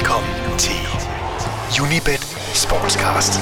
Velkommen 0.00 0.58
til 0.58 0.80
Unibet 1.82 2.20
Sportscast. 2.54 3.32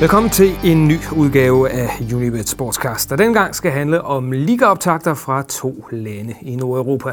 Velkommen 0.00 0.30
til 0.30 0.52
en 0.64 0.88
ny 0.88 0.98
udgave 1.16 1.70
af 1.70 1.88
Unibet 2.14 2.48
Sportscast, 2.48 3.10
der 3.10 3.16
dengang 3.16 3.54
skal 3.54 3.72
handle 3.72 4.02
om 4.02 4.32
ligaoptagter 4.32 5.14
fra 5.14 5.42
to 5.42 5.84
lande 5.90 6.34
i 6.42 6.56
Nordeuropa. 6.56 7.12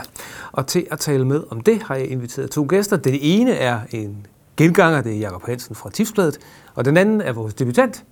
Og 0.51 0.67
til 0.67 0.87
at 0.91 0.99
tale 0.99 1.25
med 1.25 1.43
om 1.49 1.61
det 1.61 1.83
har 1.83 1.95
jeg 1.95 2.07
inviteret 2.07 2.51
to 2.51 2.65
gæster. 2.69 2.97
Den 2.97 3.17
ene 3.21 3.51
er 3.51 3.79
en 3.91 4.27
genganger, 4.57 5.01
det 5.01 5.13
er 5.13 5.19
Jakob 5.19 5.45
Hansen 5.45 5.75
fra 5.75 5.89
Tipsbladet, 5.91 6.37
og 6.75 6.85
den 6.85 6.97
anden 6.97 7.21
er 7.21 7.33
vores 7.33 7.53
debutant, 7.53 8.03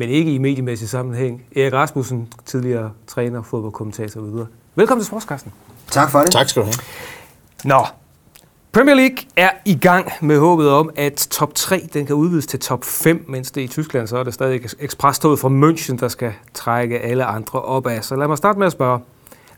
men 0.00 0.08
ikke 0.08 0.34
i 0.34 0.38
mediemæssig 0.38 0.88
sammenhæng, 0.88 1.42
Erik 1.56 1.72
Rasmussen, 1.72 2.28
tidligere 2.44 2.90
træner, 3.06 3.42
fodboldkommentator 3.42 4.20
og 4.20 4.26
videre. 4.26 4.46
Velkommen 4.74 5.02
til 5.02 5.06
Sportskasten. 5.06 5.52
Tak 5.90 6.10
for 6.10 6.18
det. 6.18 6.30
Tak 6.30 6.48
skal 6.48 6.62
du 6.62 6.66
have. 6.66 6.74
Nå, 7.64 7.86
Premier 8.72 8.94
League 8.94 9.16
er 9.36 9.50
i 9.64 9.78
gang 9.78 10.12
med 10.20 10.38
håbet 10.38 10.70
om, 10.70 10.90
at 10.96 11.28
top 11.30 11.54
3 11.54 11.88
den 11.92 12.06
kan 12.06 12.14
udvides 12.14 12.46
til 12.46 12.60
top 12.60 12.84
5, 12.84 13.24
mens 13.28 13.50
det 13.50 13.60
i 13.60 13.66
Tyskland 13.66 14.06
så 14.06 14.16
er 14.18 14.22
det 14.24 14.34
stadig 14.34 14.60
ekspresstoget 14.78 15.38
fra 15.38 15.48
München, 15.48 15.96
der 15.96 16.08
skal 16.08 16.32
trække 16.54 16.98
alle 16.98 17.24
andre 17.24 17.62
opad. 17.62 18.02
Så 18.02 18.16
lad 18.16 18.28
mig 18.28 18.38
starte 18.38 18.58
med 18.58 18.66
at 18.66 18.72
spørge, 18.72 19.00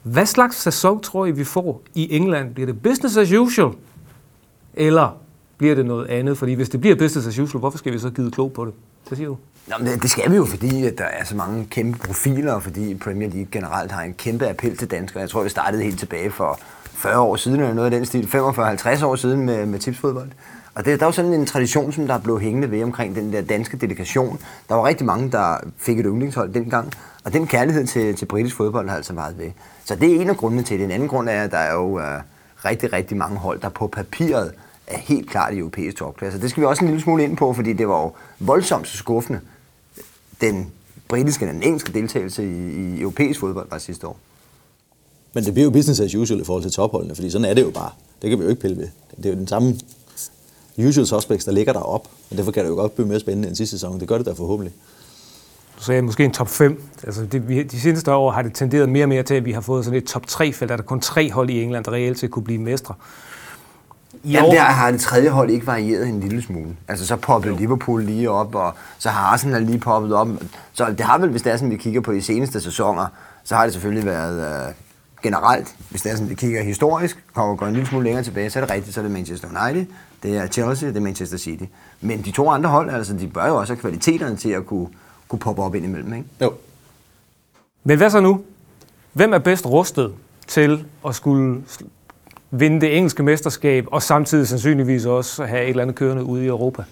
hvad 0.03 0.27
slags 0.27 0.57
sæson 0.57 1.01
tror 1.01 1.27
I, 1.27 1.31
vi 1.31 1.45
får 1.45 1.83
i 1.95 2.17
England? 2.17 2.55
Bliver 2.55 2.67
det 2.67 2.83
business 2.83 3.17
as 3.17 3.33
usual, 3.33 3.73
eller 4.75 5.17
bliver 5.59 5.75
det 5.75 5.87
noget 5.87 6.07
andet? 6.07 6.39
Fordi 6.39 6.53
hvis 6.53 6.69
det 6.69 6.81
bliver 6.81 6.97
business 6.97 7.29
as 7.29 7.39
usual, 7.39 7.61
hvorfor 7.61 7.79
skal 7.79 7.93
vi 7.93 7.99
så 7.99 8.11
give 8.11 8.31
klog 8.31 8.53
på 8.53 8.65
det? 8.65 8.75
Hvad 9.09 9.17
siger 9.17 9.29
du? 9.29 9.37
Nå, 9.67 9.75
men 9.79 10.01
det 10.01 10.11
skal 10.11 10.31
vi 10.31 10.37
jo, 10.37 10.45
fordi 10.45 10.87
at 10.87 10.99
der 10.99 11.05
er 11.05 11.25
så 11.25 11.37
mange 11.37 11.67
kæmpe 11.71 11.99
profiler, 11.99 12.53
og 12.53 12.63
fordi 12.63 12.95
Premier 12.95 13.29
League 13.29 13.49
generelt 13.53 13.93
har 13.93 14.03
en 14.03 14.15
kæmpe 14.15 14.49
appel 14.49 14.77
til 14.77 14.91
danskere. 14.91 15.21
Jeg 15.21 15.31
tror, 15.31 15.43
vi 15.43 15.49
startede 15.49 15.83
helt 15.83 15.99
tilbage 15.99 16.31
for 16.31 16.61
40 16.85 17.21
år 17.21 17.37
siden, 17.37 17.61
eller 17.61 17.75
noget 17.75 17.93
af 17.93 17.99
den 17.99 18.07
stil, 18.07 18.29
45-50 18.35 19.05
år 19.05 19.17
siden 19.17 19.47
med, 19.47 19.67
med 19.67 19.79
tipsfodbold. 19.79 20.29
Og 20.75 20.85
det, 20.85 21.01
der 21.01 21.07
er 21.07 21.09
jo 21.09 21.13
sådan 21.13 21.33
en 21.33 21.47
tradition, 21.47 21.93
som 21.93 22.07
der 22.07 22.15
er 22.15 22.19
blevet 22.19 22.43
hængende 22.43 22.71
ved 22.71 22.83
omkring 22.83 23.17
den 23.17 23.33
der 23.33 23.43
danske 23.43 23.77
delegation. 23.77 24.39
Der 24.69 24.75
var 24.75 24.87
rigtig 24.87 25.07
mange, 25.07 25.31
der 25.31 25.57
fik 25.79 25.99
et 25.99 26.07
yndlingshold 26.09 26.53
dengang, 26.55 26.93
og 27.25 27.33
den 27.33 27.47
kærlighed 27.47 27.87
til, 27.87 28.17
til 28.17 28.27
britisk 28.27 28.57
fodbold 28.57 28.89
har 28.89 28.97
altså 28.97 29.13
meget 29.13 29.39
ved. 29.39 29.51
Så 29.85 29.95
det 29.95 30.17
er 30.17 30.21
en 30.21 30.31
af 30.31 30.37
grundene 30.37 30.63
til 30.63 30.79
det. 30.79 30.85
En 30.85 30.91
anden 30.91 31.09
grund 31.09 31.29
er, 31.29 31.43
at 31.43 31.51
der 31.51 31.59
er 31.59 31.75
jo 31.75 31.99
øh, 31.99 32.21
rigtig, 32.65 32.93
rigtig 32.93 33.17
mange 33.17 33.37
hold, 33.37 33.61
der 33.61 33.69
på 33.69 33.87
papiret 33.87 34.53
er 34.87 34.99
helt 34.99 35.31
klart 35.31 35.55
i 35.55 35.59
europæisk 35.59 35.97
topklasse. 35.97 36.41
Det 36.41 36.51
skal 36.51 36.61
vi 36.61 36.67
også 36.67 36.85
en 36.85 36.89
lille 36.89 37.03
smule 37.03 37.25
ind 37.25 37.37
på, 37.37 37.53
fordi 37.53 37.73
det 37.73 37.89
var 37.89 38.03
jo 38.03 38.13
voldsomt 38.39 38.89
skuffende, 38.89 39.41
den 40.41 40.71
britiske 41.09 41.43
eller 41.43 41.53
den 41.53 41.63
engelske 41.63 41.93
deltagelse 41.93 42.45
i, 42.45 42.97
i 42.97 43.01
europæisk 43.01 43.41
fodbold 43.41 43.71
var 43.71 43.79
sidste 43.79 44.07
år. 44.07 44.19
Men 45.33 45.45
det 45.45 45.53
bliver 45.53 45.65
jo 45.65 45.71
business 45.71 46.01
as 46.01 46.15
usual 46.15 46.41
i 46.41 46.45
forhold 46.45 46.63
til 46.63 46.73
topholdene, 46.73 47.15
fordi 47.15 47.31
sådan 47.31 47.45
er 47.45 47.55
det 47.55 47.63
jo 47.63 47.71
bare. 47.71 47.91
Det 48.23 48.31
kan 48.31 48.39
vi 48.39 48.45
jo 48.45 48.51
ikke 48.51 48.61
pille 48.61 48.77
ved. 48.77 48.89
Det 49.17 49.27
er 49.27 49.31
jo 49.31 49.37
den 49.37 49.47
samme 49.47 49.79
usual 50.79 51.07
suspects, 51.07 51.45
der 51.45 51.53
ligger 51.53 51.73
derop, 51.73 52.09
og 52.31 52.37
derfor 52.37 52.53
kan 52.53 52.65
det 52.65 52.71
jo 52.71 52.75
godt 52.75 52.95
blive 52.95 53.09
mere 53.09 53.21
spændende 53.21 53.49
end 53.49 53.57
sidste 53.57 53.79
sæson. 53.79 54.01
Det 54.01 54.09
gør 54.09 54.17
det 54.17 54.27
da 54.27 54.33
forhåbentlig. 54.33 54.75
Du 55.79 55.83
sagde 55.83 56.03
måske 56.03 56.25
en 56.25 56.33
top 56.33 56.49
5. 56.49 56.83
Altså 57.03 57.27
det, 57.27 57.49
vi, 57.49 57.63
de 57.63 57.81
seneste 57.81 58.13
år 58.13 58.31
har 58.31 58.43
det 58.43 58.55
tenderet 58.55 58.89
mere 58.89 59.05
og 59.05 59.09
mere 59.09 59.23
til, 59.23 59.35
at 59.35 59.45
vi 59.45 59.53
har 59.53 59.61
fået 59.61 59.85
sådan 59.85 59.99
et 59.99 60.05
top 60.05 60.25
3-felt, 60.31 60.61
der 60.61 60.73
er 60.73 60.77
der 60.77 60.85
kun 60.85 61.01
tre 61.01 61.31
hold 61.31 61.51
i 61.51 61.63
England, 61.63 61.85
der 61.85 61.93
reelt 61.93 62.19
set 62.19 62.31
kunne 62.31 62.45
blive 62.45 62.59
mestre. 62.59 62.95
I 64.25 64.31
Jamen, 64.31 64.51
der 64.51 64.61
har 64.61 64.91
det 64.91 65.01
tredje 65.01 65.29
hold 65.29 65.51
ikke 65.51 65.67
varieret 65.67 66.09
en 66.09 66.21
lille 66.21 66.43
smule. 66.43 66.77
Altså, 66.89 67.07
så 67.07 67.17
poppede 67.17 67.57
Liverpool 67.57 68.03
lige 68.03 68.31
op, 68.31 68.55
og 68.55 68.75
så 68.99 69.09
har 69.09 69.33
Arsenal 69.33 69.63
lige 69.63 69.79
poppet 69.79 70.15
op. 70.15 70.29
Så 70.73 70.91
det 70.91 71.01
har 71.01 71.19
vel, 71.19 71.31
hvis 71.31 71.43
det 71.43 71.53
er 71.53 71.57
sådan, 71.57 71.71
vi 71.71 71.77
kigger 71.77 72.01
på 72.01 72.13
de 72.13 72.23
seneste 72.23 72.61
sæsoner, 72.61 73.07
så 73.45 73.55
har 73.55 73.65
det 73.65 73.73
selvfølgelig 73.73 74.07
været 74.07 74.67
øh, 74.69 74.75
generelt, 75.23 75.77
hvis 75.91 76.03
det 76.03 76.13
er 76.13 76.17
sådan, 76.17 76.31
vi 76.31 76.35
kigger 76.35 76.63
historisk, 76.63 77.25
kommer 77.35 77.57
går 77.57 77.67
en 77.67 77.73
lille 77.73 77.89
smule 77.89 78.05
længere 78.05 78.25
tilbage, 78.25 78.51
så 78.51 78.59
er 78.59 78.65
det 78.65 78.75
rigtigt, 78.75 78.95
så 78.95 79.01
er 79.01 79.03
det 79.03 79.13
Manchester 79.13 79.49
United, 79.49 79.87
det 80.23 80.37
er 80.37 80.47
Chelsea, 80.47 80.89
det 80.89 80.97
er 80.97 81.01
Manchester 81.01 81.39
City. 81.39 81.65
Men 82.01 82.23
de 82.23 82.31
to 82.31 82.51
andre 82.51 82.71
hold, 82.71 82.91
altså, 82.91 83.13
de 83.13 83.29
bør 83.29 83.47
jo 83.47 83.57
også 83.57 83.73
have 83.73 83.81
kvaliteterne 83.81 84.37
til 84.37 84.51
at 84.51 84.67
kunne, 84.67 84.89
kunne 85.29 85.39
poppe 85.39 85.63
op 85.63 85.75
ind 85.75 85.85
imellem, 85.85 86.15
ikke? 86.15 86.29
Jo. 86.41 86.53
Men 87.85 87.97
hvad 87.97 88.11
så 88.11 88.21
nu? 88.21 88.41
Hvem 89.13 89.33
er 89.33 89.39
bedst 89.39 89.67
rustet 89.67 90.13
til 90.47 90.85
at 91.07 91.15
skulle 91.15 91.63
vinde 92.53 92.81
det 92.81 92.97
engelske 92.97 93.23
mesterskab, 93.23 93.87
og 93.93 94.03
samtidig 94.03 94.49
sandsynligvis 94.49 95.05
også 95.05 95.45
have 95.45 95.63
et 95.63 95.69
eller 95.69 95.83
andet 95.83 95.97
kørende 95.97 96.25
ude 96.25 96.45
i 96.45 96.47
Europa? 96.47 96.85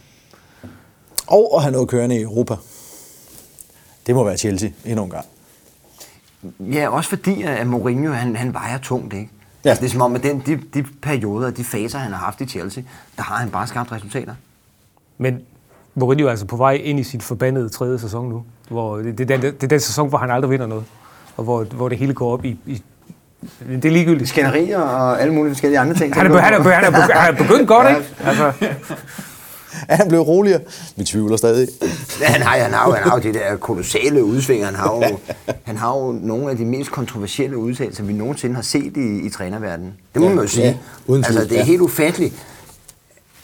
Og 1.26 1.52
at 1.56 1.62
have 1.62 1.72
noget 1.72 1.88
kørende 1.88 2.16
i 2.16 2.22
Europa. 2.22 2.54
Det 4.06 4.14
må 4.14 4.24
være 4.24 4.36
Chelsea 4.36 4.70
endnu 4.84 5.04
en 5.04 5.10
gang. 5.10 5.26
Ja, 6.60 6.88
også 6.88 7.08
fordi 7.08 7.42
at 7.42 7.66
Mourinho, 7.66 8.12
han, 8.12 8.36
han 8.36 8.54
vejer 8.54 8.78
tungt, 8.78 9.14
ikke? 9.14 9.30
Ja. 9.64 9.68
Altså, 9.68 9.80
det 9.80 9.88
er 9.88 9.92
som 9.92 10.02
om, 10.02 10.14
at 10.14 10.22
den, 10.22 10.42
de, 10.46 10.60
de 10.74 10.82
perioder, 11.02 11.50
de 11.50 11.64
faser, 11.64 11.98
han 11.98 12.12
har 12.12 12.18
haft 12.18 12.40
i 12.40 12.46
Chelsea, 12.46 12.84
der 13.16 13.22
har 13.22 13.36
han 13.36 13.50
bare 13.50 13.66
skabt 13.66 13.92
resultater. 13.92 14.34
Men 15.18 15.40
Mourinho 15.94 16.26
er 16.26 16.30
altså 16.30 16.46
på 16.46 16.56
vej 16.56 16.72
ind 16.72 17.00
i 17.00 17.02
sin 17.02 17.20
forbandede 17.20 17.68
tredje 17.68 17.98
sæson 17.98 18.28
nu. 18.28 18.44
Hvor 18.68 18.96
det, 18.96 19.18
det, 19.18 19.30
er 19.30 19.36
den, 19.36 19.54
det 19.54 19.62
er 19.62 19.68
den 19.68 19.80
sæson, 19.80 20.08
hvor 20.08 20.18
han 20.18 20.30
aldrig 20.30 20.50
vinder 20.50 20.66
noget. 20.66 20.84
Og 21.36 21.44
hvor, 21.44 21.64
hvor 21.64 21.88
det 21.88 21.98
hele 21.98 22.14
går 22.14 22.32
op 22.32 22.44
i, 22.44 22.58
i 22.66 22.82
det 23.68 23.84
er 23.84 23.90
ligegyldigt. 23.90 24.28
Skænderier 24.28 24.78
og 24.78 25.20
alle 25.22 25.34
mulige 25.34 25.54
forskellige 25.54 25.78
andre 25.78 25.94
ting. 25.94 26.14
Han 26.14 26.26
er, 26.32 26.38
han 26.40 26.54
er, 26.54 26.62
han 26.62 26.84
er, 26.94 27.00
han 27.18 27.34
er 27.34 27.38
begyndt 27.38 27.68
godt, 27.68 27.88
ikke? 27.88 28.02
Altså, 28.24 28.52
Er 29.88 29.96
han 29.96 30.08
blevet 30.08 30.26
roligere? 30.26 30.60
Vi 30.96 31.04
tvivler 31.04 31.36
stadig. 31.36 31.68
Ja, 32.20 32.26
han 32.26 32.42
har, 32.42 32.58
han 32.58 32.72
har, 32.72 32.86
jo, 32.86 32.92
han 32.94 33.02
har 33.10 33.16
jo 33.16 33.22
de 33.22 33.38
der 33.38 33.56
kolossale 33.56 34.24
udsving. 34.24 34.64
Han 34.64 34.74
har, 34.74 34.94
jo, 34.94 35.18
han 35.64 35.76
har 35.76 35.96
jo 35.98 36.12
nogle 36.12 36.50
af 36.50 36.56
de 36.56 36.64
mest 36.64 36.90
kontroversielle 36.90 37.56
udtalelser, 37.56 38.04
vi 38.04 38.12
nogensinde 38.12 38.54
har 38.54 38.62
set 38.62 38.96
i, 38.96 39.20
i 39.26 39.30
trænerverdenen. 39.30 39.92
Det 40.14 40.22
må 40.22 40.28
Ja, 40.28 40.34
man 40.34 40.44
jo 40.44 40.48
sige. 40.50 40.66
ja, 40.66 40.74
uden 41.06 41.24
altså, 41.24 41.40
det 41.44 41.52
er 41.52 41.56
ja. 41.56 41.64
helt 41.64 41.80
ufatteligt. 41.80 42.34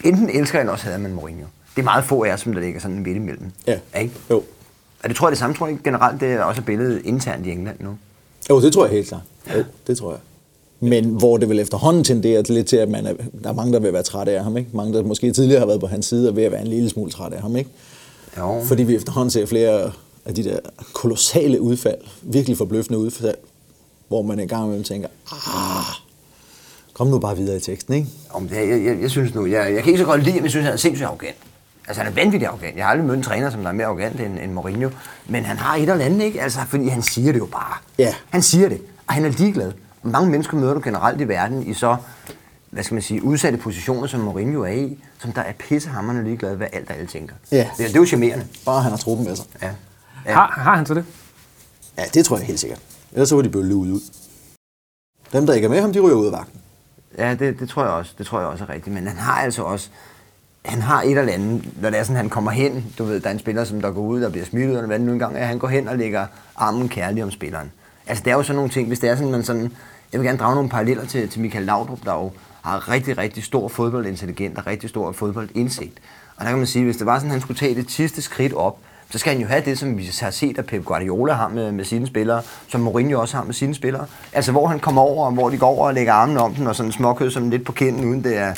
Enten 0.04 0.30
elsker 0.30 0.58
han, 0.58 0.66
eller 0.66 0.72
også 0.72 0.84
hader 0.84 0.98
man 0.98 1.12
Mourinho. 1.12 1.46
Det 1.76 1.82
er 1.82 1.84
meget 1.84 2.04
få 2.04 2.24
af 2.24 2.28
jer, 2.28 2.36
som 2.36 2.52
der 2.52 2.60
ligger 2.60 2.80
sådan 2.80 2.98
midt 2.98 3.16
imellem. 3.16 3.50
Ja. 3.66 3.78
Ikke? 4.00 4.14
Jo. 4.30 4.36
Og 5.02 5.08
det 5.08 5.16
tror 5.16 5.26
jeg 5.28 5.30
det 5.30 5.38
samme, 5.38 5.56
tror 5.56 5.66
jeg 5.66 5.78
generelt, 5.84 6.20
det 6.20 6.32
er 6.32 6.42
også 6.42 6.62
billedet 6.62 7.02
internt 7.04 7.46
i 7.46 7.50
England 7.50 7.76
nu. 7.80 7.96
Jo, 8.50 8.60
det 8.60 8.72
tror 8.72 8.84
jeg 8.84 8.94
helt 8.94 9.08
klart. 9.08 9.22
Jo, 9.54 9.64
det 9.86 9.98
tror 9.98 10.10
jeg. 10.10 10.20
Men 10.80 11.04
hvor 11.04 11.36
det 11.36 11.48
vil 11.48 11.58
efterhånden 11.58 12.04
tenderer 12.04 12.42
lidt 12.48 12.66
til, 12.66 12.76
at 12.76 12.88
man 12.88 13.06
er, 13.06 13.12
der 13.42 13.48
er 13.48 13.52
mange, 13.52 13.72
der 13.72 13.80
vil 13.80 13.92
være 13.92 14.02
trætte 14.02 14.32
af 14.32 14.44
ham. 14.44 14.56
Ikke? 14.56 14.70
Mange, 14.72 14.94
der 14.94 15.02
måske 15.02 15.32
tidligere 15.32 15.58
har 15.58 15.66
været 15.66 15.80
på 15.80 15.86
hans 15.86 16.06
side, 16.06 16.28
og 16.28 16.36
ved 16.36 16.44
at 16.44 16.52
være 16.52 16.60
en 16.60 16.66
lille 16.66 16.88
smule 16.90 17.10
trætte 17.10 17.36
af 17.36 17.42
ham. 17.42 17.56
Ikke? 17.56 17.70
Jo. 18.38 18.62
Fordi 18.64 18.82
vi 18.82 18.94
efterhånden 18.94 19.30
ser 19.30 19.46
flere 19.46 19.92
af 20.24 20.34
de 20.34 20.44
der 20.44 20.58
kolossale 20.92 21.60
udfald, 21.60 21.98
virkelig 22.22 22.56
forbløffende 22.56 22.98
udfald, 22.98 23.34
hvor 24.08 24.22
man 24.22 24.40
en 24.40 24.48
gang 24.48 24.64
imellem 24.64 24.84
tænker, 24.84 25.08
ah, 25.32 25.94
kom 26.92 27.06
nu 27.06 27.18
bare 27.18 27.36
videre 27.36 27.56
i 27.56 27.60
teksten, 27.60 27.94
ikke? 27.94 28.08
Om 28.30 28.48
det, 28.48 28.56
jeg, 28.56 28.84
jeg, 28.84 28.98
jeg, 29.02 29.10
synes 29.10 29.34
nu, 29.34 29.46
jeg, 29.46 29.72
jeg 29.74 29.82
kan 29.82 29.86
ikke 29.86 29.98
så 29.98 30.04
godt 30.04 30.22
lide, 30.22 30.34
men 30.34 30.42
jeg 30.42 30.50
synes, 30.50 30.64
han 30.64 30.72
er 30.72 30.76
sindssygt 30.76 31.06
arrogant. 31.06 31.36
Altså, 31.86 32.02
han 32.02 32.12
er 32.12 32.14
vanvittigt 32.14 32.48
arrogant. 32.48 32.76
Jeg 32.76 32.84
har 32.84 32.90
aldrig 32.90 33.06
mødt 33.06 33.16
en 33.16 33.22
træner, 33.22 33.50
som 33.50 33.62
der 33.62 33.68
er 33.68 33.72
mere 33.72 33.86
arrogant 33.86 34.20
end, 34.20 34.38
end 34.38 34.52
Mourinho. 34.52 34.90
Men 35.26 35.44
han 35.44 35.56
har 35.56 35.76
et 35.76 35.82
eller 35.82 36.04
andet, 36.04 36.24
ikke? 36.24 36.42
Altså, 36.42 36.60
fordi 36.68 36.88
han 36.88 37.02
siger 37.02 37.32
det 37.32 37.38
jo 37.38 37.46
bare. 37.46 37.76
Ja. 37.98 38.14
Han 38.30 38.42
siger 38.42 38.68
det, 38.68 38.80
og 39.06 39.14
han 39.14 39.24
er 39.24 39.28
ligeglad. 39.28 39.72
Mange 40.02 40.30
mennesker 40.30 40.56
møder 40.56 40.74
du 40.74 40.80
generelt 40.84 41.20
i 41.20 41.28
verden 41.28 41.66
i 41.66 41.74
så, 41.74 41.96
hvad 42.70 42.84
skal 42.84 42.94
man 42.94 43.02
sige, 43.02 43.24
udsatte 43.24 43.58
positioner, 43.58 44.06
som 44.06 44.20
Mourinho 44.20 44.62
er 44.62 44.72
i, 44.72 44.98
som 45.18 45.32
der 45.32 45.40
er 45.40 45.52
pissehammerende 45.52 46.24
ligeglad, 46.24 46.56
hvad 46.56 46.66
alt 46.72 46.90
og 46.90 46.96
alle 46.96 47.06
tænker. 47.06 47.34
Ja. 47.52 47.68
Det, 47.78 47.86
det 47.86 47.96
er 47.96 48.00
jo 48.00 48.06
charmerende. 48.06 48.46
Bare 48.64 48.82
han 48.82 48.90
har 48.90 48.98
truppen 48.98 49.26
med 49.26 49.36
sig. 49.36 49.46
Ja. 49.62 49.70
ja. 50.26 50.34
har, 50.34 50.46
har 50.46 50.76
han 50.76 50.86
så 50.86 50.94
det? 50.94 51.04
Ja, 51.98 52.02
det 52.14 52.24
tror 52.24 52.36
jeg 52.36 52.46
helt 52.46 52.60
sikkert. 52.60 52.80
Ellers 53.12 53.28
så 53.28 53.34
var 53.34 53.42
de 53.42 53.48
blevet 53.48 53.66
luet 53.66 53.90
ud. 53.90 54.00
Dem, 55.32 55.46
der 55.46 55.54
ikke 55.54 55.64
er 55.64 55.70
med 55.70 55.80
ham, 55.80 55.92
de 55.92 56.00
ryger 56.00 56.16
ud 56.16 56.26
af 56.26 56.32
vagten. 56.32 56.60
Ja, 57.18 57.34
det, 57.34 57.60
det, 57.60 57.68
tror 57.68 57.82
jeg 57.82 57.92
også. 57.92 58.12
Det 58.18 58.26
tror 58.26 58.38
jeg 58.40 58.48
også 58.48 58.64
er 58.64 58.68
rigtigt. 58.68 58.94
Men 58.94 59.06
han 59.06 59.16
har 59.16 59.32
altså 59.32 59.62
også... 59.62 59.88
Han 60.66 60.82
har 60.82 61.02
et 61.02 61.18
eller 61.18 61.32
andet, 61.32 61.68
når 61.82 61.90
det 61.90 61.98
er 61.98 62.02
sådan, 62.02 62.16
han 62.16 62.28
kommer 62.28 62.50
hen, 62.50 62.94
du 62.98 63.04
ved, 63.04 63.20
der 63.20 63.28
er 63.28 63.32
en 63.32 63.38
spiller, 63.38 63.64
som 63.64 63.80
der 63.80 63.90
går 63.90 64.00
ud 64.00 64.22
og 64.22 64.32
bliver 64.32 64.46
smidt 64.46 64.66
ud, 64.66 64.72
eller 64.72 64.86
hvad 64.86 64.98
det 64.98 65.06
nu 65.06 65.12
engang 65.12 65.36
er, 65.36 65.46
han 65.46 65.58
går 65.58 65.68
hen 65.68 65.88
og 65.88 65.98
lægger 65.98 66.26
armen 66.56 66.88
kærlig 66.88 67.22
om 67.22 67.30
spilleren. 67.30 67.72
Altså, 68.06 68.24
det 68.24 68.30
er 68.30 68.34
jo 68.34 68.42
sådan 68.42 68.56
nogle 68.56 68.70
ting, 68.70 68.88
hvis 68.88 68.98
det 68.98 69.10
er 69.10 69.16
sådan, 69.16 69.30
man 69.30 69.44
sådan, 69.44 69.72
jeg 70.12 70.20
vil 70.20 70.26
gerne 70.26 70.38
drage 70.38 70.54
nogle 70.54 70.70
paralleller 70.70 71.06
til, 71.06 71.28
til 71.28 71.40
Michael 71.40 71.64
Laudrup, 71.64 71.98
der 72.04 72.14
jo 72.14 72.30
har 72.62 72.88
rigtig, 72.88 73.18
rigtig 73.18 73.44
stor 73.44 73.68
fodboldintelligent 73.68 74.58
og 74.58 74.66
rigtig 74.66 74.90
stor 74.90 75.12
fodboldindsigt. 75.12 75.98
Og 76.36 76.44
der 76.44 76.50
kan 76.50 76.58
man 76.58 76.66
sige, 76.66 76.84
hvis 76.84 76.96
det 76.96 77.06
var 77.06 77.18
sådan, 77.18 77.30
han 77.30 77.40
skulle 77.40 77.58
tage 77.58 77.74
det 77.74 77.90
sidste 77.90 78.22
skridt 78.22 78.52
op, 78.52 78.78
så 79.10 79.18
skal 79.18 79.32
han 79.32 79.42
jo 79.42 79.48
have 79.48 79.62
det, 79.64 79.78
som 79.78 79.98
vi 79.98 80.10
har 80.20 80.30
set, 80.30 80.58
at 80.58 80.66
Pep 80.66 80.84
Guardiola 80.84 81.32
har 81.32 81.48
med, 81.48 81.72
med 81.72 81.84
sine 81.84 82.06
spillere, 82.06 82.42
som 82.68 82.80
Mourinho 82.80 83.20
også 83.20 83.36
har 83.36 83.44
med 83.44 83.54
sine 83.54 83.74
spillere. 83.74 84.06
Altså, 84.32 84.52
hvor 84.52 84.66
han 84.66 84.78
kommer 84.78 85.02
over, 85.02 85.26
og 85.26 85.32
hvor 85.32 85.50
de 85.50 85.58
går 85.58 85.66
over 85.66 85.86
og 85.86 85.94
lægger 85.94 86.12
armen 86.12 86.36
om 86.36 86.54
den, 86.54 86.66
og 86.66 86.76
sådan 86.76 86.92
småkød 86.92 87.30
som 87.30 87.50
lidt 87.50 87.64
på 87.64 87.72
kinden, 87.72 88.04
uden 88.04 88.24
det 88.24 88.36
er 88.36 88.54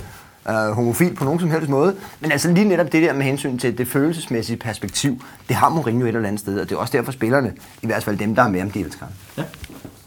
øh, 0.49 0.55
homofil 0.55 1.15
på 1.15 1.25
nogen 1.25 1.41
som 1.41 1.51
helst 1.51 1.69
måde. 1.69 1.95
Men 2.21 2.33
altså 2.33 2.51
lige 2.53 2.69
netop 2.69 2.93
det 2.93 3.03
der 3.03 3.13
med 3.13 3.23
hensyn 3.23 3.59
til 3.59 3.79
det 3.79 3.89
følelsesmæssige 3.89 4.57
perspektiv, 4.57 5.23
det 5.49 5.57
har 5.57 5.69
Mourinho 5.69 6.07
et 6.07 6.09
eller 6.09 6.29
andet 6.29 6.41
sted, 6.41 6.61
og 6.61 6.69
det 6.69 6.75
er 6.75 6.79
også 6.79 6.97
derfor 6.97 7.13
spillerne, 7.13 7.53
i 7.83 7.87
hvert 7.87 8.05
fald 8.05 8.17
dem, 8.19 8.35
der 8.35 8.43
er 8.43 8.49
med 8.49 8.63
om 8.63 8.71
de 8.71 8.81
elsker 8.81 9.07
ham. 9.07 9.45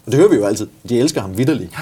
Og 0.06 0.12
det 0.12 0.14
hører 0.14 0.28
vi 0.28 0.36
jo 0.36 0.44
altid. 0.44 0.68
De 0.88 0.98
elsker 1.00 1.20
ham 1.20 1.38
vidderligt. 1.38 1.78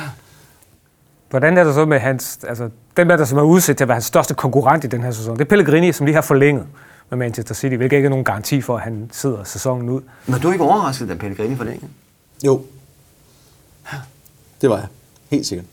Hvordan 1.30 1.58
er 1.58 1.64
det 1.64 1.74
så 1.74 1.84
med 1.84 1.98
hans... 1.98 2.38
Altså, 2.48 2.68
den 2.96 3.10
der, 3.10 3.24
som 3.24 3.38
er 3.38 3.42
udsat 3.42 3.76
til 3.76 3.84
at 3.84 3.88
være 3.88 3.94
hans 3.94 4.04
største 4.04 4.34
konkurrent 4.34 4.84
i 4.84 4.86
den 4.86 5.02
her 5.02 5.10
sæson, 5.10 5.34
det 5.34 5.40
er 5.40 5.48
Pellegrini, 5.48 5.92
som 5.92 6.06
lige 6.06 6.14
har 6.14 6.22
forlænget. 6.22 6.66
med 7.10 7.18
Manchester 7.18 7.54
City, 7.54 7.74
hvilket 7.76 7.96
ikke 7.96 8.06
er 8.06 8.10
nogen 8.10 8.24
garanti 8.24 8.60
for, 8.60 8.76
at 8.76 8.82
han 8.82 9.10
sidder 9.12 9.44
sæsonen 9.44 9.88
ud. 9.88 10.00
Men 10.26 10.40
du 10.40 10.48
er 10.48 10.52
ikke 10.52 10.64
overrasket, 10.64 11.08
da 11.08 11.14
Pellegrini 11.14 11.56
forlængede? 11.56 11.86
Jo. 12.46 12.62
Det 14.60 14.70
var 14.70 14.76
jeg. 14.76 14.86
Helt 15.30 15.46
sikkert. 15.46 15.66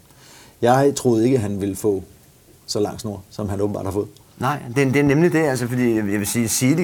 Jeg 0.62 0.94
troede 0.96 1.26
ikke, 1.26 1.36
at 1.36 1.42
han 1.42 1.62
ville 1.62 1.76
få 1.76 2.04
så 2.68 2.80
lang 2.80 3.00
snor, 3.00 3.24
som 3.30 3.50
han 3.50 3.62
åbenbart 3.62 3.86
har 3.86 3.92
fået. 3.92 4.08
Nej, 4.38 4.60
det, 4.76 4.88
er- 4.88 4.92
det 4.92 5.00
er 5.00 5.04
nemlig 5.04 5.34
det, 5.34 5.40
altså, 5.40 5.68
fordi 5.68 5.96
jeg 5.96 6.06
vil 6.06 6.28
sige, 6.28 6.48
City, 6.48 6.84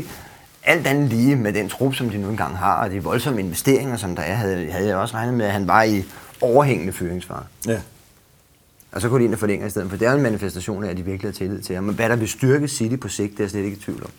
alt 0.63 0.87
andet 0.87 1.09
lige 1.09 1.35
med 1.35 1.53
den 1.53 1.69
trup, 1.69 1.93
som 1.93 2.09
de 2.09 2.17
nu 2.17 2.29
engang 2.29 2.57
har, 2.57 2.83
og 2.83 2.91
de 2.91 3.03
voldsomme 3.03 3.39
investeringer, 3.39 3.97
som 3.97 4.15
der 4.15 4.23
er, 4.23 4.33
havde, 4.35 4.71
havde 4.71 4.87
jeg 4.87 4.95
også 4.97 5.15
regnet 5.15 5.33
med, 5.33 5.45
at 5.45 5.51
han 5.51 5.67
var 5.67 5.83
i 5.83 6.03
overhængende 6.41 6.93
fyringsfare. 6.93 7.43
Ja. 7.67 7.77
Og 8.91 9.01
så 9.01 9.09
kunne 9.09 9.19
de 9.19 9.25
ind 9.25 9.33
og 9.33 9.39
forlænge 9.39 9.67
i 9.67 9.69
stedet, 9.69 9.89
for 9.89 9.97
det 9.97 10.07
er 10.07 10.11
jo 10.11 10.17
en 10.17 10.23
manifestation 10.23 10.83
af, 10.83 10.89
at 10.89 10.97
de 10.97 11.03
virkelig 11.05 11.29
har 11.31 11.33
tillid 11.33 11.61
til 11.61 11.75
ham. 11.75 11.83
Men 11.83 11.95
hvad 11.95 12.09
der 12.09 12.15
vil 12.15 12.27
styrke 12.27 12.67
City 12.67 12.95
på 12.95 13.07
sigt, 13.07 13.31
det 13.31 13.39
er 13.39 13.43
jeg 13.43 13.49
slet 13.51 13.63
ikke 13.63 13.77
i 13.77 13.79
tvivl 13.79 14.03
om. 14.03 14.09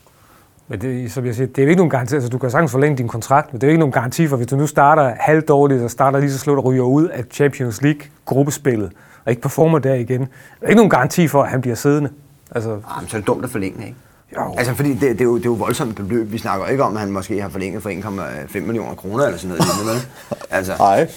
Men 0.68 0.80
det, 0.80 1.12
som 1.12 1.26
jeg 1.26 1.34
siger, 1.34 1.46
det 1.46 1.58
er 1.58 1.62
jo 1.62 1.68
ikke 1.68 1.78
nogen 1.78 1.90
garanti. 1.90 2.14
Altså, 2.14 2.28
du 2.28 2.38
kan 2.38 2.50
sagtens 2.50 2.70
forlænge 2.72 2.98
din 2.98 3.08
kontrakt, 3.08 3.52
men 3.52 3.60
det 3.60 3.66
er 3.66 3.68
jo 3.68 3.72
ikke 3.72 3.78
nogen 3.78 3.92
garanti 3.92 4.26
for, 4.28 4.36
hvis 4.36 4.46
du 4.46 4.56
nu 4.56 4.66
starter 4.66 5.14
halvdårligt, 5.20 5.82
og 5.82 5.90
starter 5.90 6.18
lige 6.20 6.32
så 6.32 6.38
slut 6.38 6.58
og 6.58 6.64
ryger 6.64 6.82
ud 6.82 7.08
af 7.08 7.24
Champions 7.30 7.82
League-gruppespillet, 7.82 8.92
og 9.24 9.30
ikke 9.32 9.42
performer 9.42 9.78
der 9.78 9.94
igen. 9.94 10.20
Der 10.20 10.26
er 10.62 10.66
ikke 10.68 10.76
nogen 10.76 10.90
garanti 10.90 11.28
for, 11.28 11.42
at 11.42 11.50
han 11.50 11.60
bliver 11.60 11.76
siddende. 11.76 12.10
Altså, 12.54 12.70
Ah, 12.70 13.02
men 13.02 13.08
så 13.10 13.16
er 13.16 13.20
det 13.20 13.26
dumt 13.26 13.44
at 13.44 13.50
forlænge, 13.50 13.84
ikke? 13.86 13.96
Jo. 14.36 14.54
Altså, 14.58 14.74
fordi 14.74 14.90
det, 14.92 15.00
det, 15.00 15.20
er 15.20 15.24
jo, 15.24 15.36
det 15.36 15.42
er 15.46 15.50
jo 15.50 15.52
voldsomt 15.54 15.96
beløb. 15.96 16.32
Vi 16.32 16.38
snakker 16.38 16.66
ikke 16.66 16.82
om, 16.84 16.94
at 16.94 17.00
han 17.00 17.10
måske 17.10 17.42
har 17.42 17.48
forlænget 17.48 17.82
for 17.82 17.90
1,5 17.90 18.60
millioner 18.60 18.94
kroner 18.94 19.24
eller 19.24 19.38
sådan 19.38 19.56
noget. 19.84 20.08
altså, 20.50 20.74
Nej. 20.78 21.08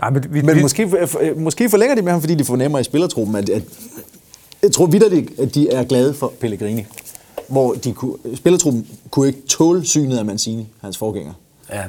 nej, 0.00 0.10
men, 0.10 0.24
vi, 0.30 0.42
Men 0.42 0.56
vi, 0.56 0.62
måske, 0.62 1.08
måske 1.36 1.70
forlænger 1.70 1.94
de 1.94 2.02
med 2.02 2.12
ham, 2.12 2.20
fordi 2.20 2.34
de 2.34 2.44
fornemmer 2.44 2.78
i 2.78 2.84
spillertruppen, 2.84 3.36
at, 3.36 3.48
at 3.48 3.62
jeg 4.62 4.72
tror 4.72 4.86
vidderligt, 4.86 5.40
at 5.40 5.54
de 5.54 5.70
er 5.70 5.84
glade 5.84 6.14
for 6.14 6.32
Pellegrini. 6.40 6.86
Hvor 7.48 7.72
de 7.72 7.92
kunne, 7.92 8.14
spillertruppen 8.34 8.86
kunne 9.10 9.26
ikke 9.26 9.42
tåle 9.48 9.84
synet 9.84 10.18
af 10.18 10.24
Mancini, 10.24 10.68
hans 10.80 10.98
forgænger. 10.98 11.32
ja. 11.72 11.84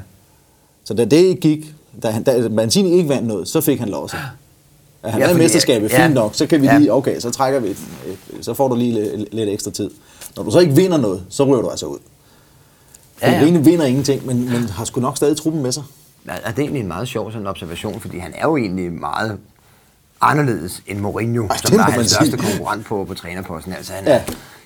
Så 0.83 0.93
da 0.93 1.05
det 1.05 1.17
ikke 1.17 1.41
gik, 1.41 1.73
da, 2.03 2.09
han, 2.09 2.23
da 2.23 2.49
Mancini 2.49 2.91
ikke 2.91 3.09
vandt 3.09 3.27
noget, 3.27 3.47
så 3.47 3.61
fik 3.61 3.79
han 3.79 3.89
lov 3.89 4.09
til. 4.09 4.19
At 5.03 5.11
han 5.11 5.21
Ja, 5.21 5.25
ja, 5.27 5.31
fordi- 5.33 5.43
mesterskabet, 5.43 5.91
ja. 5.91 6.05
fint 6.05 6.13
nok, 6.13 6.35
så 6.35 6.47
kan 6.47 6.61
vi 6.61 6.65
Ja. 6.67 6.77
lige, 6.77 6.93
okay, 6.93 7.19
så 7.19 7.31
trækker 7.31 7.59
vi, 7.59 7.67
et, 7.67 7.77
et, 8.07 8.45
så 8.45 8.53
får 8.53 8.67
du 8.67 8.75
lige 8.75 8.93
lidt, 8.93 9.33
lidt 9.33 9.49
ekstra 9.49 9.71
tid. 9.71 9.91
Når 10.35 10.43
du 10.43 10.51
så 10.51 10.59
ikke 10.59 10.75
vinder 10.75 10.97
noget, 10.97 11.23
så 11.29 11.43
ryger 11.43 11.61
du 11.61 11.69
altså 11.69 11.85
ud. 11.85 11.97
Ja, 13.21 13.31
ja. 13.31 13.39
Pellegrini 13.39 13.63
vinder 13.71 13.85
ingenting, 13.85 14.25
men, 14.25 14.45
men 14.51 14.63
har 14.69 14.85
sgu 14.85 15.01
nok 15.01 15.17
stadig 15.17 15.37
truppen 15.37 15.63
med 15.63 15.71
sig. 15.71 15.83
Ja, 16.27 16.31
det 16.33 16.41
er 16.45 16.51
egentlig 16.59 16.79
en 16.81 16.87
meget 16.87 17.07
sjov 17.07 17.31
sådan 17.31 17.47
observation, 17.47 17.99
fordi 17.99 18.17
han 18.17 18.33
er 18.35 18.47
jo 18.47 18.57
egentlig 18.57 18.91
meget 18.93 19.37
anderledes 20.21 20.83
end 20.87 20.99
Mourinho, 20.99 21.47
Ej, 21.47 21.57
som 21.57 21.77
var 21.77 21.83
hans 21.83 22.11
største 22.11 22.37
konkurrent 22.37 22.85
på, 22.85 23.05
på 23.05 23.13
trænerposten. 23.13 23.73
Altså, 23.73 23.93
han, 23.93 24.03
Ja. 24.05 24.11
er, 24.13 24.21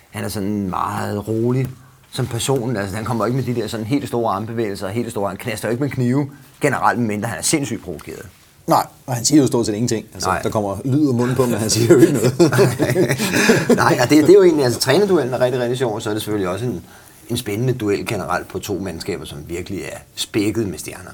han 0.10 0.24
er 0.24 0.30
sådan 0.30 0.70
meget 0.70 1.28
rolig 1.28 1.68
som 2.12 2.28
person. 2.28 2.76
Altså, 2.78 2.96
han 2.96 3.06
kommer 3.06 3.26
ikke 3.26 3.36
med 3.36 3.44
de 3.46 3.56
der 3.56 3.68
sådan 3.68 3.86
helt 3.86 4.08
store 4.08 4.34
armbevægelser, 4.34 4.88
helt 4.90 5.12
store, 5.12 5.28
han 5.30 5.38
knaster 5.38 5.70
ikke 5.70 5.84
med 5.84 5.90
knive 5.90 6.30
generelt, 6.62 7.00
medmindre 7.00 7.28
han 7.30 7.38
er 7.38 7.42
sindssygt 7.44 7.84
provokeret. 7.84 8.26
Nej, 8.68 8.88
og 9.06 9.16
han 9.16 9.26
siger 9.26 9.42
jo 9.42 9.48
stort 9.48 9.66
set 9.66 9.74
ingenting. 9.74 10.06
Altså, 10.14 10.30
Nej. 10.30 10.42
der 10.42 10.50
kommer 10.50 10.78
lyd 10.86 11.00
ud 11.00 11.08
af 11.08 11.14
munden 11.14 11.36
på, 11.36 11.46
men 11.46 11.54
han 11.56 11.70
siger 11.70 11.94
jo 11.94 12.00
ikke 12.00 12.14
noget. 12.14 12.40
Nej, 13.84 13.98
og 14.02 14.10
det, 14.10 14.24
det 14.24 14.30
er 14.30 14.34
jo 14.34 14.44
egentlig, 14.44 14.66
altså 14.66 14.80
trænerduellen 14.80 15.34
er 15.34 15.40
rigtig, 15.42 15.62
rigtig 15.62 15.78
sjov, 15.78 15.96
og 15.96 16.02
så 16.02 16.10
er 16.10 16.14
det 16.14 16.22
selvfølgelig 16.22 16.50
også 16.50 16.66
en, 16.66 16.84
en 17.30 17.38
spændende 17.38 17.74
duel 17.74 18.06
generelt 18.06 18.48
på 18.48 18.60
to 18.60 18.80
mandskaber, 18.80 19.26
som 19.26 19.38
virkelig 19.48 19.82
er 19.82 19.98
spækket 20.16 20.68
med 20.68 20.78
stjerner. 20.78 21.12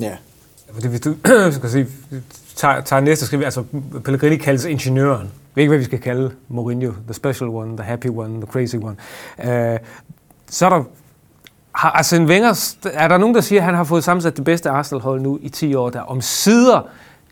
ja. 0.00 0.16
Fordi 0.72 0.88
hvis 0.88 1.00
du 1.00 1.14
skal 1.58 1.70
sige, 1.70 1.86
tager, 2.56 2.80
tager 2.80 3.00
næste 3.00 3.26
skridt, 3.26 3.44
altså 3.44 3.64
Pellegrini 4.04 4.36
kaldes 4.36 4.64
ingeniøren. 4.64 5.20
Jeg 5.22 5.30
ved 5.54 5.62
ikke, 5.62 5.68
hvad 5.70 5.78
vi 5.78 5.84
skal 5.84 5.98
kalde 6.00 6.30
Mourinho, 6.48 6.92
the 7.04 7.14
special 7.14 7.50
one, 7.50 7.76
the 7.76 7.84
happy 7.84 8.06
one, 8.06 8.34
the 8.34 8.46
crazy 8.52 8.76
one. 8.76 8.96
Uh, 9.38 9.78
så 10.50 10.66
er 10.66 10.70
der, 10.70 10.84
har 11.76 11.90
Arsene 11.90 12.26
Wenger, 12.26 12.74
er 12.92 13.08
der 13.08 13.18
nogen, 13.18 13.34
der 13.34 13.40
siger, 13.40 13.60
at 13.60 13.64
han 13.64 13.74
har 13.74 13.84
fået 13.84 14.04
sammensat 14.04 14.36
det 14.36 14.44
bedste 14.44 14.70
Arsenal-hold 14.70 15.20
nu 15.20 15.38
i 15.42 15.48
10 15.48 15.74
år, 15.74 15.90
der 15.90 16.00
om 16.00 16.20
sider 16.20 16.80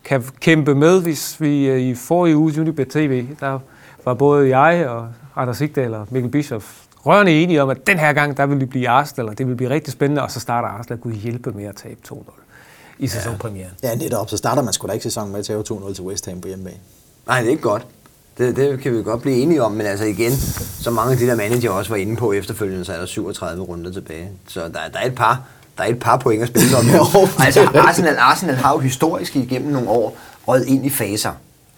kan 0.05 0.25
kæmpe 0.41 0.75
med, 0.75 1.03
hvis 1.03 1.41
vi 1.41 1.67
øh, 1.67 1.81
i 1.81 1.95
forrige 1.95 2.37
uge 2.37 2.61
Unibet 2.61 2.89
TV, 2.89 3.27
der 3.41 3.59
var 4.05 4.15
både 4.15 4.59
jeg 4.59 4.89
og 4.89 5.09
Anders 5.37 5.57
Sigdal 5.57 5.95
og 5.95 6.07
Mikkel 6.11 6.31
Bischoff 6.31 6.67
rørende 7.07 7.43
enige 7.43 7.63
om, 7.63 7.71
at 7.71 7.87
den 7.87 7.99
her 7.99 8.13
gang, 8.13 8.37
der 8.37 8.47
vil 8.47 8.61
vi 8.61 8.65
blive 8.65 8.89
Arsenal, 8.89 9.29
og 9.29 9.39
det 9.39 9.49
vil 9.49 9.57
blive 9.57 9.71
rigtig 9.71 9.93
spændende, 9.93 10.23
og 10.23 10.31
så 10.31 10.41
starter 10.41 10.69
Arsenal, 10.69 10.99
Gud 10.99 11.13
hjælpe 11.13 11.53
med 11.53 11.65
at 11.65 11.77
tabe 11.77 12.01
2-0 12.09 12.15
i 12.99 13.07
sæsonpremieren. 13.07 13.73
ja, 13.83 13.95
netop. 13.95 14.31
Så 14.31 14.37
starter 14.37 14.63
man 14.63 14.73
sgu 14.73 14.87
da 14.87 14.93
ikke 14.93 15.03
sæsonen 15.03 15.33
med 15.33 15.39
at 15.39 15.45
tage 15.45 15.61
2-0 15.61 15.95
til 15.95 16.05
West 16.05 16.27
Ham 16.27 16.41
på 16.41 16.49
hjemmebane. 16.49 16.77
Nej, 17.27 17.39
det 17.41 17.47
er 17.47 17.51
ikke 17.51 17.63
godt. 17.63 17.87
Det, 18.39 18.57
det 18.57 18.81
kan 18.81 18.97
vi 18.97 19.03
godt 19.03 19.23
blive 19.23 19.37
enige 19.37 19.63
om, 19.63 19.73
men 19.73 19.87
altså 19.87 20.05
igen, 20.05 20.33
så 20.81 20.91
mange 20.91 21.13
af 21.13 21.19
de 21.19 21.27
der 21.27 21.35
manager 21.35 21.71
også 21.71 21.91
var 21.91 21.97
inde 21.97 22.17
på 22.17 22.33
efterfølgende, 22.33 22.85
så 22.85 22.93
er 22.93 22.99
der 22.99 23.07
37 23.07 23.63
runder 23.63 23.93
tilbage. 23.93 24.31
Så 24.49 24.61
der, 24.61 24.69
der 24.69 24.99
er 24.99 25.07
et 25.07 25.15
par 25.15 25.43
der 25.79 25.85
er 25.85 25.89
et 25.89 25.99
par 25.99 26.17
point 26.17 26.43
at 26.43 26.49
spille 26.49 26.77
om. 26.77 26.87
Altså. 27.45 27.71
Arsenal, 27.75 28.17
Arsenal 28.19 28.55
har 28.55 28.73
jo 28.73 28.79
historisk 28.79 29.37
igennem 29.37 29.73
nogle 29.73 29.89
år 29.89 30.17
røget 30.47 30.67
ind 30.67 30.87
i 30.87 30.91
faser. 30.91 31.33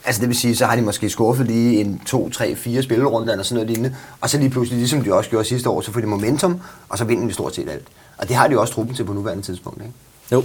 Altså 0.05 0.21
det 0.21 0.29
vil 0.29 0.37
sige, 0.37 0.57
så 0.57 0.67
har 0.67 0.77
de 0.77 0.83
måske 0.83 1.11
skuffet 1.11 1.47
lige 1.47 1.81
en 1.81 2.01
2, 2.07 2.31
3, 2.31 2.57
4 2.57 2.83
spillerunder 2.83 3.33
eller 3.33 3.45
sådan 3.45 3.55
noget 3.55 3.71
lignende, 3.71 3.97
og 4.21 4.31
så 4.31 4.39
lige 4.39 4.51
pludselig, 4.51 4.79
ligesom 4.79 5.03
de 5.03 5.15
også 5.15 5.31
gjorde 5.31 5.45
sidste 5.45 5.69
år, 5.69 5.81
så 5.81 5.93
får 5.93 6.01
de 6.01 6.07
momentum, 6.07 6.61
og 6.89 6.99
så 6.99 7.05
vinder 7.05 7.27
de 7.27 7.33
stort 7.33 7.55
set 7.55 7.69
alt. 7.69 7.85
Og 8.19 8.29
det 8.29 8.37
har 8.37 8.47
de 8.47 8.53
jo 8.53 8.61
også 8.61 8.75
truppen 8.75 8.97
til 8.97 9.05
på 9.05 9.13
nuværende 9.13 9.43
tidspunkt. 9.43 9.83
Ikke? 9.83 9.95
Jo. 10.33 10.45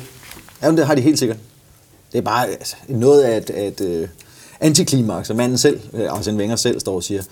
Jamen, 0.63 0.77
det 0.77 0.87
har 0.87 0.95
de 0.95 1.01
helt 1.01 1.19
sikkert. 1.19 1.37
Det 2.11 2.17
er 2.17 2.21
bare 2.21 2.47
altså, 2.47 2.75
noget 2.87 3.21
af 3.21 3.37
et, 3.37 3.67
et 3.67 3.81
uh, 3.81 4.09
antiklimaks, 4.61 5.29
og 5.29 5.35
manden 5.35 5.57
selv, 5.57 5.79
uh, 5.93 5.99
Arsene 6.09 6.37
Wenger 6.37 6.55
selv, 6.55 6.79
står 6.79 6.95
og 6.95 7.03
siger, 7.03 7.23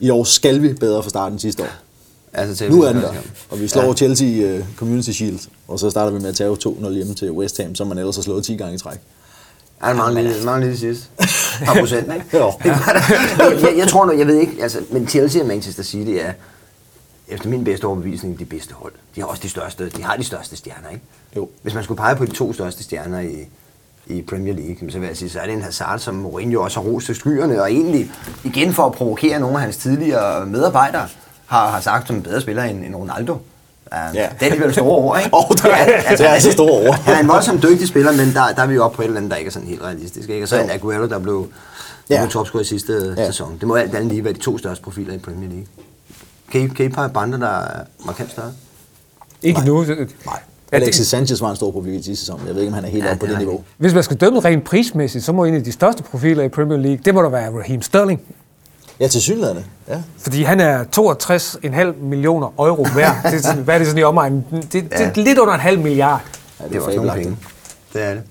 i 0.00 0.10
år 0.10 0.24
skal 0.24 0.62
vi 0.62 0.72
bedre 0.72 1.02
fra 1.02 1.10
starten 1.10 1.38
sidste 1.38 1.62
år. 1.62 1.68
Altså 2.32 2.56
til 2.56 2.70
Nu 2.70 2.82
er 2.82 2.92
den 2.92 3.02
der, 3.02 3.12
og 3.50 3.60
vi 3.60 3.68
slår 3.68 3.82
Ja. 3.82 3.94
Chelsea 3.94 4.26
i 4.26 4.58
uh, 4.58 4.64
Community 4.76 5.10
Shield, 5.10 5.38
og 5.68 5.78
så 5.78 5.90
starter 5.90 6.12
vi 6.12 6.18
med 6.20 6.28
at 6.28 6.34
tage 6.34 6.50
2-0 6.50 6.90
hjemme 6.90 7.14
til 7.14 7.32
West 7.32 7.62
Ham, 7.62 7.74
som 7.74 7.86
man 7.86 7.98
ellers 7.98 8.16
har 8.16 8.22
slået 8.22 8.44
10 8.44 8.56
gange 8.56 8.74
i 8.74 8.78
træk. 8.78 8.98
Ja, 9.82 9.88
det 9.88 9.96
mangler 9.96 10.22
lige, 10.22 10.44
mangler 10.44 10.66
lige 10.66 10.78
sidste. 10.78 11.06
Par 11.66 11.74
procent, 11.80 12.14
ikke? 12.14 12.38
Jo. 12.38 12.52
Det 12.64 13.62
jeg, 13.62 13.74
jeg, 13.76 13.88
tror 13.88 14.06
nu, 14.06 14.12
jeg 14.12 14.26
ved 14.26 14.36
ikke, 14.36 14.52
altså, 14.62 14.78
men 14.90 15.08
Chelsea 15.08 15.42
og 15.42 15.48
Manchester 15.48 15.82
City 15.82 16.10
er, 16.10 16.32
efter 17.28 17.48
min 17.48 17.64
bedste 17.64 17.84
overbevisning, 17.84 18.38
de 18.38 18.44
bedste 18.44 18.74
hold. 18.74 18.92
De 19.14 19.20
har 19.20 19.28
også 19.28 19.42
de 19.42 19.48
største, 19.48 19.88
de 19.88 20.02
har 20.02 20.16
de 20.16 20.24
største 20.24 20.56
stjerner, 20.56 20.88
ikke? 20.88 21.02
Jo. 21.36 21.48
Hvis 21.62 21.74
man 21.74 21.84
skulle 21.84 21.98
pege 21.98 22.16
på 22.16 22.24
de 22.24 22.30
to 22.30 22.52
største 22.52 22.82
stjerner 22.82 23.20
i, 23.20 23.36
i 24.08 24.22
Premier 24.22 24.54
League, 24.54 24.90
så 24.90 24.98
vil 24.98 25.06
jeg 25.06 25.16
sige, 25.16 25.30
så 25.30 25.38
er 25.40 25.44
det 25.44 25.54
en 25.54 25.62
Hazard, 25.62 25.98
som 25.98 26.14
Mourinho 26.14 26.62
også 26.62 26.80
har 26.80 26.88
rost 26.88 27.06
til 27.06 27.14
skyerne, 27.14 27.62
og 27.62 27.72
egentlig, 27.72 28.10
igen 28.44 28.72
for 28.74 28.86
at 28.86 28.92
provokere 28.92 29.40
nogle 29.40 29.56
af 29.56 29.62
hans 29.62 29.76
tidligere 29.76 30.46
medarbejdere, 30.46 31.06
har, 31.46 31.68
har 31.70 31.80
sagt 31.80 32.06
som 32.06 32.16
en 32.16 32.22
bedre 32.22 32.40
spiller 32.40 32.62
end, 32.62 32.84
end 32.84 32.94
Ronaldo. 32.94 33.32
Uh, 33.32 33.38
Ja. 33.92 34.08
Det 34.12 34.22
er 34.40 34.46
alligevel 34.46 34.72
store 34.72 34.96
ord, 34.96 35.18
ikke? 35.18 35.34
Åh, 35.36 35.42
det 35.50 35.64
er- 35.64 36.16
det 36.16 36.26
er 36.26 36.28
altså 36.30 36.52
store 36.52 36.88
ord. 36.88 36.94
Han 36.94 37.14
er 37.14 37.20
en 37.20 37.28
voldsomt 37.28 37.62
dygtig 37.62 37.88
spiller, 37.88 38.12
men 38.12 38.34
der, 38.34 38.52
der 38.56 38.62
er 38.62 38.66
vi 38.66 38.74
jo 38.74 38.84
oppe 38.84 38.96
på 38.96 39.02
et 39.02 39.06
eller 39.06 39.16
andet, 39.16 39.30
der 39.30 39.36
ikke 39.36 39.48
er 39.48 39.52
sådan 39.52 39.68
helt 39.68 39.82
realistisk. 39.82 40.28
Ikke? 40.28 40.44
Og 40.44 40.48
så 40.48 40.56
er 40.56 40.64
en 40.64 40.70
Aguero, 40.70 41.06
der 41.08 41.18
blev, 41.18 41.48
Ja. 42.10 42.20
blev 42.20 42.30
topscorer 42.30 42.62
i 42.62 42.66
sidste 42.66 43.14
ja. 43.16 43.26
Sæson. 43.26 43.56
Det 43.60 43.68
må 43.68 43.74
alt 43.74 43.94
andet 43.94 44.08
lige 44.12 44.24
være 44.24 44.32
de 44.32 44.38
to 44.38 44.58
største 44.58 44.84
profiler 44.84 45.14
i 45.14 45.18
Premier 45.18 45.48
League. 45.48 45.66
Kan 46.52 46.60
I, 46.60 46.68
kan 46.68 46.86
I 46.86 46.88
pege 46.88 47.10
andre, 47.14 47.38
der 47.40 47.48
er 47.60 47.80
markant 48.06 48.30
større? 48.30 48.52
Ikke 49.42 49.60
nu. 49.60 49.84
Nej. 49.84 50.38
Ja, 50.72 50.76
Alexis 50.76 50.96
det, 50.98 51.06
Sanchez 51.06 51.40
var 51.40 51.50
en 51.50 51.56
stor 51.56 51.70
profil 51.70 51.94
i 51.94 52.02
sidste 52.02 52.16
sæson. 52.24 52.40
Jeg 52.46 52.54
ved 52.54 52.62
ikke, 52.62 52.68
om 52.70 52.74
han 52.74 52.84
er 52.84 52.88
helt 52.88 53.04
Ja, 53.04 53.10
oppe 53.10 53.20
på 53.20 53.26
det 53.26 53.32
det 53.32 53.38
niveau. 53.46 53.64
hvis 53.78 53.94
man 53.94 54.02
skal 54.02 54.16
dømme 54.16 54.40
rent 54.40 54.64
prismæssigt, 54.64 55.24
så 55.24 55.32
må 55.32 55.44
en 55.44 55.54
af 55.54 55.64
de 55.64 55.72
største 55.72 56.02
profiler 56.02 56.42
i 56.44 56.48
Premier 56.48 56.78
League, 56.78 56.98
det 57.04 57.14
må 57.14 57.22
da 57.22 57.28
være 57.28 57.50
Raheem 57.58 57.82
Sterling. 57.82 58.20
Ja, 59.00 59.08
til 59.08 59.20
synligheden. 59.22 59.64
Ja. 59.88 60.02
Fordi 60.18 60.42
han 60.42 60.60
er 60.60 60.84
62,5 61.96 62.04
millioner 62.04 62.46
euro 62.58 62.86
værd. 62.94 63.16
Det 63.24 63.34
er 63.34 63.42
sådan, 63.42 63.62
hvad 63.62 63.74
er 63.74 63.78
det 63.78 63.86
sådan 63.86 64.00
i 64.00 64.02
omegnen? 64.02 64.44
Det, 64.50 64.72
det, 64.72 64.82
det 64.92 65.00
er 65.18 65.24
lidt 65.24 65.38
under 65.38 65.54
en 65.54 65.60
halv 65.60 65.78
milliard. 65.80 66.20
ja 66.60 66.64
Det 66.68 66.76
er 66.76 66.80
også 66.80 66.96
nogle 66.96 67.12
penge. 67.12 67.36
Det 67.92 68.02
er 68.02 68.14
det. 68.14 68.22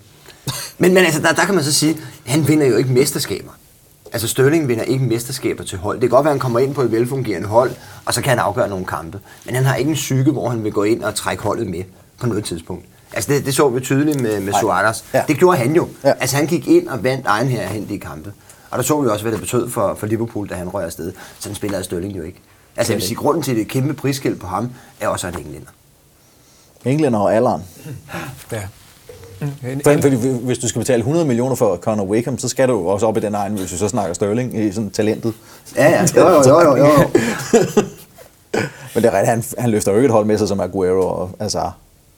Men, 0.78 0.94
men 0.94 1.06
altså, 1.06 1.22
der, 1.22 1.32
der 1.32 1.46
kan 1.46 1.56
man 1.56 1.64
så 1.64 1.74
sige, 1.74 1.98
han 2.26 2.48
vinder 2.48 2.66
jo 2.68 2.76
ikke 2.78 2.92
mesterskaber. 2.92 3.52
Altså 4.14 4.28
Sterling 4.28 4.68
vinder 4.68 4.84
ikke 4.84 5.06
mesterskaber 5.06 5.64
til 5.64 5.78
hold. 5.78 5.96
Det 5.96 6.10
kan 6.10 6.10
godt 6.10 6.24
være, 6.26 6.32
at 6.32 6.36
han 6.36 6.40
kommer 6.40 6.60
ind 6.60 6.76
på 6.76 6.82
et 6.82 6.92
velfungerende 6.92 7.48
hold, 7.48 7.72
og 8.06 8.14
så 8.14 8.22
kan 8.22 8.30
han 8.30 8.40
afgøre 8.40 8.70
nogle 8.70 8.86
kampe. 8.86 9.20
Men 9.46 9.56
han 9.56 9.66
har 9.66 9.76
ikke 9.76 9.90
en 9.90 9.96
psyke, 9.96 10.32
hvor 10.32 10.50
han 10.50 10.64
vil 10.64 10.72
gå 10.72 10.84
ind 10.84 11.04
og 11.04 11.16
trække 11.16 11.44
holdet 11.44 11.68
med 11.68 11.84
på 12.20 12.28
noget 12.28 12.46
tidspunkt. 12.46 12.86
Altså 13.14 13.34
det, 13.34 13.46
det 13.46 13.56
så 13.56 13.70
vi 13.70 13.80
tydeligt 13.80 14.22
med, 14.22 14.40
med. 14.40 14.54
Suarez. 14.54 15.04
Ja. 15.14 15.24
Det 15.28 15.38
gjorde 15.38 15.58
han 15.58 15.76
jo. 15.76 15.88
Ja. 16.04 16.14
Altså 16.20 16.36
han 16.36 16.48
gik 16.48 16.68
ind 16.68 16.88
og 16.88 17.04
vandt 17.04 17.28
egen 17.28 17.48
her 17.48 17.68
hen 17.68 17.88
i 17.90 17.98
kampe. 17.98 18.34
Og 18.72 18.78
der 18.78 18.84
så 18.84 19.02
vi 19.02 19.08
også, 19.08 19.24
hvad 19.24 19.32
det 19.32 19.42
betød 19.42 19.70
for, 19.70 19.96
for 20.00 20.08
Liverpool, 20.08 20.50
da 20.50 20.56
han 20.56 20.70
røg 20.70 20.86
afsted. 20.86 21.14
Sådan 21.40 21.56
spiller 21.56 21.82
Sterling 21.82 22.18
jo 22.18 22.24
ikke. 22.24 22.42
Altså 22.78 22.94
jeg 22.94 22.98
vil 22.98 23.08
sige, 23.08 23.16
grunden 23.16 23.44
til 23.44 23.56
det 23.56 23.68
kæmpe 23.68 23.94
prisskilt 23.94 24.40
på 24.40 24.48
ham, 24.48 24.70
er 25.00 25.08
også, 25.08 25.28
er 25.28 25.32
englænder. 25.32 25.70
Englænder 26.86 27.20
og 27.20 27.36
alderen. 27.36 27.62
Ja. 28.52 28.62
En, 29.42 29.82
For, 29.84 30.02
fordi 30.02 30.16
hvis 30.44 30.58
du 30.58 30.68
skal 30.68 30.80
betale 30.80 31.00
100 31.00 31.26
millioner 31.26 31.56
for 31.56 31.78
Conor 31.78 32.06
Wickham, 32.06 32.38
så 32.38 32.48
skal 32.48 32.68
du 32.68 32.74
jo 32.74 32.86
også 32.86 33.06
op 33.06 33.18
i 33.18 33.20
den 33.20 33.36
egen, 33.36 33.54
hvis 33.54 33.72
du 33.72 33.78
så 33.78 33.88
snakker 33.88 34.14
Sterling 34.14 34.58
i 34.58 34.72
sådan 34.72 34.90
talentet. 34.90 35.34
Ja, 35.76 35.90
ja. 35.90 36.08
Jo, 36.16 36.30
jo, 36.30 36.44
jo, 36.48 36.62
jo, 36.62 36.76
jo. 36.76 36.88
Men 38.94 39.04
det 39.04 39.06
er 39.06 39.12
rigtigt, 39.12 39.28
han, 39.28 39.44
han 39.58 39.70
løfter 39.70 39.92
jo 39.92 39.98
ikke 39.98 40.06
et 40.06 40.12
hold 40.12 40.26
med 40.26 40.38
sig 40.38 40.48
som 40.48 40.60
Aguero 40.60 41.08
og 41.08 41.32
Azar. 41.40 41.76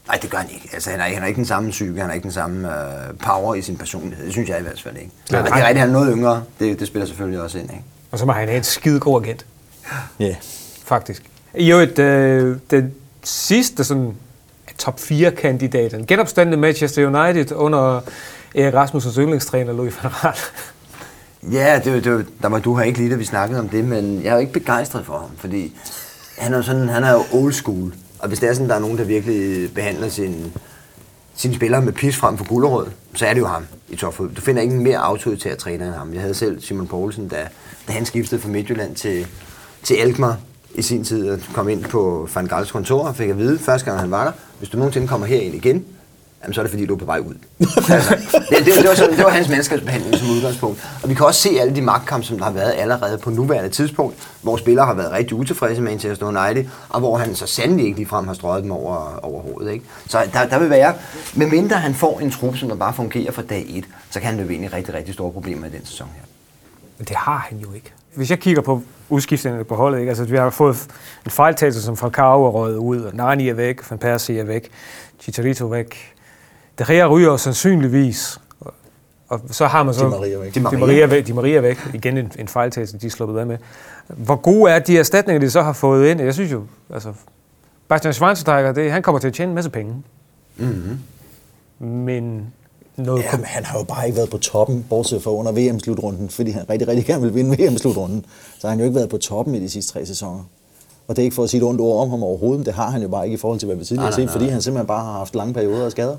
Nej, 0.10 0.20
det 0.22 0.30
gør 0.30 0.38
han 0.38 0.50
ikke. 0.54 0.70
Altså, 0.74 0.90
han, 0.90 1.00
har, 1.00 1.08
han 1.08 1.18
har 1.20 1.26
ikke 1.28 1.38
den 1.38 1.46
samme 1.46 1.72
psyke, 1.72 2.00
han 2.00 2.06
har 2.06 2.14
ikke 2.14 2.24
den 2.24 2.32
samme 2.32 2.68
øh, 2.70 3.18
power 3.26 3.56
i 3.56 3.62
sin 3.62 3.78
personlighed. 3.78 4.26
Det 4.26 4.34
synes 4.34 4.50
jeg 4.50 4.60
i 4.60 4.62
hvert 4.62 4.82
fald 4.82 4.96
ikke. 4.98 5.12
Men 5.32 5.44
det 5.44 5.52
er 5.52 5.56
rigtigt, 5.56 5.78
han 5.80 5.90
er 5.90 5.94
noget 5.94 6.14
yngre. 6.18 6.44
Det, 6.60 6.80
det 6.80 6.88
spiller 6.88 7.06
selvfølgelig 7.06 7.42
også 7.42 7.58
ind, 7.58 7.70
ikke? 7.72 7.84
og 8.12 8.20
så 8.20 8.26
må 8.26 8.32
han 8.32 8.48
have 8.48 8.58
en 8.58 8.64
skide 8.64 9.00
god 9.00 9.22
agent, 9.24 9.46
Ja. 10.20 10.36
faktisk. 10.86 11.24
I 11.56 11.72
øvrigt, 11.72 12.00
øh, 12.00 12.58
den 12.72 12.94
sidste 13.24 13.84
sådan, 13.84 14.14
top 14.78 15.00
4-kandidat, 15.00 15.92
den 15.92 16.06
genopstandende 16.06 16.58
Manchester 16.58 17.08
United 17.08 17.52
under 17.56 18.02
Erik 18.56 18.74
Rasmussens 18.74 19.16
yndlingstræner 19.16 19.74
Louis 19.74 19.94
van 20.04 20.12
Gaal. 20.22 20.34
Ja, 21.52 21.80
det, 21.84 22.04
det, 22.04 22.26
der 22.42 22.48
var 22.50 22.60
du 22.60 22.74
har 22.74 22.84
ikke 22.84 23.00
lige, 23.00 23.12
da 23.12 23.16
vi 23.16 23.26
snakkede 23.26 23.60
om 23.60 23.70
det, 23.70 23.86
men 23.86 24.22
jeg 24.24 24.30
er 24.30 24.34
jo 24.34 24.40
ikke 24.40 24.54
begejstret 24.54 25.06
for 25.06 25.18
ham, 25.18 25.30
fordi 25.38 25.76
han 26.38 26.54
er, 26.54 26.58
jo 26.58 26.64
sådan, 26.64 26.90
han 26.90 27.04
er 27.04 27.12
jo 27.12 27.24
old 27.34 27.54
school. 27.54 27.94
Og 28.20 28.28
hvis 28.28 28.40
det 28.40 28.50
er 28.50 28.54
sådan, 28.54 28.70
der 28.70 28.76
er 28.76 28.80
nogen, 28.80 28.98
der 28.98 29.04
virkelig 29.04 29.74
behandler 29.74 30.10
sin, 30.10 30.54
sine 31.36 31.56
spillere 31.56 31.82
med 31.82 31.94
pis 31.94 32.18
frem 32.18 32.38
for 32.38 32.48
gulderød, 32.48 32.88
så 33.16 33.26
er 33.26 33.34
det 33.34 33.42
jo 33.42 33.48
ham 33.48 33.66
i 33.90 33.96
topfodbold. 33.96 34.36
Du 34.36 34.42
finder 34.42 34.62
ingen 34.62 34.84
mere 34.84 34.98
autoritær 34.98 35.56
træner 35.56 35.86
end 35.86 35.96
ham. 35.96 36.14
Jeg 36.14 36.22
havde 36.22 36.34
selv 36.34 36.62
Simon 36.62 36.88
Poulsen, 36.88 37.28
da, 37.28 37.48
da 37.88 37.94
han 37.94 38.06
skiftede 38.06 38.42
fra 38.42 38.50
Midtjylland 38.50 38.96
til, 38.96 39.28
til 39.84 39.96
Alkmaar 39.96 40.38
i 40.76 40.82
sin 40.82 41.04
tid 41.04 41.30
og 41.30 41.40
kom 41.54 41.70
ind 41.70 41.84
på 41.84 42.30
Van 42.36 42.46
Gaals 42.48 42.72
kontor 42.72 43.08
og 43.08 43.16
fik 43.16 43.30
at 43.30 43.38
vide, 43.38 43.60
første 43.60 43.86
gang 43.86 44.00
han 44.00 44.12
var 44.12 44.24
der, 44.24 44.32
hvis 44.60 44.70
du 44.70 44.78
nogensinde 44.78 45.08
kommer 45.08 45.28
herind 45.28 45.56
igen, 45.56 45.86
jamen, 46.44 46.54
så 46.54 46.62
er 46.62 46.64
det 46.64 46.70
fordi, 46.70 46.86
du 46.86 46.94
er 46.94 46.98
på 46.98 47.06
vej 47.06 47.20
ud. 47.20 47.36
altså, 47.94 48.16
det, 48.50 48.58
det, 48.58 48.66
det, 48.66 48.88
var 48.88 48.96
sådan, 48.96 49.16
det 49.18 49.24
var 49.24 49.30
hans 49.30 49.50
menneskehedsbehandling 49.50 50.16
som 50.16 50.30
udgangspunkt. 50.30 50.88
Og 51.04 51.10
vi 51.10 51.14
kan 51.14 51.26
også 51.26 51.42
se 51.42 51.50
alle 51.60 51.76
de 51.76 51.82
magtkampe, 51.82 52.26
som 52.26 52.38
der 52.38 52.46
har 52.46 52.52
været 52.52 52.74
allerede 52.78 53.18
på 53.18 53.30
nuværende 53.30 53.70
tidspunkt, 53.70 54.16
hvor 54.42 54.58
spillere 54.58 54.86
har 54.86 54.94
været 54.94 55.12
rigtig 55.12 55.38
utilfredse 55.38 55.82
med 55.82 55.92
Manchester 55.92 56.26
United, 56.26 56.66
og 56.90 57.00
hvor 57.00 57.18
han 57.18 57.36
så 57.36 57.48
sandelig 57.48 57.86
ikke 57.86 57.98
ligefrem 57.98 58.28
har 58.28 58.34
strøget 58.34 58.64
dem 58.64 58.72
over, 58.72 59.20
over 59.26 59.42
hovedet. 59.42 59.72
Ikke? 59.72 59.86
Så 60.08 60.28
der, 60.34 60.48
der 60.48 60.60
vil 60.60 60.70
være, 60.70 60.94
medmindre 61.34 61.76
han 61.76 61.94
får 61.94 62.20
en 62.20 62.32
trup, 62.32 62.58
som 62.58 62.70
der 62.70 62.76
bare 62.76 62.94
fungerer 62.94 63.32
fra 63.32 63.42
dag 63.42 63.66
1, 63.70 63.86
så 64.10 64.20
kan 64.20 64.30
han 64.30 64.38
løbe 64.38 64.56
ind 64.56 64.64
i 64.64 64.68
rigtig, 64.68 64.94
rigtig 64.94 65.14
store 65.14 65.32
problemer 65.32 65.68
i 65.68 65.70
den 65.70 65.86
sæson 65.86 66.08
her. 66.16 66.24
Men 66.98 67.06
det 67.06 67.16
har 67.16 67.48
han 67.50 67.58
jo 67.58 67.74
ikke. 67.74 67.94
Hvis 68.16 68.30
jeg 68.30 68.40
kigger 68.40 68.62
på 68.62 68.82
udskiftningerne 69.10 69.64
på 69.64 69.76
holdet, 69.76 70.00
ikke? 70.00 70.10
Altså, 70.10 70.24
vi 70.24 70.38
har 70.38 70.50
fået 70.50 70.88
en 71.26 71.32
fejltagelse, 71.32 71.82
som 71.82 71.98
Falcao 71.98 72.46
er 72.46 72.50
røget 72.50 72.78
ud, 72.78 73.02
og 73.02 73.16
Nani 73.16 73.50
er 73.50 73.54
væk, 73.54 73.92
Van 73.92 74.00
Persie 74.00 74.40
er 74.40 74.44
væk, 74.44 74.70
Chicharito 75.20 75.66
er 75.66 75.70
væk. 75.70 76.14
De 76.80 76.86
Gea 76.88 77.08
ryger 77.08 77.38
sandsynligvis, 77.38 78.40
og- 78.60 78.74
og 79.30 79.42
så 79.52 79.68
har 79.68 79.84
man 79.84 79.94
så... 79.94 80.06
Di 80.06 80.10
Maria 80.10 80.38
væk. 80.38 80.54
Di 80.54 80.60
Di 80.60 80.64
Maria. 80.64 80.80
Maria, 80.80 81.06
væk, 81.06 81.28
Di 81.28 81.32
Maria 81.34 81.60
væk. 81.60 81.78
Igen 81.94 82.18
en, 82.18 82.32
en 82.40 82.48
fejltagelse, 82.48 82.98
de 82.98 83.06
er 83.08 83.12
sluppet 83.12 83.40
af 83.40 83.46
med. 83.48 83.58
Hvor 84.08 84.36
gode 84.36 84.72
er 84.72 84.80
de 84.80 84.98
erstatninger, 84.98 85.40
de 85.40 85.50
så 85.50 85.62
har 85.62 85.74
fået 85.74 86.08
ind? 86.08 86.22
Jeg 86.22 86.34
synes 86.34 86.52
jo, 86.52 86.64
altså... 86.94 87.14
Bastian 87.88 88.14
Schweinsteiger, 88.14 88.72
det, 88.72 88.92
han 88.92 89.02
kommer 89.02 89.20
til 89.20 89.28
at 89.28 89.34
tjene 89.34 89.50
en 89.50 89.56
masse 89.56 89.70
penge. 89.70 89.96
Mm-hmm. 90.58 91.00
Men 91.88 92.54
noget... 92.96 93.24
Ja, 93.24 93.38
men 93.38 93.46
han 93.46 93.66
har 93.66 93.78
jo 93.80 93.84
bare 93.84 94.06
ikke 94.06 94.18
været 94.18 94.30
på 94.30 94.38
toppen, 94.38 94.86
bortset 94.90 95.24
fra 95.24 95.32
under 95.32 95.52
VM-slutrunden, 95.52 96.30
fordi 96.30 96.52
han 96.52 96.70
rigtig, 96.70 96.88
rigtig 96.88 97.06
gerne 97.06 97.22
vil 97.22 97.34
vinde 97.36 97.58
VM-slutrunden. 97.64 98.26
Så 98.60 98.68
har 98.68 98.70
han 98.70 98.80
jo 98.80 98.86
ikke 98.86 98.96
været 98.96 99.10
på 99.10 99.18
toppen 99.18 99.56
i 99.56 99.60
de 99.60 99.70
sidste 99.70 99.94
tre 99.94 100.06
sæsoner. 100.06 100.44
Og 101.08 101.16
det 101.16 101.22
er 101.22 101.24
ikke 101.24 101.36
for 101.36 101.44
at 101.44 101.50
sige 101.50 101.62
et 101.62 101.68
ondt 101.68 101.82
ord 101.82 102.02
om 102.02 102.10
ham 102.10 102.24
overhovedet, 102.24 102.66
det 102.66 102.74
har 102.74 102.90
han 102.90 103.02
jo 103.02 103.08
bare 103.08 103.26
ikke 103.26 103.34
i 103.34 103.38
forhold 103.38 103.60
til, 103.60 103.66
hvad 103.66 103.76
vi 103.76 103.86
tidligere 103.86 104.06
har 104.06 104.16
set, 104.16 104.30
fordi 104.30 104.48
han 104.48 104.62
simpelthen 104.62 104.88
bare 104.88 105.04
har 105.06 105.12
haft 105.12 105.36
lange 105.36 105.54
perioder 105.54 105.86
af 105.86 105.92
skader. 105.92 106.18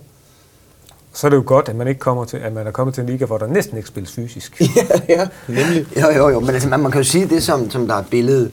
Så 1.12 1.26
er 1.26 1.29
det 1.29 1.37
jo 1.37 1.43
godt, 1.47 1.69
at 1.69 1.76
man 1.76 1.88
ikke 1.88 2.00
kommer 2.00 2.25
til, 2.25 2.37
at 2.37 2.52
man 2.52 2.67
er 2.67 2.71
kommet 2.71 2.95
til 2.95 3.00
en 3.02 3.07
liga, 3.07 3.25
hvor 3.25 3.38
der 3.38 3.47
næsten 3.47 3.76
ikke 3.76 3.88
spilles 3.88 4.12
fysisk. 4.12 4.61
ja, 4.76 4.85
ja, 5.09 5.29
nemlig. 5.49 5.87
Jo, 6.00 6.11
jo, 6.17 6.29
jo, 6.29 6.40
men 6.40 6.50
altså, 6.50 6.69
man, 6.69 6.81
man 6.81 6.93
kan 6.93 7.00
jo 7.00 7.09
sige 7.09 7.29
det, 7.29 7.43
som, 7.43 7.71
som 7.71 7.87
der 7.87 7.95
er 7.95 8.02
billedet 8.02 8.50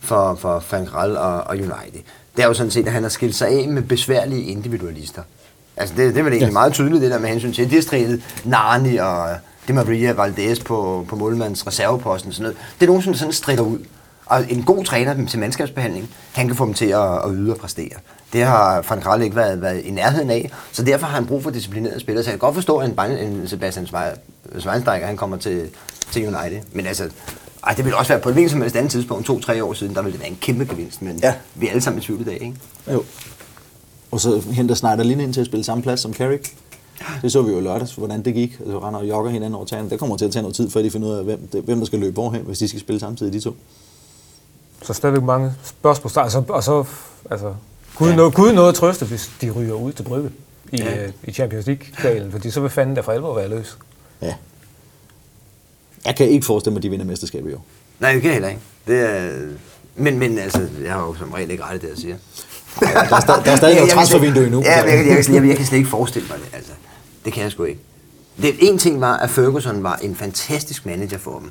for, 0.00 0.34
for 0.34 0.64
Van 0.70 0.86
Gaal 0.86 1.16
og, 1.16 1.34
og 1.34 1.56
United. 1.56 2.02
Det 2.36 2.42
er 2.42 2.46
jo 2.46 2.54
sådan 2.54 2.70
set, 2.70 2.86
at 2.86 2.92
han 2.92 3.02
har 3.02 3.10
skilt 3.10 3.34
sig 3.34 3.48
af 3.48 3.68
med 3.68 3.82
besværlige 3.82 4.42
individualister. 4.42 5.22
Altså, 5.76 5.94
det, 5.96 6.14
det 6.14 6.20
er 6.20 6.24
vel 6.24 6.32
egentlig 6.32 6.46
ja. 6.46 6.52
meget 6.52 6.72
tydeligt, 6.72 7.02
det 7.02 7.10
der 7.10 7.18
med 7.18 7.28
hensyn 7.28 7.52
til, 7.52 7.62
at 7.62 7.70
de 7.70 7.76
har 7.76 8.18
Nani 8.44 8.96
og 8.96 9.36
Di 9.68 9.72
Maria 9.72 10.12
Valdez 10.12 10.60
på, 10.60 11.06
på 11.08 11.16
målmandens 11.16 11.66
reserveposten 11.66 12.28
og 12.28 12.34
sådan 12.34 12.42
noget. 12.42 12.58
Det 12.80 12.86
er 12.86 12.90
nogen, 12.90 13.02
som 13.02 13.14
sådan 13.14 13.32
strider 13.32 13.62
ud. 13.62 13.78
Og 14.28 14.44
en 14.52 14.62
god 14.62 14.84
træner 14.84 15.26
til 15.26 15.38
mandskabsbehandling, 15.38 16.10
han 16.32 16.46
kan 16.46 16.56
få 16.56 16.64
dem 16.66 16.74
til 16.74 16.86
at, 16.86 17.12
at 17.14 17.30
yde 17.34 17.52
og 17.52 17.58
præstere. 17.58 17.90
Det 18.32 18.42
har 18.44 18.84
Van 18.88 19.00
Gaal 19.00 19.22
ikke 19.22 19.36
været, 19.36 19.62
været 19.62 19.80
i 19.84 19.90
nærheden 19.90 20.30
af, 20.30 20.50
så 20.72 20.82
derfor 20.82 21.06
har 21.06 21.14
han 21.14 21.26
brug 21.26 21.42
for 21.42 21.50
disciplinerede 21.50 22.00
spillere. 22.00 22.24
Så 22.24 22.30
jeg 22.30 22.32
kan 22.40 22.46
godt 22.46 22.54
forstå, 22.54 22.76
at 22.76 22.90
en, 22.90 23.10
en 23.18 23.48
Sebastian 23.48 23.86
Schwe- 23.86 24.58
Schweinsteiger, 24.60 25.06
han 25.06 25.16
kommer 25.16 25.36
til, 25.36 25.68
til 26.12 26.26
United. 26.36 26.60
Men 26.72 26.86
altså, 26.86 27.10
ej, 27.66 27.74
det 27.74 27.84
vil 27.84 27.94
også 27.94 28.12
være 28.12 28.20
på 28.22 28.28
et 28.28 28.34
hvilket 28.34 28.50
som 28.50 28.60
helst 28.60 28.76
andet 28.76 28.92
tidspunkt, 28.92 29.26
to-tre 29.26 29.64
år 29.64 29.72
siden, 29.72 29.94
der 29.94 30.02
ville 30.02 30.12
det 30.12 30.20
være 30.20 30.30
en 30.30 30.38
kæmpe 30.40 30.64
gevinst. 30.64 31.02
Men 31.02 31.18
Ja. 31.22 31.34
vi 31.54 31.66
er 31.66 31.70
alle 31.70 31.82
sammen 31.82 32.02
i 32.02 32.04
tvivl 32.04 32.20
i 32.20 32.24
dag, 32.24 32.34
ikke? 32.34 32.54
Jo. 32.92 33.04
Og 34.10 34.20
så 34.20 34.40
henter 34.50 34.74
Snyder 34.74 35.02
Linde 35.04 35.24
ind 35.24 35.34
til 35.34 35.40
at 35.40 35.46
spille 35.46 35.64
samme 35.64 35.82
plads 35.82 36.00
som 36.00 36.14
Carrick. 36.14 36.54
Det 37.22 37.32
så 37.32 37.42
vi 37.42 37.52
jo 37.52 37.60
lørdags, 37.60 37.94
hvordan 37.94 38.22
det 38.24 38.34
gik. 38.34 38.56
Altså 38.60 38.78
render 38.78 39.00
og 39.00 39.08
jogger 39.08 39.30
hinanden 39.30 39.54
over 39.54 39.64
tagene. 39.66 39.90
Det 39.90 39.98
kommer 39.98 40.16
til 40.16 40.24
at 40.24 40.30
tage 40.30 40.42
noget 40.42 40.56
tid, 40.56 40.70
før 40.70 40.82
de 40.82 40.90
finder 40.90 41.08
ud 41.08 41.14
af, 41.14 41.24
hvem, 41.24 41.48
hvem 41.64 41.78
der 41.78 41.86
skal 41.86 41.98
løbe 41.98 42.12
hvorhen, 42.12 42.40
hvis 42.42 42.58
de 42.58 42.68
skal 42.68 42.80
spille 42.80 43.00
samtidig, 43.00 43.32
de 43.32 43.40
to. 43.40 43.56
Så 44.82 44.92
stadigvæk 44.94 45.22
mange 45.22 45.52
spørgsmål. 45.64 46.24
Altså, 46.24 46.42
og 46.48 46.64
så, 46.64 46.84
altså, 47.30 47.54
Gud, 47.94 48.08
ja. 48.08 48.16
noget, 48.16 48.34
Gud 48.34 48.52
noget 48.52 48.68
at 48.68 48.74
trøste, 48.74 49.06
hvis 49.06 49.30
de 49.40 49.50
ryger 49.50 49.74
ud 49.74 49.92
til 49.92 50.02
Brygge 50.02 50.30
i, 50.72 50.76
Ja. 50.76 51.00
ja. 51.02 51.10
i 51.24 51.32
Champions 51.32 51.66
League-kvalen, 51.66 52.32
fordi 52.32 52.50
så 52.50 52.60
vil 52.60 52.70
fanden 52.70 52.96
der 52.96 53.02
for 53.02 53.12
alvor 53.12 53.34
være 53.34 53.48
løs. 53.48 53.78
Ja. 54.22 54.34
Jeg 56.04 56.16
kan 56.16 56.28
ikke 56.28 56.46
forestille 56.46 56.72
mig, 56.72 56.78
at 56.78 56.82
de 56.82 56.90
vinder 56.90 57.06
mesterskabet 57.06 57.50
i 57.50 57.54
år. 57.54 57.64
Nej, 58.00 58.12
det 58.12 58.20
kan 58.22 58.28
jeg 58.28 58.34
heller 58.34 58.48
ikke. 58.48 58.60
Det 58.86 59.00
er, 59.00 59.30
men, 59.96 60.18
men 60.18 60.38
altså, 60.38 60.68
jeg 60.84 60.92
har 60.92 61.00
jo 61.00 61.14
som 61.14 61.32
regel 61.32 61.50
ikke 61.50 61.64
ret 61.64 61.76
i 61.76 61.78
det, 61.78 61.88
jeg 61.88 61.98
siger. 61.98 62.16
Der 62.80 62.86
er, 63.16 63.20
stadig, 63.20 63.44
der 63.44 63.52
er 63.52 63.56
stadig 63.56 63.76
noget 63.76 63.90
transfervindue 63.90 64.44
endnu. 64.44 64.62
Ja, 64.62 64.76
jeg, 64.76 64.84
kan- 64.84 64.96
jeg, 64.96 65.24
kan- 65.24 65.34
jeg, 65.34 65.40
jeg, 65.42 65.48
jeg 65.48 65.56
kan 65.56 65.66
slet 65.66 65.78
ikke 65.78 65.90
forestille 65.90 66.28
mig 66.28 66.38
det. 66.38 66.56
Altså. 66.56 66.72
Det 67.24 67.32
kan 67.32 67.42
jeg 67.42 67.52
sgu 67.52 67.64
ikke. 67.64 67.80
Det, 68.42 68.54
en 68.60 68.78
ting 68.78 69.00
var, 69.00 69.16
at 69.16 69.30
Ferguson 69.30 69.82
var 69.82 69.96
en 69.96 70.16
fantastisk 70.16 70.86
manager 70.86 71.18
for 71.18 71.38
dem. 71.38 71.50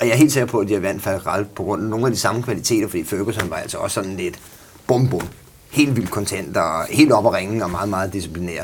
Og 0.00 0.06
jeg 0.06 0.12
er 0.12 0.16
helt 0.16 0.32
sikker 0.32 0.46
på, 0.46 0.58
at 0.58 0.68
de 0.68 0.72
har 0.72 0.80
vandt 0.80 1.02
Falcaral 1.02 1.44
på 1.44 1.62
grund 1.62 1.82
af 1.82 1.88
nogle 1.90 2.06
af 2.06 2.12
de 2.12 2.18
samme 2.18 2.42
kvaliteter, 2.42 2.88
fordi 2.88 3.04
Ferguson 3.04 3.50
var 3.50 3.56
altså 3.56 3.78
også 3.78 3.94
sådan 3.94 4.16
lidt 4.16 4.38
bum 4.86 5.08
bum. 5.08 5.20
Helt 5.70 5.96
vildt 5.96 6.10
kontant 6.10 6.56
og 6.56 6.84
helt 6.90 7.12
op 7.12 7.26
at 7.26 7.32
ringe 7.32 7.64
og 7.64 7.70
meget, 7.70 7.88
meget 7.88 8.12
disciplinær. 8.12 8.62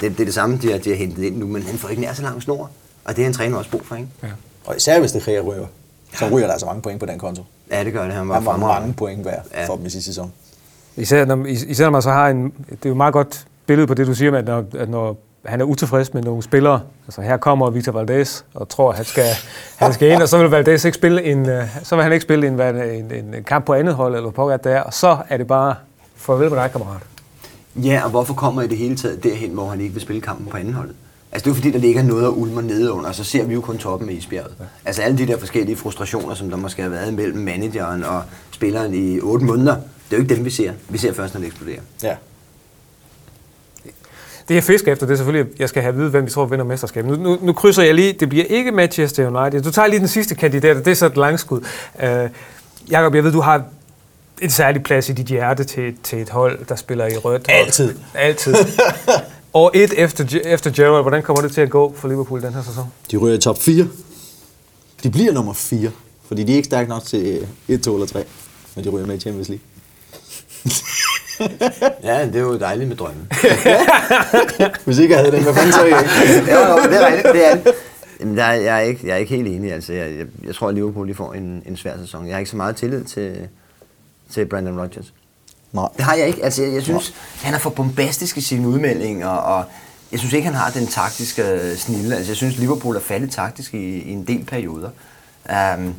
Det, 0.00 0.10
det 0.12 0.20
er 0.20 0.24
det 0.24 0.34
samme, 0.34 0.58
de 0.62 0.70
har, 0.72 0.78
de 0.78 0.88
har 0.90 0.96
hentet 0.96 1.22
ind 1.22 1.36
nu, 1.36 1.46
men 1.46 1.62
han 1.62 1.78
får 1.78 1.88
ikke 1.88 2.02
nær 2.02 2.12
så 2.12 2.22
lang 2.22 2.42
snor. 2.42 2.70
Og 3.04 3.16
det 3.16 3.22
er 3.22 3.26
en 3.26 3.32
træner 3.32 3.56
også 3.58 3.70
brug 3.70 3.82
for, 3.86 3.94
ikke? 3.96 4.08
Ja. 4.22 4.28
Og 4.66 4.76
især 4.76 5.00
hvis 5.00 5.12
det 5.12 5.22
kræver 5.22 5.42
ryger, 5.42 5.66
så 6.14 6.28
ryger 6.28 6.46
der 6.46 6.52
altså 6.52 6.66
mange 6.66 6.82
point 6.82 7.00
på 7.00 7.06
den 7.06 7.18
konto. 7.18 7.42
Ja, 7.70 7.84
det 7.84 7.92
gør 7.92 8.04
det. 8.04 8.12
Han 8.12 8.28
var, 8.28 8.34
Han 8.34 8.44
var 8.44 8.52
fremragende. 8.52 8.80
mange 8.80 8.94
point 8.94 9.24
værd 9.24 9.46
Ja. 9.54 9.66
for 9.66 9.76
dem 9.76 9.86
i 9.86 9.90
sidste 9.90 10.06
sæson. 10.10 10.32
Især 10.96 11.24
når, 11.24 11.44
især 11.46 11.84
når 11.84 11.90
man 11.90 12.02
så 12.02 12.10
har 12.10 12.28
en... 12.28 12.44
Det 12.44 12.72
er 12.72 12.76
jo 12.86 12.90
et 12.90 12.96
meget 12.96 13.12
godt 13.12 13.46
billede 13.66 13.86
på 13.86 13.94
det, 13.94 14.06
du 14.06 14.14
siger 14.14 14.30
med, 14.30 14.38
at 14.38 14.44
når, 14.44 14.64
at 14.78 14.88
når 14.88 15.16
han 15.46 15.60
er 15.60 15.64
utilfreds 15.64 16.14
med 16.14 16.22
nogle 16.22 16.42
spillere. 16.42 16.80
Altså 17.06 17.22
her 17.22 17.36
kommer 17.36 17.70
Victor 17.70 17.92
Valdez 17.92 18.42
og 18.54 18.68
tror, 18.68 18.90
at 18.90 18.96
han 18.96 19.04
skal, 19.04 19.24
han 19.76 19.92
skal 19.92 20.08
ind, 20.08 20.22
og 20.22 20.28
så 20.28 20.38
vil 20.38 20.50
Valdez 20.50 20.84
ikke 20.84 20.94
spille 20.94 21.22
en, 21.24 21.48
øh, 21.48 21.64
så 21.82 21.96
vil 21.96 22.02
han 22.02 22.12
ikke 22.12 22.22
spille 22.22 22.46
en, 22.46 22.60
en, 22.60 23.12
en, 23.12 23.34
en 23.34 23.44
kamp 23.44 23.64
på 23.64 23.74
andet 23.74 23.94
hold, 23.94 24.16
eller 24.16 24.30
på 24.30 24.50
det 24.64 24.72
er, 24.72 24.80
og 24.80 24.94
så 24.94 25.16
er 25.28 25.36
det 25.36 25.46
bare 25.46 25.74
farvel 26.16 26.50
med 26.50 26.58
dig, 26.58 26.72
kammerat. 26.72 27.02
Ja, 27.76 28.00
og 28.04 28.10
hvorfor 28.10 28.34
kommer 28.34 28.62
I 28.62 28.66
det 28.66 28.78
hele 28.78 28.96
taget 28.96 29.24
derhen, 29.24 29.50
hvor 29.50 29.68
han 29.68 29.80
ikke 29.80 29.92
vil 29.92 30.02
spille 30.02 30.22
kampen 30.22 30.46
på 30.46 30.56
anden 30.56 30.74
holdet? 30.74 30.94
Altså 31.32 31.44
det 31.44 31.50
er 31.50 31.50
jo 31.50 31.54
fordi, 31.54 31.70
der 31.70 31.78
ligger 31.78 32.02
noget 32.02 32.26
og 32.26 32.38
ulmer 32.38 32.62
nede 32.62 32.92
under, 32.92 33.08
og 33.08 33.14
så 33.14 33.24
ser 33.24 33.44
vi 33.44 33.54
jo 33.54 33.60
kun 33.60 33.78
toppen 33.78 34.08
af 34.08 34.12
isbjerget. 34.12 34.52
Altså 34.84 35.02
alle 35.02 35.18
de 35.18 35.26
der 35.26 35.38
forskellige 35.38 35.76
frustrationer, 35.76 36.34
som 36.34 36.50
der 36.50 36.56
måske 36.56 36.82
har 36.82 36.88
været 36.88 37.14
mellem 37.14 37.38
manageren 37.38 38.04
og 38.04 38.22
spilleren 38.50 38.94
i 38.94 39.20
otte 39.20 39.44
måneder, 39.44 39.74
det 39.74 40.16
er 40.16 40.16
jo 40.16 40.22
ikke 40.22 40.34
dem, 40.34 40.44
vi 40.44 40.50
ser. 40.50 40.72
Vi 40.88 40.98
ser 40.98 41.12
først, 41.12 41.34
når 41.34 41.40
det 41.40 41.46
eksploderer. 41.46 41.80
Ja. 42.02 42.16
Det 44.50 44.56
jeg 44.56 44.64
fisker 44.64 44.92
efter, 44.92 45.06
det 45.06 45.12
er 45.12 45.16
selvfølgelig, 45.16 45.52
at 45.54 45.60
jeg 45.60 45.68
skal 45.68 45.82
have 45.82 45.92
at 45.92 45.98
vide, 45.98 46.08
hvem 46.10 46.24
vi 46.26 46.30
tror 46.30 46.46
vinder 46.46 46.64
mesterskabet. 46.64 47.10
Nu, 47.10 47.16
nu, 47.30 47.38
nu 47.42 47.52
krydser 47.52 47.82
jeg 47.82 47.94
lige, 47.94 48.12
det 48.12 48.28
bliver 48.28 48.44
ikke 48.44 48.72
Manchester 48.72 49.28
United. 49.40 49.62
Du 49.62 49.70
tager 49.70 49.88
lige 49.88 50.00
den 50.00 50.08
sidste 50.08 50.34
kandidat, 50.34 50.76
og 50.76 50.84
det 50.84 50.90
er 50.90 50.94
så 50.94 51.06
et 51.06 51.16
langskud. 51.16 51.60
Uh, 51.94 52.30
Jakob, 52.90 53.14
jeg 53.14 53.24
ved, 53.24 53.32
du 53.32 53.40
har 53.40 53.62
en 54.42 54.50
særlig 54.50 54.82
plads 54.82 55.08
i 55.08 55.12
dit 55.12 55.26
hjerte 55.26 55.64
til, 55.64 55.94
til 56.02 56.18
et 56.22 56.28
hold, 56.30 56.64
der 56.68 56.76
spiller 56.76 57.06
i 57.06 57.16
rødt. 57.16 57.48
og- 57.48 57.54
Altid. 57.54 57.94
Altid. 58.14 58.54
Og 59.52 59.70
et 59.74 59.92
efter, 59.96 60.38
efter 60.44 60.70
Gerrard, 60.76 61.02
hvordan 61.02 61.22
kommer 61.22 61.42
det 61.42 61.52
til 61.52 61.60
at 61.60 61.70
gå 61.70 61.94
for 61.96 62.08
Liverpool 62.08 62.42
den 62.42 62.54
her 62.54 62.62
sæson? 62.62 62.84
De 63.10 63.16
ryger 63.16 63.36
i 63.36 63.40
top 63.40 63.62
4. 63.62 63.88
De 65.02 65.10
bliver 65.10 65.32
nummer 65.32 65.52
4, 65.52 65.90
fordi 66.28 66.44
de 66.44 66.52
er 66.52 66.56
ikke 66.56 66.66
stærke 66.66 66.88
nok 66.88 67.04
til 67.04 67.46
1, 67.68 67.82
2 67.82 67.94
eller 67.94 68.06
3, 68.06 68.24
men 68.76 68.84
de 68.84 68.88
ryger 68.90 69.06
med 69.06 69.16
i 69.16 69.20
Champions 69.20 69.48
League. 69.48 69.64
Ja, 72.02 72.26
det 72.26 72.36
er 72.36 72.40
jo 72.40 72.58
dejligt 72.58 72.88
med 72.88 72.96
drømme. 72.96 73.26
Hvis 74.84 74.98
ikke 74.98 75.14
jeg 75.14 75.20
havde 75.24 75.36
den, 75.36 75.42
hvad 75.42 75.54
fanden 75.54 75.72
så 75.72 75.84
jeg 75.84 75.98
ikke? 76.00 76.50
ja, 76.52 76.70
jo, 76.70 76.82
det 76.90 76.96
er 77.02 77.06
rigtigt, 77.06 77.34
det 77.34 77.50
er 77.52 77.54
det. 77.56 77.72
Jamen, 78.20 78.36
der, 78.36 78.44
er- 78.44 78.52
jeg, 78.54 78.76
er 78.76 78.80
ikke, 78.80 79.06
jeg 79.06 79.12
er 79.12 79.16
ikke 79.16 79.36
helt 79.36 79.48
enig. 79.48 79.72
Altså, 79.72 79.92
jeg, 79.92 80.10
jeg, 80.18 80.26
jeg 80.46 80.54
tror, 80.54 80.68
at 80.68 80.74
Liverpool 80.74 81.08
de 81.08 81.14
får 81.14 81.32
en, 81.32 81.62
en 81.66 81.76
svær 81.76 81.98
sæson. 81.98 82.26
Jeg 82.26 82.34
har 82.34 82.38
ikke 82.38 82.50
så 82.50 82.56
meget 82.56 82.76
tillid 82.76 83.04
til, 83.04 83.48
til 84.32 84.46
Brandon 84.46 84.80
Rodgers. 84.80 85.12
Nej. 85.72 85.88
Det 85.96 86.04
har 86.04 86.14
jeg 86.14 86.26
ikke. 86.26 86.44
Altså, 86.44 86.62
jeg, 86.62 86.72
jeg 86.74 86.82
synes, 86.82 87.14
han 87.42 87.54
er 87.54 87.58
for 87.58 87.70
bombastisk 87.70 88.36
i 88.36 88.40
sine 88.40 88.68
udmeldinger, 88.68 89.28
og 89.28 89.64
jeg 90.12 90.18
synes 90.18 90.32
ikke, 90.34 90.44
han 90.46 90.54
har 90.54 90.70
den 90.70 90.86
taktiske 90.86 91.76
snille. 91.76 92.16
Altså, 92.16 92.30
jeg 92.30 92.36
synes, 92.36 92.58
Liverpool 92.58 92.96
er 92.96 93.00
faldet 93.00 93.30
taktisk 93.30 93.74
i, 93.74 93.98
i 93.98 94.10
en 94.12 94.24
del 94.26 94.44
perioder. 94.44 94.90
Um, 95.76 95.94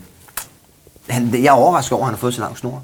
han, 1.09 1.29
jeg 1.33 1.45
er 1.45 1.51
overrasket 1.51 1.91
over, 1.93 2.01
at 2.01 2.07
han 2.07 2.13
har 2.13 2.19
fået 2.19 2.33
så 2.33 2.41
lang 2.41 2.57
snor. 2.57 2.83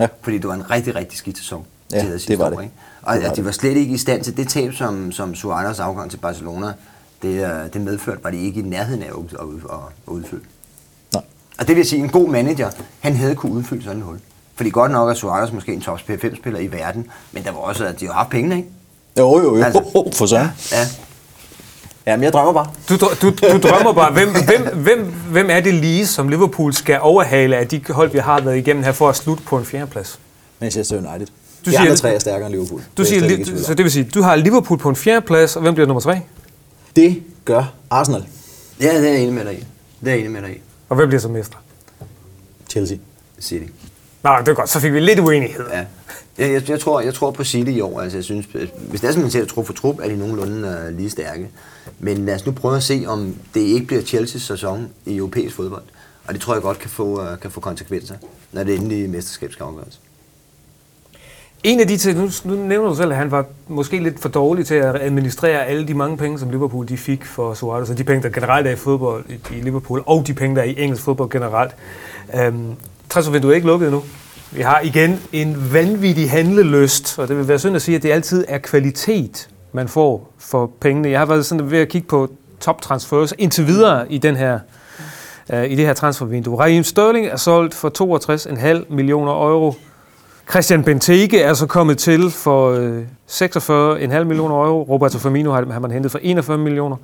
Ja. 0.00 0.06
Fordi 0.22 0.38
det 0.38 0.48
var 0.48 0.54
en 0.54 0.70
rigtig, 0.70 0.94
rigtig 0.94 1.18
skidt 1.18 1.38
sæson. 1.38 1.64
Ja, 1.92 1.98
det 1.98 2.10
sidste 2.20 2.38
var 2.38 2.44
år, 2.46 2.50
det. 2.50 2.62
Ikke? 2.62 2.74
Og 3.02 3.14
Det 3.14 3.22
var 3.22 3.28
at 3.30 3.36
de 3.36 3.36
det. 3.36 3.44
var 3.44 3.50
slet 3.52 3.76
ikke 3.76 3.94
i 3.94 3.98
stand 3.98 4.24
til 4.24 4.36
det 4.36 4.48
tab, 4.48 4.72
som, 4.72 5.12
som 5.12 5.34
Suarez 5.34 5.80
afgang 5.80 6.10
til 6.10 6.16
Barcelona, 6.16 6.72
det, 7.22 7.28
øh, 7.44 7.72
det 7.72 7.80
medførte, 7.80 8.24
var 8.24 8.30
de 8.30 8.40
ikke 8.46 8.60
i 8.60 8.62
nærheden 8.62 9.02
af 9.02 9.06
at, 9.06 9.12
at, 9.32 9.46
at, 9.70 9.78
at 10.06 10.12
udfylde. 10.12 10.44
Nej. 11.14 11.22
Og 11.58 11.68
det 11.68 11.76
vil 11.76 11.84
sige, 11.86 11.98
at 12.00 12.04
en 12.04 12.10
god 12.10 12.28
manager, 12.28 12.70
han 13.00 13.16
havde 13.16 13.34
kunne 13.34 13.52
udfylde 13.52 13.84
sådan 13.84 13.98
et 13.98 14.04
hul. 14.04 14.18
Fordi 14.56 14.70
godt 14.70 14.92
nok 14.92 15.10
er 15.10 15.14
Suarez 15.14 15.52
måske 15.52 15.72
en 15.72 15.80
top 15.80 15.98
5-spiller 16.10 16.58
i 16.60 16.72
verden, 16.72 17.06
men 17.32 17.44
der 17.44 17.50
var 17.50 17.58
også, 17.58 17.84
at 17.86 18.00
de 18.00 18.06
har 18.06 18.12
haft 18.12 18.30
pengene, 18.30 18.56
ikke? 18.56 18.68
Jo, 19.18 19.38
jo, 19.38 19.56
jo. 19.56 19.62
Altså- 19.64 19.78
Altså, 19.78 20.18
for 20.18 20.26
søren. 20.26 20.48
Ja. 20.72 20.86
Jamen, 22.06 22.24
jeg 22.24 22.32
drømmer 22.32 22.52
bare. 22.52 22.66
Du, 22.88 22.96
du, 22.96 23.30
du 23.30 23.58
drømmer 23.68 23.92
bare, 23.92 24.12
hvem, 24.12 24.28
hvem, 24.28 24.76
hvem, 24.82 25.12
hvem 25.30 25.50
er 25.50 25.60
det 25.60 25.74
lige, 25.74 26.06
som 26.06 26.28
Liverpool 26.28 26.72
skal 26.74 26.98
overhale 27.00 27.56
af 27.56 27.68
de 27.68 27.80
hold, 27.90 28.10
vi 28.10 28.18
har 28.18 28.40
været 28.40 28.56
igennem 28.56 28.82
her, 28.84 28.92
for 28.92 29.08
at 29.08 29.16
slutte 29.16 29.42
på 29.44 29.58
en 29.58 29.64
fjerdeplads? 29.64 30.18
Manchester 30.60 30.96
United. 30.96 31.26
Du 31.64 31.70
De 31.70 31.76
siger- 31.76 31.80
andre 31.80 31.96
tre 31.96 32.14
er 32.14 32.18
stærkere 32.18 32.46
end 32.46 32.54
Liverpool. 32.54 32.82
Du 32.96 33.02
er 33.02 33.06
siger, 33.06 33.22
li- 33.28 33.62
så 33.64 33.74
det 33.74 33.84
vil 33.84 33.92
sige, 33.92 34.04
du 34.14 34.22
har 34.22 34.36
Liverpool 34.36 34.78
på 34.78 34.88
en 34.88 34.96
fjerdeplads, 34.96 35.56
og 35.56 35.62
hvem 35.62 35.74
bliver 35.74 35.86
nummer 35.86 36.00
tre? 36.00 36.20
Det 36.96 37.22
gør 37.44 37.74
Arsenal. 37.90 38.24
ja, 38.80 39.00
det 39.00 39.08
er 39.08 39.12
jeg 39.12 39.20
enig 39.22 39.34
med 39.34 39.44
dig 39.44 39.54
i. 39.54 39.64
Det 40.00 40.08
er 40.08 40.10
jeg 40.10 40.18
enig 40.18 40.30
med 40.30 40.42
dig 40.42 40.50
i. 40.50 40.60
Og 40.88 40.96
hvem 40.96 41.08
bliver 41.08 41.20
så 41.20 41.28
mester? 41.28 41.56
Chelsea. 42.70 42.96
City. 43.40 43.64
Nå, 44.22 44.30
det 44.40 44.48
er 44.48 44.54
godt, 44.54 44.68
så 44.70 44.80
fik 44.80 44.92
vi 44.92 45.00
lidt 45.00 45.18
uenighed. 45.20 45.64
Ja. 45.72 45.84
Jeg, 46.38 46.52
jeg, 46.52 46.68
jeg, 46.70 46.80
tror, 46.80 47.00
jeg 47.00 47.14
tror 47.14 47.30
på 47.30 47.44
City 47.44 47.70
i 47.70 47.80
år. 47.80 48.00
Altså, 48.00 48.18
jeg 48.18 48.24
synes, 48.24 48.46
hvis 48.76 49.00
det 49.00 49.08
er, 49.08 49.12
som 49.12 49.22
man 49.22 49.30
ser 49.30 49.44
trup 49.44 49.66
for 49.66 49.72
trup, 49.72 49.98
er 50.02 50.08
de 50.08 50.16
nogenlunde 50.16 50.84
uh, 50.90 50.96
lige 50.96 51.10
stærke. 51.10 51.48
Men 51.98 52.26
lad 52.26 52.34
os 52.34 52.46
nu 52.46 52.52
prøve 52.52 52.76
at 52.76 52.82
se, 52.82 53.04
om 53.06 53.34
det 53.54 53.60
ikke 53.60 53.86
bliver 53.86 54.02
Chelseas 54.02 54.42
sæson 54.42 54.88
i 55.06 55.16
europæisk 55.16 55.54
fodbold. 55.56 55.82
Og 56.26 56.34
det 56.34 56.42
tror 56.42 56.54
jeg 56.54 56.62
godt 56.62 56.78
kan 56.78 56.90
få, 56.90 57.22
uh, 57.32 57.38
kan 57.42 57.50
få 57.50 57.60
konsekvenser, 57.60 58.14
når 58.52 58.64
det 58.64 58.74
endelige 58.74 59.08
mesterskab 59.08 59.52
skal 59.52 59.64
afgøres. 59.64 60.00
En 61.64 61.80
af 61.80 61.88
de 61.88 61.96
ting, 61.96 62.18
nu, 62.18 62.30
nu 62.44 62.54
nævner 62.54 62.88
du 62.88 62.96
selv, 62.96 63.10
at 63.10 63.16
han 63.16 63.30
var 63.30 63.44
måske 63.68 63.98
lidt 63.98 64.20
for 64.20 64.28
dårlig 64.28 64.66
til 64.66 64.74
at 64.74 65.02
administrere 65.02 65.66
alle 65.66 65.88
de 65.88 65.94
mange 65.94 66.16
penge, 66.16 66.38
som 66.38 66.50
Liverpool 66.50 66.88
de 66.88 66.96
fik 66.96 67.24
for 67.24 67.54
Suarez, 67.54 67.90
og 67.90 67.98
de 67.98 68.04
penge, 68.04 68.22
der 68.22 68.28
generelt 68.28 68.66
er 68.66 68.70
i 68.70 68.76
fodbold 68.76 69.24
i, 69.28 69.56
i 69.56 69.60
Liverpool, 69.60 70.02
og 70.06 70.26
de 70.26 70.34
penge, 70.34 70.56
der 70.56 70.62
er 70.62 70.66
i 70.66 70.74
engelsk 70.78 71.02
fodbold 71.02 71.30
generelt. 71.30 71.72
Øhm, 72.34 72.72
Transfervinduet 73.08 73.52
er 73.52 73.54
ikke 73.54 73.66
lukket 73.66 73.90
nu. 73.92 74.02
Vi 74.52 74.62
har 74.62 74.80
igen 74.80 75.20
en 75.32 75.72
vanvittig 75.72 76.30
handleløst, 76.30 77.18
og 77.18 77.28
det 77.28 77.36
vil 77.36 77.48
være 77.48 77.58
synd 77.58 77.76
at 77.76 77.82
sige, 77.82 77.96
at 77.96 78.02
det 78.02 78.10
altid 78.12 78.44
er 78.48 78.58
kvalitet, 78.58 79.48
man 79.72 79.88
får 79.88 80.32
for 80.38 80.70
pengene. 80.80 81.10
Jeg 81.10 81.18
har 81.18 81.26
været 81.26 81.46
sådan 81.46 81.70
ved 81.70 81.78
at 81.78 81.88
kigge 81.88 82.08
på 82.08 82.28
top 82.60 82.82
transfers 82.82 83.34
indtil 83.38 83.66
videre 83.66 84.12
i 84.12 84.18
den 84.18 84.36
her 84.36 84.58
øh, 85.52 85.70
i 85.70 85.74
det 85.74 85.86
her 85.86 85.94
transfervindue. 85.94 86.58
Raheem 86.58 86.84
Sterling 86.84 87.26
er 87.26 87.36
solgt 87.36 87.74
for 87.74 87.92
62,5 88.80 88.94
millioner 88.94 89.32
euro. 89.32 89.74
Christian 90.50 90.84
Benteke 90.84 91.40
er 91.40 91.54
så 91.54 91.66
kommet 91.66 91.98
til 91.98 92.30
for 92.30 92.70
øh, 92.70 93.02
46,5 93.30 94.24
millioner 94.24 94.54
euro. 94.54 94.82
Roberto 94.82 95.18
Firmino 95.18 95.52
har, 95.52 95.78
man 95.80 95.90
hentet 95.90 96.10
for 96.12 96.18
41 96.22 96.58
millioner. 96.58 96.96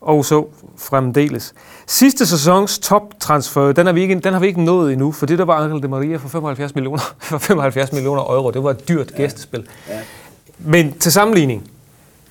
Og 0.00 0.24
så 0.24 0.46
fremdeles. 0.78 1.54
Sidste 1.86 2.26
sæsons 2.26 2.78
toptransfer, 2.78 3.72
den 3.72 3.86
har, 3.86 3.92
vi 3.92 4.00
ikke, 4.02 4.18
den 4.18 4.32
har 4.32 4.40
vi 4.40 4.46
ikke 4.46 4.64
nået 4.64 4.92
endnu, 4.92 5.12
for 5.12 5.26
det 5.26 5.38
der 5.38 5.44
var 5.44 5.54
Angel 5.54 5.82
Di 5.82 5.86
Maria 5.86 6.16
for 6.16 6.28
75 6.28 6.74
millioner, 6.74 7.14
for 7.18 7.38
75 7.38 7.92
millioner 7.92 8.22
euro. 8.22 8.50
Det 8.50 8.62
var 8.62 8.70
et 8.70 8.88
dyrt 8.88 9.14
gæstespil. 9.16 9.66
Men 10.58 10.92
til 10.92 11.12
sammenligning, 11.12 11.70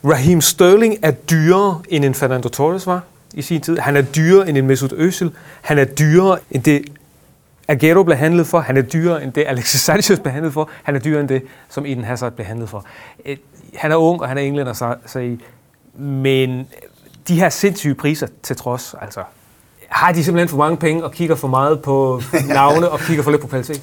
Raheem 0.05 0.41
Sterling 0.41 0.97
er 1.01 1.11
dyrere 1.11 1.81
end 1.89 2.05
en 2.05 2.13
Fernando 2.13 2.49
Torres 2.49 2.87
var 2.87 3.01
i 3.33 3.41
sin 3.41 3.61
tid. 3.61 3.77
Han 3.77 3.97
er 3.97 4.01
dyrere 4.01 4.49
end 4.49 4.57
en 4.57 4.67
Mesut 4.67 4.93
Özil. 4.93 5.29
Han 5.61 5.77
er 5.77 5.85
dyrere 5.85 6.37
end 6.51 6.63
det 6.63 6.85
Agüero 7.69 8.03
blev 8.03 8.17
handlet 8.17 8.47
for. 8.47 8.59
Han 8.59 8.77
er 8.77 8.81
dyrere 8.81 9.23
end 9.23 9.33
det 9.33 9.43
Alexis 9.47 9.81
Sanchez 9.89 10.19
blev 10.19 10.31
handlet 10.31 10.53
for. 10.53 10.69
Han 10.83 10.95
er 10.95 10.99
dyrere 10.99 11.21
end 11.21 11.29
det, 11.29 11.43
som 11.69 11.85
Eden 11.85 12.03
Hazard 12.03 12.33
blev 12.33 12.45
handlet 12.47 12.69
for. 12.69 12.85
Øh, 13.25 13.37
Han 13.75 13.91
er 13.91 13.95
ung, 13.95 14.21
og 14.21 14.27
han 14.27 14.37
er 14.37 14.41
englænder, 14.41 14.73
så, 14.73 14.95
så 15.05 15.37
men 15.97 16.67
de 17.27 17.39
her 17.39 17.49
sindssyge 17.49 17.95
priser 17.95 18.27
til 18.43 18.55
trods, 18.55 18.95
altså, 19.01 19.23
har 19.87 20.11
de 20.11 20.23
simpelthen 20.23 20.49
for 20.49 20.57
mange 20.57 20.77
penge 20.77 21.03
og 21.03 21.11
kigger 21.11 21.35
for 21.35 21.47
meget 21.47 21.81
på 21.81 22.21
navne 22.47 22.89
og 22.89 22.99
kigger 22.99 23.23
for 23.23 23.31
lidt 23.31 23.41
på 23.41 23.47
kvalitet? 23.47 23.81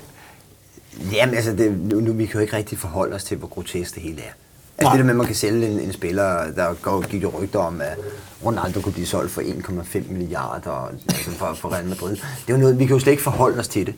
Jamen 1.12 1.34
altså, 1.34 1.52
det, 1.52 1.78
nu, 1.78 2.00
nu, 2.00 2.12
vi 2.12 2.26
kan 2.26 2.34
jo 2.34 2.40
ikke 2.40 2.56
rigtig 2.56 2.78
forholde 2.78 3.14
os 3.14 3.24
til, 3.24 3.36
hvor 3.36 3.48
grotesk 3.48 3.94
det 3.94 4.02
hele 4.02 4.20
er. 4.20 4.32
Altså 4.78 4.92
det 4.92 4.98
der 4.98 5.04
med, 5.04 5.10
at 5.10 5.16
man 5.16 5.26
kan 5.26 5.34
sælge 5.34 5.66
en, 5.66 5.80
en 5.80 5.92
spiller, 5.92 6.50
der 6.56 6.74
går, 6.82 7.00
gik 7.00 7.22
jo 7.22 7.32
rygter 7.40 7.58
om, 7.58 7.80
at 7.80 7.98
Ronaldo 8.44 8.80
kunne 8.80 8.92
blive 8.92 9.06
solgt 9.06 9.30
for 9.32 9.40
1,5 9.40 10.12
milliarder 10.12 10.92
altså 11.08 11.30
for, 11.30 11.54
for 11.54 11.72
Real 11.72 11.86
Madrid. 11.86 12.10
Det 12.10 12.20
er 12.48 12.52
jo 12.52 12.56
noget, 12.56 12.78
vi 12.78 12.86
kan 12.86 12.94
jo 12.94 13.00
slet 13.00 13.12
ikke 13.12 13.22
forholde 13.22 13.58
os 13.58 13.68
til 13.68 13.86
det. 13.86 13.94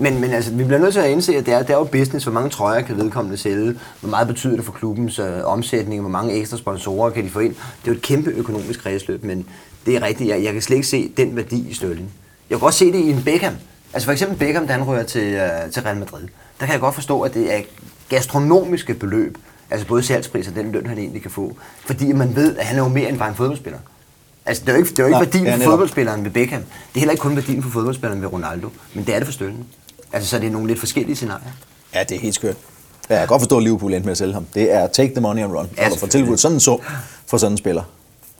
Men, 0.00 0.20
men 0.20 0.30
altså, 0.30 0.50
vi 0.50 0.64
bliver 0.64 0.78
nødt 0.78 0.92
til 0.92 1.00
at 1.00 1.10
indse, 1.10 1.36
at 1.36 1.46
det 1.46 1.54
er, 1.54 1.58
det 1.62 1.70
er 1.70 1.78
jo 1.78 1.84
business. 1.84 2.24
Hvor 2.24 2.32
mange 2.32 2.50
trøjer 2.50 2.80
kan 2.80 2.96
vedkommende 2.96 3.36
sælge? 3.36 3.74
Hvor 4.00 4.10
meget 4.10 4.28
betyder 4.28 4.56
det 4.56 4.64
for 4.64 4.72
klubbens 4.72 5.18
øh, 5.18 5.44
omsætning? 5.44 6.00
Hvor 6.00 6.10
mange 6.10 6.32
ekstra 6.32 6.56
sponsorer 6.56 7.10
kan 7.10 7.24
de 7.24 7.30
få 7.30 7.38
ind? 7.38 7.54
Det 7.54 7.60
er 7.60 7.92
jo 7.92 7.92
et 7.92 8.02
kæmpe 8.02 8.30
økonomisk 8.30 8.80
kredsløb, 8.80 9.24
men 9.24 9.46
det 9.86 9.96
er 9.96 10.02
rigtigt. 10.02 10.30
Jeg, 10.30 10.44
jeg 10.44 10.52
kan 10.52 10.62
slet 10.62 10.76
ikke 10.76 10.88
se 10.88 11.12
den 11.16 11.36
værdi 11.36 11.68
i 11.68 11.74
Sterling. 11.74 12.10
Jeg 12.50 12.58
kan 12.58 12.60
godt 12.60 12.74
se 12.74 12.92
det 12.92 12.98
i 12.98 13.10
en 13.10 13.22
Beckham. 13.24 13.54
Altså 13.92 14.06
for 14.06 14.12
eksempel 14.12 14.38
Beckham, 14.38 14.66
da 14.66 14.72
han 14.72 14.86
rører 14.86 15.02
til, 15.02 15.32
øh, 15.34 15.72
til 15.72 15.82
Real 15.82 15.96
Madrid. 15.96 16.22
Der 16.60 16.66
kan 16.66 16.72
jeg 16.72 16.80
godt 16.80 16.94
forstå, 16.94 17.20
at 17.20 17.34
det 17.34 17.54
er 17.54 17.60
gastronomiske 18.08 18.94
beløb. 18.94 19.38
Altså 19.70 19.86
både 19.86 20.02
salgspris 20.02 20.48
og 20.48 20.54
den 20.54 20.72
løn, 20.72 20.86
han 20.86 20.98
egentlig 20.98 21.22
kan 21.22 21.30
få. 21.30 21.56
Fordi 21.86 22.12
man 22.12 22.36
ved, 22.36 22.56
at 22.56 22.64
han 22.66 22.78
er 22.78 22.82
jo 22.82 22.88
mere 22.88 23.08
end 23.08 23.18
bare 23.18 23.28
en 23.28 23.34
fodboldspiller. 23.34 23.78
Altså, 24.46 24.62
det 24.66 24.68
er 24.68 24.72
jo 24.72 24.78
ikke, 24.78 24.90
det 24.90 24.98
er 24.98 25.02
jo 25.02 25.06
ikke 25.06 25.12
Nej, 25.18 25.24
værdien 25.24 25.44
ja, 25.44 25.52
for 25.52 25.56
netop. 25.58 25.70
fodboldspilleren 25.70 26.24
ved 26.24 26.30
Beckham. 26.30 26.60
Det 26.60 26.68
er 26.94 27.00
heller 27.00 27.12
ikke 27.12 27.22
kun 27.22 27.36
værdien 27.36 27.62
for 27.62 27.70
fodboldspilleren 27.70 28.22
ved 28.22 28.32
Ronaldo. 28.32 28.68
Men 28.94 29.04
det 29.04 29.14
er 29.14 29.18
det 29.18 29.26
for 29.26 29.32
Sterling. 29.32 29.66
Altså, 30.12 30.28
så 30.30 30.38
det 30.38 30.46
er 30.46 30.50
nogle 30.50 30.66
lidt 30.68 30.78
forskellige 30.78 31.16
scenarier. 31.16 31.50
Ja, 31.94 32.02
det 32.08 32.16
er 32.16 32.20
helt 32.20 32.34
skørt. 32.34 32.56
Ja, 33.10 33.14
jeg 33.14 33.20
kan 33.20 33.28
godt 33.28 33.40
forstå, 33.42 33.56
at 33.56 33.62
Liverpool 33.62 33.92
endte 33.94 34.06
med 34.06 34.10
at 34.12 34.18
sælge 34.18 34.32
ham. 34.34 34.46
Det 34.54 34.72
er 34.72 34.86
take 34.86 35.12
the 35.14 35.20
money 35.20 35.42
and 35.42 35.52
run. 35.52 35.68
Ja, 35.76 35.82
Ja, 35.88 35.94
få 35.96 36.06
tilbudt 36.06 36.40
sådan 36.40 36.56
en 36.56 36.60
sum 36.60 36.80
for 37.26 37.38
sådan 37.38 37.52
en 37.52 37.58
spiller, 37.58 37.82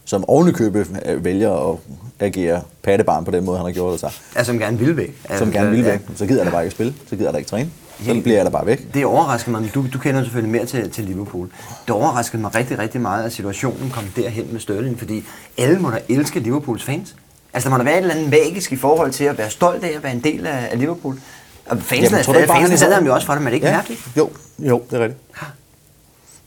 som 0.05 0.25
ovenikøbe 0.29 0.87
øh, 1.07 1.25
vælger 1.25 1.71
at 1.73 1.79
agere 2.21 2.63
pattebarn 2.83 3.25
på 3.25 3.31
den 3.31 3.45
måde, 3.45 3.59
han 3.59 3.67
har 3.67 3.73
gjort 3.73 3.93
det 3.93 4.01
sig. 4.01 4.11
Altså, 4.35 4.53
som 4.53 4.59
gerne 4.59 4.79
vil 4.79 4.97
væk. 4.97 5.17
Som 5.39 5.53
gerne 5.53 5.71
vil 5.71 5.81
ja. 5.85 5.91
væk. 5.91 6.01
Så 6.17 6.27
gider 6.27 6.45
da 6.45 6.51
bare 6.51 6.65
ikke 6.65 6.75
spille. 6.75 6.95
Så 7.09 7.11
gider 7.17 7.25
jeg 7.25 7.33
da 7.33 7.39
ikke 7.39 7.51
træne. 7.51 7.71
Så 8.05 8.21
bliver 8.23 8.37
jeg 8.37 8.45
da 8.45 8.51
bare 8.51 8.67
væk. 8.67 8.95
Det 8.95 9.05
overrasker 9.05 9.51
mig, 9.51 9.61
men 9.61 9.71
du, 9.75 9.85
du 9.93 9.99
kender 9.99 10.23
selvfølgelig 10.23 10.53
mere 10.53 10.67
til, 10.67 10.91
til 10.91 11.05
Liverpool. 11.05 11.49
Det 11.87 11.91
overraskede 11.95 12.43
mig 12.43 12.55
rigtig, 12.55 12.79
rigtig 12.79 13.01
meget, 13.01 13.25
at 13.25 13.33
situationen 13.33 13.91
kom 13.91 14.05
derhen 14.17 14.49
med 14.53 14.61
Sterling, 14.61 14.99
fordi 14.99 15.25
alle 15.59 15.79
må 15.79 15.91
da 15.91 15.99
elske 16.09 16.41
Liverpools 16.41 16.85
fans. 16.85 17.17
Altså, 17.53 17.69
der 17.69 17.75
må 17.77 17.79
da 17.79 17.85
være 17.85 17.95
et 17.99 18.03
eller 18.03 18.15
andet 18.15 18.31
magisk 18.31 18.73
i 18.73 18.77
forhold 18.77 19.13
til 19.13 19.25
at 19.25 19.39
være 19.39 19.51
stolt 19.51 19.85
af 19.85 19.97
at 19.97 20.03
være 20.03 20.13
en 20.13 20.21
del 20.25 20.47
af, 20.47 20.69
af 20.71 20.79
Liverpool. 20.79 21.21
Og 21.67 21.79
fansene, 21.79 22.05
Jamen, 22.05 22.19
er 22.19 22.23
tror 22.23 22.33
du 22.33 22.39
ikke 22.39 22.77
så- 22.79 22.85
havde 22.85 22.95
ham 22.95 23.07
jo 23.07 23.15
også 23.15 23.27
for 23.27 23.33
det, 23.33 23.43
men 23.43 23.47
er 23.47 23.51
det 23.51 23.55
ikke 23.57 23.67
Ja. 23.67 23.73
mærkeligt? 23.77 24.01
Jo, 24.17 24.31
jo, 24.59 24.83
det 24.91 24.99
er 24.99 25.03
rigtigt. 25.03 25.21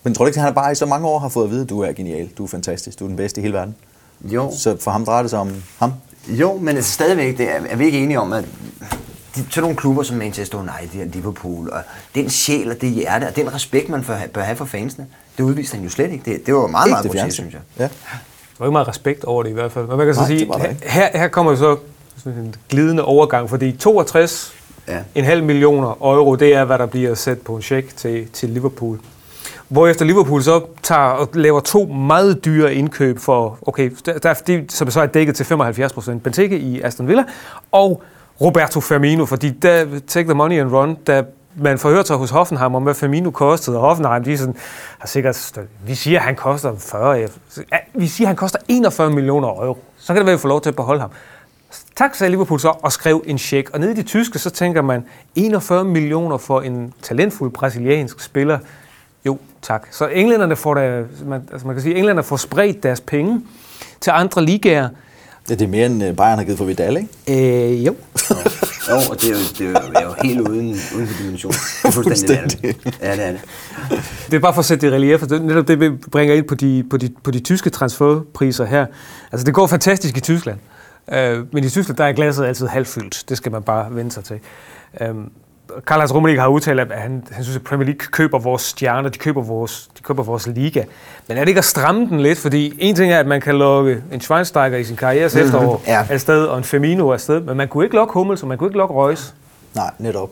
Men 0.04 0.14
tror 0.14 0.26
du 0.26 0.28
ikke, 0.28 0.40
at 0.40 0.44
han 0.46 0.54
bare 0.54 0.72
i 0.72 0.76
så 0.76 0.86
mange 0.86 1.08
år 1.08 1.20
har 1.20 1.30
fået 1.30 1.46
at 1.46 1.52
vide, 1.52 1.62
at 1.62 1.70
du 1.70 1.80
er 1.82 1.92
genial, 1.92 2.30
du 2.38 2.44
er 2.44 2.48
fantastisk, 2.48 3.00
du 3.00 3.04
er 3.04 3.08
den 3.08 3.18
bedste 3.18 3.40
i 3.40 3.42
hele 3.42 3.54
verden? 3.54 3.76
Jo. 4.24 4.52
Så 4.58 4.78
for 4.82 4.92
ham 4.92 5.06
drejer 5.06 5.22
det 5.24 5.30
sig 5.30 5.40
om 5.40 5.52
ham. 5.80 5.94
Jo, 6.28 6.58
men 6.58 6.76
altså 6.76 6.92
stadigvæk, 6.92 7.38
det 7.38 7.50
er, 7.56 7.60
er 7.70 7.76
vi 7.76 7.86
ikke 7.86 8.00
enige 8.00 8.20
om, 8.20 8.34
at 8.34 8.46
de, 9.36 9.46
sådan 9.50 9.62
nogle 9.62 9.78
klubber 9.78 10.04
som 10.04 10.18
Manchester 10.18 10.58
United 10.58 11.02
og 11.02 11.08
Liverpool, 11.14 11.70
og 11.70 11.82
den 12.16 12.30
sjæl 12.30 12.72
og 12.72 12.82
det 12.82 12.90
hjerte, 12.90 13.26
og 13.26 13.36
den 13.36 13.54
respekt, 13.54 13.90
man 13.90 14.04
bør 14.04 14.14
have, 14.14 14.30
bør 14.30 14.42
have 14.42 14.56
for 14.56 14.66
fansene, 14.66 15.08
det 15.38 15.44
udviste 15.44 15.76
han 15.76 15.84
jo 15.84 15.90
slet 15.90 16.12
ikke. 16.12 16.32
Det, 16.32 16.46
det 16.46 16.54
var 16.54 16.68
meget, 16.68 16.90
meget 16.90 17.06
grotesk, 17.06 17.36
synes 17.36 17.54
jeg. 17.54 17.62
Ja. 17.80 17.84
Der 17.84 17.90
var 18.60 18.66
ikke 18.66 18.72
meget 18.72 18.88
respekt 18.88 19.24
over 19.24 19.44
det 19.44 19.50
i 19.50 19.54
hvert 19.54 19.72
fald. 19.72 19.88
Men 19.88 19.98
man 19.98 20.06
kan 20.06 20.16
så 20.16 20.22
Nej, 20.22 20.28
sige, 20.28 20.48
her, 20.84 21.18
her 21.18 21.28
kommer 21.28 21.56
så 21.56 21.78
sådan 22.24 22.40
en 22.40 22.56
glidende 22.70 23.06
overgang, 23.06 23.50
fordi 23.50 23.72
62 23.72 24.54
Ja. 24.88 25.00
en 25.16 25.26
halv 25.26 25.44
millioner 25.44 25.88
euro, 26.02 26.36
det 26.36 26.54
er, 26.56 26.66
hvad 26.66 26.78
der 26.78 26.86
bliver 26.86 27.16
sat 27.16 27.40
på 27.42 27.56
en 27.56 27.62
check 27.62 27.98
til, 27.98 28.28
til 28.34 28.50
Liverpool. 28.50 29.00
Hvorefter 29.68 30.06
Liverpool 30.06 30.44
så 30.44 30.62
tager 30.84 31.02
og 31.02 31.30
laver 31.34 31.60
to 31.60 31.86
meget 31.86 32.46
dyre 32.46 32.76
indkøb 32.76 33.20
for, 33.20 33.58
okay, 33.62 33.92
der, 34.06 34.18
der, 34.20 34.34
det, 34.34 34.72
som 34.72 34.92
så 34.92 35.02
er 35.02 35.06
dækket 35.06 35.36
til 35.36 35.46
75 35.46 35.94
procent. 35.94 36.24
Benteke 36.24 36.58
i 36.60 36.82
Aston 36.82 37.08
Villa, 37.08 37.24
og 37.72 38.04
Roberto 38.42 38.80
Firmino, 38.80 39.26
fordi 39.26 39.50
der, 39.50 40.00
take 40.08 40.26
the 40.26 40.34
money 40.34 40.60
and 40.60 40.72
run, 40.72 40.96
da 40.96 41.24
man 41.56 41.78
forhørte 41.78 42.08
sig 42.08 42.18
hos 42.18 42.30
Hoffenheim 42.30 42.76
om, 42.76 42.84
hvad 42.84 42.94
Firmino 42.94 43.32
kostede, 43.32 43.78
og 43.78 43.82
Hoffenheim, 43.82 44.24
de 44.24 44.34
er 44.34 44.38
sådan, 44.38 44.56
har 45.00 45.08
sikkert, 45.08 45.60
vi 45.86 45.96
siger, 45.96 46.20
at 46.20 46.26
han 46.26 46.36
koster 46.36 46.76
40, 46.78 47.12
ja, 47.12 47.28
vi 47.94 48.08
siger, 48.08 48.26
at 48.26 48.30
han 48.30 48.36
koster 48.36 48.60
41 48.68 49.10
millioner 49.10 49.48
euro. 49.48 49.78
Så 49.98 50.08
kan 50.08 50.16
det 50.16 50.26
være, 50.26 50.34
at 50.34 50.38
vi 50.38 50.42
får 50.42 50.50
lov 50.50 50.62
til 50.62 50.70
at 50.70 50.76
beholde 50.76 51.02
ham. 51.02 51.10
Tak, 51.96 52.16
sagde 52.16 52.32
Liverpool 52.32 52.60
så, 52.60 52.74
og 52.84 52.92
skrev 52.92 53.24
en 53.26 53.38
check. 53.38 53.70
Og 53.74 53.80
nede 53.80 53.92
i 53.92 53.96
de 53.96 54.04
tyske, 54.04 54.40
så 54.40 54.50
tænker 54.50 54.82
man, 54.82 55.06
41 55.36 55.86
millioner 55.86 56.38
for 56.38 56.62
en 56.62 56.94
talentfuld 57.02 57.52
brasiliansk 57.52 58.20
spiller. 58.20 58.60
Jo, 59.26 59.38
tak. 59.62 59.88
Så 59.92 60.08
englænderne 60.08 60.56
får, 60.56 60.74
da, 60.74 61.04
man, 61.26 61.44
altså 61.52 61.68
man 61.68 61.76
kan 61.76 61.84
sige, 61.84 61.96
englænderne 61.96 62.24
får 62.24 62.38
spredt 62.38 62.84
deres 62.84 63.02
penge 63.02 63.42
til 64.02 64.12
andre 64.12 64.46
ligaer. 64.46 64.90
Ja, 65.52 65.56
det 65.56 65.66
er 65.66 65.70
mere 65.70 65.86
end 65.86 66.04
øh, 66.04 66.16
Bayern 66.16 66.38
har 66.38 66.44
givet 66.44 66.58
for 66.58 66.66
Vidal, 66.66 66.98
ikke? 66.98 67.74
Øh, 67.74 67.86
jo. 67.86 67.96
Jo, 68.90 68.96
og 69.10 69.22
det 69.22 69.26
er 69.26 69.32
jo, 69.32 69.38
det 69.58 69.62
er 69.96 70.04
jo, 70.04 70.14
det 70.22 70.30
helt 70.30 70.40
uden, 70.40 70.76
uden 70.96 71.08
for 71.08 71.24
dimension. 71.24 71.52
Det 71.52 71.86
er 71.86 71.92
fuldstændig 71.92 72.38
latterligt. 72.38 72.98
Ja, 73.02 73.12
det 73.16 73.26
er 73.26 73.32
det. 73.32 73.42
Det 74.26 74.34
er 74.34 74.40
bare 74.40 74.54
for 74.54 74.60
at 74.60 74.66
sætte 74.66 74.88
det 74.88 74.94
i 74.94 74.96
relief, 74.96 75.20
for 75.20 75.28
det 75.28 75.38
er 75.38 75.44
netop 75.44 75.68
det, 75.68 75.80
vi 75.80 75.90
bringer 75.90 76.36
ind 76.36 76.48
på 76.48 76.56
de, 76.56 76.84
på 76.90 76.98
de, 76.98 77.10
på 77.24 77.32
de 77.32 77.40
tyske 77.40 77.70
transferpriser 77.70 78.66
her. 78.66 78.86
Altså, 79.32 79.46
det 79.46 79.54
går 79.54 79.68
fantastisk 79.68 80.18
i 80.18 80.20
Tyskland. 80.20 80.60
Øh, 81.14 81.54
men 81.54 81.64
i 81.64 81.70
Tyskland, 81.70 81.98
der 81.98 82.06
er 82.06 82.14
glasset 82.14 82.46
altid 82.46 82.68
halvfyldt. 82.68 83.24
Det 83.30 83.38
skal 83.38 83.52
man 83.52 83.64
bare 83.64 83.96
vende 83.96 84.12
sig 84.12 84.24
til. 84.24 84.40
Øh, 85.02 85.16
Karl-Heinz 85.88 86.14
Rummenigge 86.14 86.42
har 86.42 86.48
udtalt, 86.48 86.80
at 86.80 87.02
han, 87.02 87.24
han 87.32 87.44
synes, 87.44 87.56
at 87.58 87.64
Premier 87.64 87.86
League 87.86 88.00
køber 88.12 88.40
vores 88.40 88.62
stjerner, 88.62 89.10
de 89.10 89.18
køber 89.18 89.42
vores, 89.42 89.90
de 89.98 90.04
køber 90.04 90.24
vores 90.24 90.48
liga. 90.48 90.84
Men 91.28 91.38
er 91.38 91.42
det 91.42 91.48
ikke 91.48 91.58
at 91.58 91.66
stramme 91.66 92.06
den 92.10 92.20
lidt? 92.20 92.38
Fordi 92.40 92.74
en 92.80 92.96
ting 92.96 93.12
er, 93.14 93.20
at 93.20 93.28
man 93.28 93.42
kan 93.42 93.56
lukke 93.56 94.04
en 94.12 94.22
Schweinsteiger 94.22 94.78
i 94.78 94.84
sin 94.84 94.96
karrieres 94.96 95.34
mm-hmm. 95.36 95.48
efterår 95.48 95.82
Ja. 95.88 96.06
afsted, 96.10 96.46
og 96.46 96.58
en 96.58 96.64
Firmino 96.64 97.12
afsted, 97.14 97.40
men 97.40 97.58
man 97.58 97.68
kunne 97.68 97.84
ikke 97.84 97.96
lukke 97.96 98.14
Hummels, 98.14 98.42
og 98.42 98.48
man 98.48 98.58
kunne 98.58 98.68
ikke 98.68 98.78
lukke 98.78 98.96
Reus. 98.96 99.34
Nej, 99.76 99.92
netop. 100.00 100.30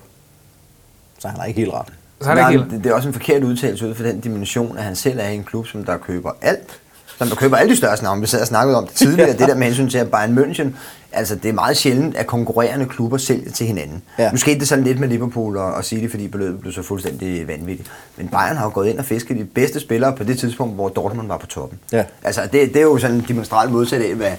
Så 1.19 1.27
han 1.27 1.37
har 1.39 1.45
ikke 1.45 1.59
helt 1.59 1.73
ret. 1.73 1.87
Så 2.21 2.29
er 2.29 2.35
det 2.35 2.43
Nej, 2.43 2.51
ikke 2.51 2.63
helt... 2.63 2.83
det 2.83 2.89
er 2.89 2.95
også 2.95 3.07
en 3.07 3.13
forkert 3.13 3.43
udtalelse 3.43 3.87
ud 3.87 3.95
for 3.95 4.03
den 4.03 4.19
dimension, 4.19 4.77
at 4.77 4.83
han 4.83 4.95
selv 4.95 5.19
er 5.19 5.27
i 5.27 5.35
en 5.35 5.43
klub, 5.43 5.67
som 5.67 5.83
der 5.83 5.97
køber 5.97 6.31
alt. 6.41 6.79
Som 7.19 7.27
der 7.27 7.35
køber 7.35 7.57
alle 7.57 7.71
de 7.71 7.77
største 7.77 8.03
navne. 8.05 8.21
Vi 8.21 8.27
sad 8.27 8.41
og 8.41 8.47
snakkede 8.47 8.77
om 8.77 8.87
det 8.87 8.95
tidligere, 8.95 9.31
det 9.39 9.39
der 9.39 9.55
med 9.55 9.63
hensyn 9.63 9.89
til, 9.89 9.97
at 9.97 10.11
Bayern 10.11 10.37
München, 10.37 10.67
altså 11.11 11.35
det 11.35 11.49
er 11.49 11.53
meget 11.53 11.77
sjældent, 11.77 12.17
at 12.17 12.27
konkurrerende 12.27 12.85
klubber 12.85 13.17
sælger 13.17 13.51
til 13.51 13.67
hinanden. 13.67 14.01
Ja. 14.17 14.23
Ja. 14.23 14.31
Nu 14.31 14.37
skete 14.37 14.59
det 14.59 14.67
sådan 14.67 14.83
lidt 14.83 14.99
med 14.99 15.07
Liverpool 15.07 15.57
og, 15.57 15.73
og 15.73 15.85
City, 15.85 16.07
fordi 16.09 16.27
beløbet 16.27 16.61
blev 16.61 16.73
så 16.73 16.83
fuldstændig 16.83 17.47
vanvittigt. 17.47 17.91
Men 18.17 18.27
Bayern 18.27 18.57
har 18.57 18.65
jo 18.65 18.71
gået 18.73 18.89
ind 18.89 18.99
og 18.99 19.05
fisket 19.05 19.37
de 19.37 19.43
bedste 19.45 19.79
spillere 19.79 20.15
på 20.15 20.23
det 20.23 20.39
tidspunkt, 20.39 20.75
hvor 20.75 20.89
Dortmund 20.89 21.27
var 21.27 21.37
på 21.37 21.47
toppen. 21.47 21.79
Ja. 21.91 22.03
Altså 22.23 22.41
det, 22.41 22.51
det 22.51 22.75
er 22.75 22.81
jo 22.81 22.97
sådan 22.97 23.15
en 23.15 23.25
demonstralt 23.27 23.71
modsat 23.71 24.01
af, 24.01 24.15
hvad 24.15 24.31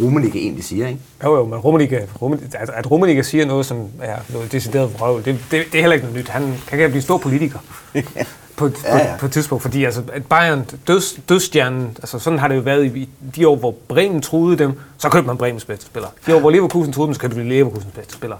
Rummenigge 0.00 0.38
egentlig 0.38 0.64
siger, 0.64 0.86
ikke? 0.86 1.00
Jo, 1.24 1.36
jo, 1.36 1.44
men 1.44 1.58
Rummenigge, 1.58 2.00
Rummenigge, 2.22 2.58
at, 2.58 2.70
at 2.74 2.90
Rummenigge 2.90 3.24
siger 3.24 3.46
noget, 3.46 3.66
som 3.66 3.88
er 4.02 4.16
noget 4.32 4.52
decideret 4.52 4.94
vrøvl, 4.94 5.24
det, 5.24 5.38
det, 5.50 5.64
det 5.72 5.78
er 5.78 5.80
heller 5.80 5.94
ikke 5.94 6.06
noget 6.06 6.20
nyt. 6.20 6.28
Han 6.28 6.54
kan 6.66 6.78
ikke 6.78 6.88
blive 6.88 7.02
stor 7.02 7.18
politiker 7.18 7.58
på, 8.56 8.68
på, 8.68 8.74
Ja, 8.84 8.96
ja. 8.96 9.16
på 9.16 9.26
et 9.26 9.32
tidspunkt, 9.32 9.62
fordi 9.62 9.84
altså, 9.84 10.02
at 10.12 10.26
Bayern, 10.26 10.64
døds, 10.86 11.18
dødsstjernen, 11.28 11.96
altså 11.96 12.18
sådan 12.18 12.38
har 12.38 12.48
det 12.48 12.56
jo 12.56 12.60
været 12.60 12.86
i 12.86 13.08
de 13.36 13.48
år, 13.48 13.56
hvor 13.56 13.74
Bremen 13.88 14.22
troede 14.22 14.58
dem, 14.58 14.72
så 14.98 15.08
købte 15.08 15.26
man 15.26 15.36
Bremens 15.36 15.64
bedste 15.64 15.86
spiller. 15.86 16.08
De 16.26 16.34
år, 16.36 16.40
hvor 16.40 16.50
Leverkusen 16.50 16.92
troede 16.92 17.06
dem, 17.06 17.14
så 17.14 17.20
købte 17.20 17.36
man 17.36 17.48
Leverkusens 17.48 17.92
bedste 17.94 18.14
spiller. 18.14 18.36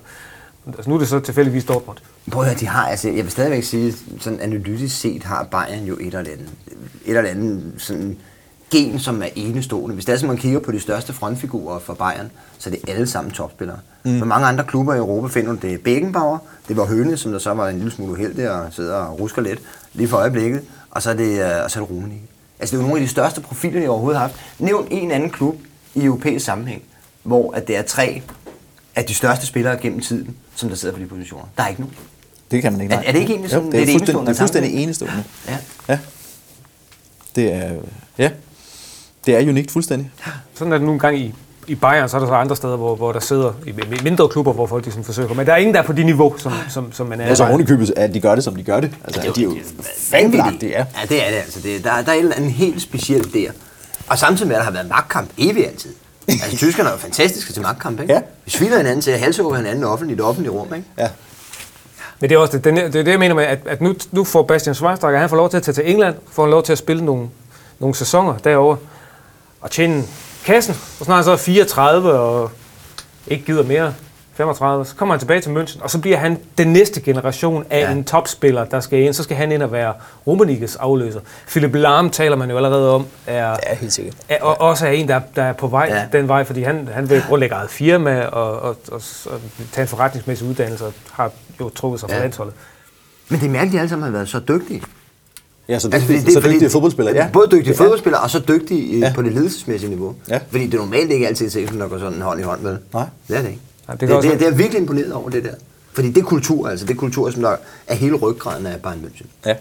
Altså, 0.67 0.91
nu 0.91 0.95
er 0.95 0.99
det 0.99 1.09
så 1.09 1.21
tilfældigvis 1.21 1.65
Dortmund. 1.65 1.99
Prøv 2.33 2.43
at 2.43 2.49
høre, 2.49 2.59
de 2.59 2.67
har, 2.67 2.87
altså, 2.87 3.09
jeg 3.09 3.25
vil 3.25 3.31
stadigvæk 3.31 3.65
sige, 3.65 3.95
sådan 4.21 4.41
analytisk 4.41 5.01
set 5.01 5.23
har 5.25 5.45
Bayern 5.45 5.85
jo 5.85 5.95
et 5.95 6.07
eller 6.07 6.19
andet, 6.19 6.49
et 7.05 7.17
eller 7.17 7.31
andet 7.31 7.73
sådan 7.79 8.17
gen, 8.71 8.99
som 8.99 9.23
er 9.23 9.29
enestående. 9.35 9.95
Hvis 9.95 10.05
det 10.05 10.13
er, 10.13 10.17
som 10.17 10.29
man 10.29 10.37
kigger 10.37 10.59
på 10.61 10.73
de 10.73 10.81
største 10.81 11.13
frontfigurer 11.13 11.79
for 11.79 11.95
Bayern, 11.95 12.31
så 12.59 12.71
er 12.71 12.75
det 12.75 12.91
alle 12.91 13.07
sammen 13.07 13.33
topspillere. 13.33 13.79
Mm. 14.05 14.11
Men 14.11 14.29
mange 14.29 14.47
andre 14.47 14.65
klubber 14.65 14.95
i 14.95 14.99
Europa 14.99 15.29
finder 15.29 15.53
du, 15.53 15.59
det 15.63 15.75
er 15.75 15.79
Beckenbauer, 15.79 16.39
det 16.69 16.77
var 16.77 16.85
Høne, 16.85 17.17
som 17.17 17.33
der 17.33 17.39
så 17.39 17.55
var 17.55 17.69
en 17.69 17.77
lille 17.77 17.91
smule 17.91 18.13
uheldig 18.13 18.51
og 18.51 18.67
sidder 18.71 18.97
og 18.97 19.21
rusker 19.21 19.43
lidt 19.43 19.61
lige 19.95 20.09
for 20.09 20.17
øjeblikket, 20.17 20.63
og 20.91 21.03
så 21.03 21.11
er 21.11 21.15
det, 21.15 21.41
øh, 21.41 21.65
og 21.65 21.71
så 21.71 21.79
er 21.81 21.83
det 21.85 21.91
Rummenigge. 21.91 22.27
Altså 22.61 22.77
det 22.77 22.81
er 22.81 22.83
jo 22.83 22.89
nogle 22.89 23.01
af 23.03 23.07
de 23.07 23.11
største 23.11 23.41
profiler, 23.41 23.81
de 23.81 23.89
overhovedet 23.89 24.21
har 24.21 24.27
haft. 24.29 24.41
Nævn 24.59 24.89
en 24.91 25.11
anden 25.11 25.31
klub 25.31 25.57
i 25.95 26.05
europæisk 26.05 26.45
sammenhæng, 26.45 26.83
hvor 27.23 27.53
at 27.55 27.69
det 27.69 27.77
er 27.77 27.83
tre 27.83 28.23
af 28.97 29.05
de 29.05 29.15
største 29.15 29.47
spillere 29.47 29.77
gennem 29.77 30.01
tiden, 30.01 30.37
som 30.55 30.69
der 30.69 30.77
sidder 30.77 30.95
på 30.95 31.01
de 31.01 31.07
positioner. 31.07 31.45
Der 31.57 31.63
er 31.63 31.69
ikke 31.69 31.81
nogen. 31.81 31.97
Det 32.51 32.63
kan 32.63 32.73
man 32.73 32.81
ikke. 32.81 32.95
Er- 32.95 32.99
er 33.03 33.13
det 33.13 33.19
ikke 33.21 33.33
egentlig 33.33 33.51
sådan- 33.51 33.65
Jo, 33.67 33.73
det 33.73 33.81
er 33.81 33.85
det, 33.85 33.95
er 33.95 33.99
fuldstændig, 33.99 34.21
enestående 34.21 34.31
det 34.31 34.37
er 34.37 34.41
fuldstændig 34.43 34.83
enestående. 34.83 35.25
Ja. 35.49 35.59
Ja. 35.89 35.99
Det 37.37 37.53
er, 37.53 37.73
ja. 38.19 38.31
Det 39.27 39.37
er 39.37 39.49
unikt 39.49 39.71
fuldstændig. 39.71 40.11
Sådan 40.55 40.73
er 40.73 40.79
det 40.79 40.87
nu 40.87 40.93
engang 40.93 41.19
i, 41.19 41.35
i 41.67 41.75
Bayern, 41.75 42.09
så 42.09 42.17
er 42.17 42.21
der 42.21 42.27
så 42.27 42.35
andre 42.35 42.57
steder, 42.57 42.77
hvor, 42.77 42.95
hvor 42.97 43.13
der 43.13 43.21
sidder 43.21 43.53
i 43.67 43.71
i 43.71 44.03
mindre 44.03 44.29
klubber, 44.29 44.53
hvor 44.53 44.67
folk 44.67 44.85
de 44.85 44.91
sådan 44.91 45.05
forsøger. 45.05 45.35
Men 45.35 45.47
der 45.47 45.53
er 45.53 45.57
ingen, 45.57 45.75
der 45.75 45.81
er 45.83 45.87
på 45.87 45.93
det 45.93 46.05
niveau, 46.07 46.35
som, 46.39 46.53
som, 46.69 46.93
som 46.93 47.07
man 47.07 47.21
er. 47.21 47.27
Ja, 47.27 47.35
så 47.35 47.43
i 47.43 47.45
Bayern. 47.45 47.51
ovenikøbet, 47.53 47.93
at 47.97 48.15
de 48.15 48.21
gør 48.21 48.35
det, 48.35 48.45
som 48.45 48.57
de 48.57 48.63
gør 48.63 48.81
det. 48.81 48.91
Altså, 49.05 49.21
Det 49.21 49.29
er 49.29 49.33
de 49.33 49.41
er 49.41 49.45
jo 49.45 49.57
fabelagtige, 50.11 50.73
ja. 50.73 50.79
Ja, 51.01 51.07
det 51.09 51.27
er 51.27 51.31
det 51.31 51.37
altså. 51.37 51.61
Det, 51.61 51.85
der, 51.85 52.03
der 52.03 52.13
er 52.13 52.17
en, 52.17 52.33
en 52.45 52.51
helt 52.51 52.83
speciel 52.83 53.35
der. 53.35 53.51
Og 54.09 54.19
samtidig 54.19 54.49
med, 54.49 54.57
at 54.57 54.61
der 54.61 54.65
har 54.65 54.73
været 54.73 54.89
magtkamp 54.89 55.31
evigt 55.39 55.67
altid. 55.67 55.91
Altså, 56.29 56.57
tyskerne 56.57 56.89
er 56.89 56.93
jo 56.93 56.99
fantastiske 56.99 57.53
til 57.53 57.63
magtkamp, 57.63 58.01
ikke? 58.01 58.13
Ja. 58.13 58.21
Vi 58.45 58.51
sviner 58.51 58.77
hinanden 58.77 59.01
til 59.03 59.11
at 59.11 59.19
halshugge 59.21 59.57
hinanden 59.57 59.85
offentligt 59.85 60.17
i 60.17 60.19
det 60.21 60.29
offentlige 60.29 60.53
rum, 60.53 60.75
ikke? 60.75 60.89
Ja. 60.99 61.09
Men 62.21 62.31
det 62.31 62.37
er 62.37 62.41
også 62.41 62.57
det, 62.59 62.65
det, 62.65 62.79
er 62.79 62.83
det, 62.83 63.07
det 63.07 63.11
jeg 63.13 63.19
mener 63.19 63.35
med, 63.35 63.45
at, 63.45 63.59
at 63.67 63.81
nu, 63.81 63.95
nu 64.13 64.25
får 64.25 64.43
Bastian 64.43 64.75
Schweinsteiger, 64.75 65.19
han 65.19 65.29
får 65.29 65.37
lov 65.37 65.51
til 65.51 65.57
at 65.57 65.63
tage 65.63 65.75
til 65.75 65.91
England, 65.91 66.15
får 66.33 66.47
lov 66.47 66.63
til 66.63 66.73
at 66.73 66.79
spille 66.79 67.05
nogle, 67.05 67.29
nogle 67.79 67.95
sæsoner 67.95 68.37
derovre, 68.39 68.77
og 69.61 69.71
tjene 69.71 70.05
kassen, 70.45 70.75
og 71.01 71.05
snart 71.07 71.25
så 71.25 71.33
er 71.33 71.37
34 71.37 72.13
og 72.13 72.51
ikke 73.27 73.45
gider 73.45 73.63
mere, 73.63 73.95
35, 74.37 74.85
så 74.87 74.95
kommer 74.95 75.15
han 75.15 75.21
tilbage 75.21 75.41
til 75.41 75.51
München, 75.51 75.83
og 75.83 75.91
så 75.91 75.99
bliver 75.99 76.17
han 76.17 76.39
den 76.59 76.73
næste 76.73 77.01
generation 77.01 77.65
af 77.71 77.81
Ja. 77.81 77.91
en 77.93 78.05
topspiller, 78.05 78.65
der 78.65 78.81
skal 78.81 78.99
ind. 78.99 79.15
Så 79.15 79.23
skal 79.23 79.37
han 79.37 79.53
ind 79.53 79.63
og 79.63 79.73
være 79.73 79.93
Rummenigges 80.27 80.77
afløser. 80.77 81.21
Philip 81.49 81.75
Lahm 81.75 82.11
taler 82.11 82.37
man 82.37 82.51
jo 82.51 82.57
allerede 82.57 82.95
om, 82.95 83.07
er, 83.27 83.49
Ja, 83.51 83.75
helt 83.81 83.93
sikkert. 83.93 84.15
er 84.29 84.43
og 84.43 84.61
også 84.61 84.87
er 84.87 84.91
en, 84.91 85.09
der, 85.09 85.21
der 85.37 85.43
er 85.43 85.53
på 85.53 85.67
vej 85.67 85.87
Ja. 86.13 86.19
den 86.19 86.29
vej, 86.29 86.45
fordi 86.45 86.63
han, 86.63 86.89
han 86.95 87.11
vil 87.11 87.23
grundlægge 87.29 87.55
eget 87.55 87.71
firma 87.71 88.21
og, 88.27 88.53
og, 88.61 88.77
og, 88.93 89.03
og 89.27 89.41
tage 89.73 89.83
en 89.83 89.89
forretningsmæssig 89.89 90.49
uddannelse, 90.49 90.85
og 90.85 90.93
har 91.13 91.31
jo 91.61 91.69
trukket 91.69 92.01
sig 92.01 92.09
fra 92.09 92.15
Ja. 92.15 92.19
ja. 92.21 92.25
landsholdet. 92.25 92.55
Men 93.29 93.41
det 93.41 93.47
er 93.47 93.51
mærkeligt, 93.51 93.71
at 93.71 93.73
de 93.73 93.79
alle 93.79 93.89
sammen 93.89 94.05
har 94.05 94.11
været 94.13 94.29
så 94.29 94.39
dygtige. 94.49 94.83
Ja, 95.69 95.79
så, 95.79 95.89
Altså, 95.93 96.13
det, 96.13 96.21
fordi 96.21 96.33
så 96.33 96.41
fordi- 96.41 96.55
dygtige 96.55 96.71
fodboldspillere. 96.71 97.17
Ja. 97.17 97.29
Både 97.33 97.49
dygtige 97.51 97.75
fodboldspillere, 97.77 98.23
og 98.23 98.31
så 98.31 98.39
dygtige 98.49 98.99
Ja. 98.99 99.07
ja. 99.07 99.13
på 99.15 99.23
det 99.23 99.33
ledelsesmæssige 99.33 99.91
niveau. 99.91 100.15
Ja. 100.29 100.39
Fordi 100.51 100.65
det 100.67 100.75
er 100.75 100.79
normalt 100.79 101.11
ikke 101.13 101.27
altid 101.29 101.51
ses, 101.51 101.71
der 101.71 101.89
går 101.89 101.99
sådan 101.99 102.23
hånd 102.23 102.41
i 102.41 102.43
hånd 102.43 102.61
med. 102.61 102.79
Nej. 102.95 103.05
Det 103.29 103.37
er 103.37 103.41
det 103.43 103.49
ikke. 103.49 103.61
Nej, 103.89 103.93
det 103.97 104.01
det, 104.01 104.09
det, 104.09 104.17
også- 104.17 104.29
det, 104.29 104.41
det, 104.41 104.49
er 104.49 104.55
virkelig 104.55 104.81
imponeret 104.81 105.13
over 105.13 105.31
det 105.31 105.45
der. 105.45 105.55
Fordi 105.93 106.09
det 106.13 106.21
er 106.21 106.25
kultur, 106.25 106.69
altså. 106.69 106.87
Det 106.87 106.95
er 106.95 106.99
kultur, 106.99 107.31
som 107.31 107.43
der 107.43 107.57
er 107.87 107.95
hele 107.95 108.17
ryggraden 108.17 108.67
af 108.67 108.83
Bayern 108.83 108.99
München. 109.05 109.27
ja. 109.47 109.55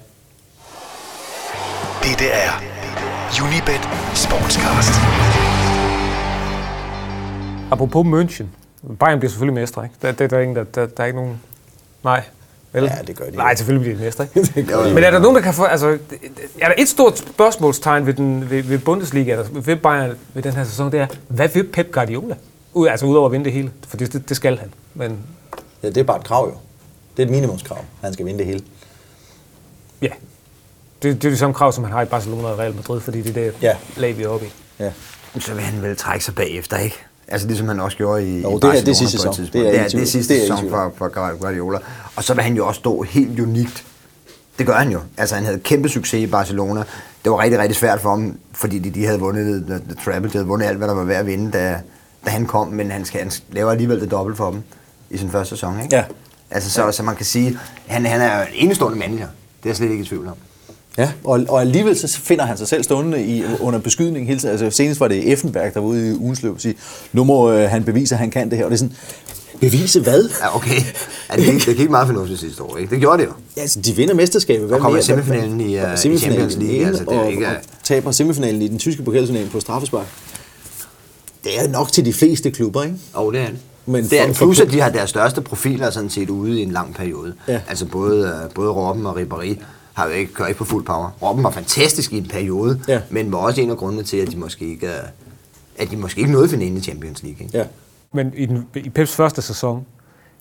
Dette 2.03 2.25
er 2.25 2.51
Unibet 3.43 3.89
Sportscast. 4.13 4.93
Apropos 7.71 8.05
München. 8.07 8.45
Bayern 8.99 9.19
bliver 9.19 9.29
selvfølgelig 9.29 9.53
mestre, 9.53 9.83
ikke? 9.83 9.95
Der, 10.01 10.11
der, 10.11 10.27
der, 10.27 10.37
er 10.37 10.41
ingen, 10.41 10.55
der, 10.55 10.63
der, 10.63 10.85
der 10.85 11.03
er 11.03 11.07
ikke 11.07 11.19
nogen... 11.19 11.41
Nej. 12.03 12.23
Vel? 12.73 12.83
Ja, 12.83 12.97
det 13.07 13.15
gør 13.17 13.25
de. 13.29 13.35
Nej, 13.35 13.55
selvfølgelig 13.55 13.83
bliver 13.85 13.97
de 13.97 14.03
mestre, 14.03 14.27
ikke? 14.35 14.49
Det 14.55 14.67
gør 14.67 14.83
de. 14.83 14.93
Men 14.93 15.03
er 15.03 15.11
der 15.11 15.19
nogen, 15.19 15.35
der 15.35 15.41
kan 15.41 15.53
få... 15.53 15.63
Altså, 15.63 15.87
er 16.61 16.67
der 16.67 16.73
et 16.77 16.89
stort 16.89 17.17
spørgsmålstegn 17.17 18.05
ved, 18.05 18.13
den, 18.13 18.49
ved, 18.49 18.63
ved 18.63 18.79
Bundesliga, 18.79 19.31
eller 19.31 19.45
ved 19.53 19.75
Bayern 19.75 20.11
ved 20.33 20.43
den 20.43 20.53
her 20.53 20.63
sæson, 20.63 20.91
det 20.91 20.99
er, 20.99 21.07
hvad 21.27 21.47
vil 21.49 21.63
Pep 21.67 21.91
Guardiola? 21.91 22.35
Ud, 22.73 22.87
altså 22.87 23.05
udover 23.05 23.25
at 23.25 23.31
vinde 23.31 23.45
det 23.45 23.53
hele, 23.53 23.71
for 23.87 23.97
det, 23.97 24.13
det, 24.13 24.29
det 24.29 24.37
skal 24.37 24.57
han. 24.57 24.73
Men 24.93 25.19
ja, 25.83 25.87
det 25.87 25.97
er 25.97 26.03
bare 26.03 26.17
et 26.17 26.23
krav 26.23 26.45
jo. 26.47 26.55
Det 27.17 27.23
er 27.23 27.27
et 27.27 27.31
minimumskrav, 27.31 27.77
at 27.77 27.85
han 28.03 28.13
skal 28.13 28.25
vinde 28.25 28.39
det 28.39 28.47
hele. 28.47 28.61
ja, 30.01 30.07
det, 31.03 31.21
det 31.21 31.25
er 31.25 31.29
det 31.31 31.39
samme 31.39 31.53
krav, 31.53 31.71
som 31.71 31.83
han 31.83 31.93
har 31.93 32.01
i 32.01 32.05
Barcelona 32.05 32.47
og 32.47 32.59
Real 32.59 32.75
Madrid, 32.75 33.01
fordi 33.01 33.21
det 33.21 33.29
er 33.29 33.33
det 33.43 33.53
Ja. 33.61 33.75
lag, 33.97 34.17
vi 34.17 34.23
er 34.23 34.27
oppe 34.27 34.45
i. 34.45 34.49
Ja. 34.79 34.91
Så 35.39 35.53
vil 35.53 35.63
han 35.63 35.81
vel 35.81 35.95
trække 35.97 36.25
sig 36.25 36.35
bagefter, 36.35 36.77
ikke? 36.77 36.95
Altså 37.27 37.47
ligesom 37.47 37.67
han 37.67 37.79
også 37.79 37.97
gjorde 37.97 38.27
i, 38.29 38.41
Jo, 38.41 38.49
i 38.49 38.53
det 38.53 38.61
det 38.61 38.61
Barcelona 38.61 38.93
sidste 38.93 39.17
på 39.23 39.29
et 39.29 39.35
tidspunkt. 39.35 39.53
Det 39.53 39.67
er 39.67 39.71
Det 39.71 39.79
er, 39.81 39.87
det 39.89 40.01
er 40.01 40.05
sidste 40.05 40.33
Det 40.33 40.41
sæson 40.41 40.69
for, 40.69 40.93
for 40.97 41.37
Guardiola. 41.37 41.79
Og 42.15 42.23
så 42.23 42.33
vil 42.33 42.43
han 42.43 42.55
jo 42.55 42.67
også 42.67 42.79
stå 42.79 43.01
helt 43.01 43.39
unikt. 43.39 43.83
Det 44.57 44.65
gør 44.65 44.73
han 44.75 44.91
jo. 44.91 44.99
Altså 45.17 45.35
han 45.35 45.43
havde 45.43 45.59
kæmpe 45.59 45.89
succes 45.89 46.23
i 46.23 46.27
Barcelona. 46.27 46.83
Det 47.23 47.31
var 47.31 47.39
rigtig, 47.39 47.59
rigtig 47.59 47.75
svært 47.75 48.01
for 48.01 48.09
ham, 48.09 48.37
fordi 48.53 48.79
de, 48.79 48.89
de 48.89 49.05
havde 49.05 49.19
vundet 49.19 49.65
the, 49.67 49.79
the 49.79 49.95
Treble. 50.05 50.29
De 50.29 50.33
havde 50.33 50.47
vundet 50.47 50.67
alt, 50.67 50.77
hvad 50.77 50.87
der 50.87 50.93
var 50.93 51.03
værd 51.03 51.19
at 51.19 51.25
vinde, 51.27 51.51
da, 51.51 51.79
da 52.25 52.29
han 52.29 52.45
kom. 52.45 52.67
Men 52.67 52.91
han, 52.91 53.05
skal, 53.05 53.19
han 53.21 53.31
laver 53.51 53.71
alligevel 53.71 54.01
det 54.01 54.11
dobbelt 54.11 54.37
for 54.37 54.51
dem 54.51 54.61
i 55.09 55.17
sin 55.17 55.29
første 55.31 55.49
sæson, 55.55 55.81
ikke? 55.83 55.95
Ja. 55.95 56.03
Altså 56.51 56.69
så, 56.69 56.91
så 56.91 57.03
man 57.03 57.15
kan 57.15 57.25
sige, 57.25 57.59
han, 57.87 58.05
han 58.05 58.21
er 58.21 58.41
en 58.41 58.47
enestående 58.53 58.99
manager. 58.99 59.27
Det 59.57 59.63
er 59.63 59.69
jeg 59.69 59.75
slet 59.75 59.91
ikke 59.91 60.03
i 60.03 60.07
tvivl 60.07 60.27
om. 60.27 60.33
Ja, 60.97 61.11
og, 61.23 61.45
og 61.49 61.61
alligevel 61.61 61.97
så 61.97 62.07
finder 62.19 62.45
han 62.45 62.57
sig 62.57 62.67
selv 62.67 62.83
stående 62.83 63.25
i, 63.25 63.43
under 63.59 63.79
beskydning 63.79 64.27
hele 64.27 64.39
tiden. 64.39 64.51
Altså 64.51 64.77
senest 64.77 64.99
var 64.99 65.07
det 65.07 65.31
Effenberg, 65.31 65.73
der 65.73 65.79
var 65.79 65.87
ude 65.87 66.09
i 66.11 66.17
ugens 66.17 66.43
løb 66.43 66.53
og 66.55 66.61
sige, 66.61 66.75
nu 67.13 67.23
må 67.23 67.51
øh, 67.51 67.69
han 67.69 67.83
bevise, 67.83 68.15
at 68.15 68.19
han 68.19 68.31
kan 68.31 68.49
det 68.49 68.57
her. 68.57 68.65
Og 68.65 68.71
det 68.71 68.75
er 68.75 68.79
sådan, 68.79 68.95
bevise 69.59 70.01
hvad? 70.01 70.29
Ja, 70.41 70.55
okay. 70.55 70.81
Ja, 71.31 71.35
det, 71.35 71.45
gik, 71.45 71.65
det 71.65 71.77
gik 71.77 71.89
meget 71.89 72.07
fornuftigt 72.07 72.39
sidste 72.39 72.63
år, 72.63 72.77
ikke? 72.77 72.89
Det 72.91 72.99
gjorde 72.99 73.17
det 73.17 73.27
jo. 73.27 73.33
Ja, 73.57 73.61
altså, 73.61 73.81
de 73.81 73.95
vinder 73.95 74.13
mesterskabet. 74.13 74.67
Hvad 74.67 74.75
Og 74.77 74.81
kommer 74.81 74.95
mere? 74.95 74.99
i 75.01 75.05
semifinalen 75.05 75.61
i, 75.61 75.75
Kommer 75.75 75.87
øh, 75.89 75.93
i 75.93 75.97
semifinalen 75.97 76.49
Champions 76.49 76.69
League, 76.71 76.87
altså, 76.87 77.03
det 77.03 77.13
er 77.13 77.19
og, 77.19 77.31
ikke- 77.31 77.47
og 77.47 77.53
taber 77.83 78.11
semifinalen 78.11 78.61
i 78.61 78.67
den 78.67 78.79
tyske 78.79 79.03
pokalturnering 79.03 79.49
på 79.51 79.59
straffespark. 79.59 80.07
Det 81.43 81.59
er 81.59 81.67
nok 81.67 81.91
til 81.91 82.05
de 82.05 82.13
fleste 82.13 82.51
klubber, 82.51 82.83
ikke? 82.83 82.95
Og 83.13 83.33
det 83.33 83.41
er 83.41 83.45
det. 83.45 83.57
Men 83.85 84.03
det 84.03 84.21
er 84.21 84.33
Plus, 84.33 84.59
at 84.59 84.71
de 84.71 84.81
har 84.81 84.89
deres 84.89 85.09
største 85.09 85.41
profiler 85.41 85.89
sådan 85.89 86.09
set 86.09 86.29
ude 86.29 86.59
i 86.59 86.63
en 86.63 86.71
lang 86.71 86.95
periode. 86.95 87.33
Ja. 87.47 87.59
Altså 87.69 87.85
både, 87.85 88.25
øh, 88.45 88.53
både 88.55 88.69
Robben 88.71 89.05
og 89.05 89.17
Ribéry 89.21 89.55
har 89.93 90.05
jo 90.07 90.11
ikke 90.11 90.33
kørt 90.33 90.47
ikke 90.47 90.57
på 90.57 90.65
fuld 90.65 90.85
power. 90.85 91.09
Robben 91.21 91.43
var 91.43 91.49
fantastisk 91.51 92.13
i 92.13 92.17
en 92.17 92.27
periode, 92.27 92.79
Ja. 92.87 93.01
men 93.09 93.31
var 93.31 93.37
også 93.37 93.61
en 93.61 93.69
af 93.69 93.77
grundene 93.77 94.03
til, 94.03 94.17
at 94.17 94.31
de 94.31 94.37
måske 94.37 94.65
ikke, 94.65 94.89
at 95.77 95.91
de 95.91 95.97
måske 95.97 96.19
ikke 96.19 96.31
nåede 96.31 96.49
finalen 96.49 96.77
i 96.77 96.81
Champions 96.81 97.23
League. 97.23 97.45
Ikke? 97.45 97.57
Ja. 97.57 97.63
Men 98.13 98.33
i, 98.35 98.45
den, 98.45 98.67
i 98.75 98.89
Peps 98.89 99.15
første 99.15 99.41
sæson, 99.41 99.85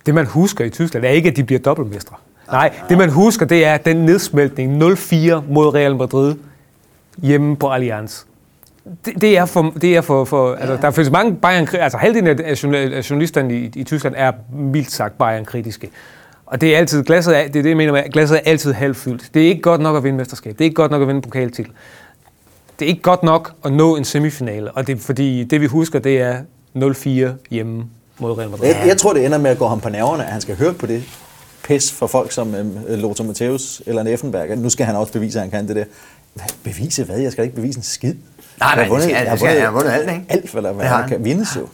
det 0.06 0.14
man 0.14 0.26
husker 0.26 0.64
i 0.64 0.70
Tyskland, 0.70 1.04
er 1.04 1.08
ikke, 1.10 1.28
at 1.30 1.36
de 1.36 1.44
bliver 1.44 1.58
dobbeltmestre. 1.60 2.16
Nej, 2.50 2.74
det 2.88 2.98
man 2.98 3.10
husker, 3.10 3.46
det 3.46 3.64
er 3.64 3.76
den 3.76 3.96
nedsmeltning 3.96 4.82
0-4 4.82 4.84
mod 5.48 5.74
Real 5.74 5.96
Madrid 5.96 6.34
hjemme 7.18 7.56
på 7.56 7.68
Allianz. 7.70 8.22
Det, 9.04 9.20
det 9.20 9.38
er 9.38 9.44
for, 9.44 9.74
det 9.80 9.96
er 9.96 10.00
for, 10.00 10.24
for 10.24 10.54
altså, 10.54 10.76
der 10.76 10.90
findes 10.90 11.10
mange 11.12 11.34
Bayern, 11.36 11.68
altså 11.72 11.98
halvdelen 11.98 12.40
af 12.40 12.64
journalisterne 13.10 13.54
i, 13.54 13.70
i 13.74 13.84
Tyskland 13.84 14.14
er 14.16 14.32
mildt 14.54 14.90
sagt 14.92 15.18
Bayern-kritiske. 15.18 15.90
Og 16.52 16.60
det 16.60 16.74
er 16.74 16.78
altid, 16.78 17.04
glasset 17.04 17.36
er, 17.38 17.42
det 17.46 17.56
er 17.56 17.62
det, 17.62 17.68
jeg 17.68 17.76
mener 17.76 17.92
med, 17.92 18.02
glasset 18.12 18.36
er 18.36 18.40
altid 18.50 18.72
halvfyldt. 18.72 19.30
Det 19.34 19.42
er 19.42 19.48
ikke 19.48 19.62
godt 19.62 19.80
nok 19.80 19.96
at 19.96 20.04
vinde 20.04 20.16
mesterskab. 20.18 20.52
Det 20.52 20.60
er 20.60 20.64
ikke 20.64 20.74
godt 20.74 20.90
nok 20.90 21.02
at 21.02 21.08
vinde 21.08 21.18
en 21.18 21.22
pokaltitel. 21.22 21.72
Det 22.78 22.84
er 22.84 22.88
ikke 22.88 23.02
godt 23.02 23.22
nok 23.22 23.52
at 23.64 23.72
nå 23.72 23.96
en 23.96 24.04
semifinale, 24.04 24.70
og 24.72 24.86
det 24.86 24.96
er 24.96 25.00
fordi, 25.00 25.44
det 25.44 25.60
vi 25.60 25.66
husker, 25.66 25.98
det 25.98 26.20
er 26.20 26.36
0-4 26.76 27.46
hjemme 27.50 27.84
mod 28.18 28.38
Real 28.38 28.50
Madrid. 28.50 28.66
Jeg, 28.66 28.82
jeg 28.86 28.96
tror, 28.96 29.12
det 29.12 29.26
ender 29.26 29.38
med 29.38 29.50
at 29.50 29.58
gå 29.58 29.66
ham 29.66 29.80
på 29.80 29.88
nerverne, 29.88 30.24
at 30.26 30.32
han 30.32 30.40
skal 30.40 30.56
høre 30.56 30.72
på 30.74 30.86
det 30.86 31.04
pis 31.64 31.92
for 31.92 32.06
folk 32.06 32.32
som 32.32 32.54
øh, 32.54 32.98
Lothar 32.98 33.24
Matthäus 33.24 33.80
eller 33.86 34.00
en 34.00 34.06
Effenberg. 34.08 34.58
Nu 34.58 34.70
skal 34.70 34.86
han 34.86 34.96
også 34.96 35.12
bevise, 35.12 35.38
at 35.38 35.42
han 35.42 35.50
kan 35.50 35.68
det 35.68 35.76
der. 35.76 35.84
Hvad, 36.34 36.44
bevise 36.64 37.04
hvad? 37.04 37.18
Jeg 37.18 37.32
skal 37.32 37.44
ikke 37.44 37.56
bevise 37.56 37.76
en 37.78 37.82
skid. 37.82 38.14
Nej, 38.60 38.74
nej, 38.74 38.84
Jeg 38.84 38.88
har 38.88 38.94
det 39.30 39.38
skal- 39.40 39.48
jeg 39.48 39.56
jeg 39.56 39.64
har 39.66 39.70
vundet 39.72 39.90
alt, 39.90 40.10
ikke? 40.10 40.24
Alt, 40.28 40.52
hvad 40.52 40.62
der, 40.62 40.72
hvad 40.72 40.82
Det 40.84 40.88
har 40.90 40.96
der 40.96 41.02
han. 41.02 41.10
kan 41.16 41.24
vindes 41.24 41.56
jo. 41.56 41.66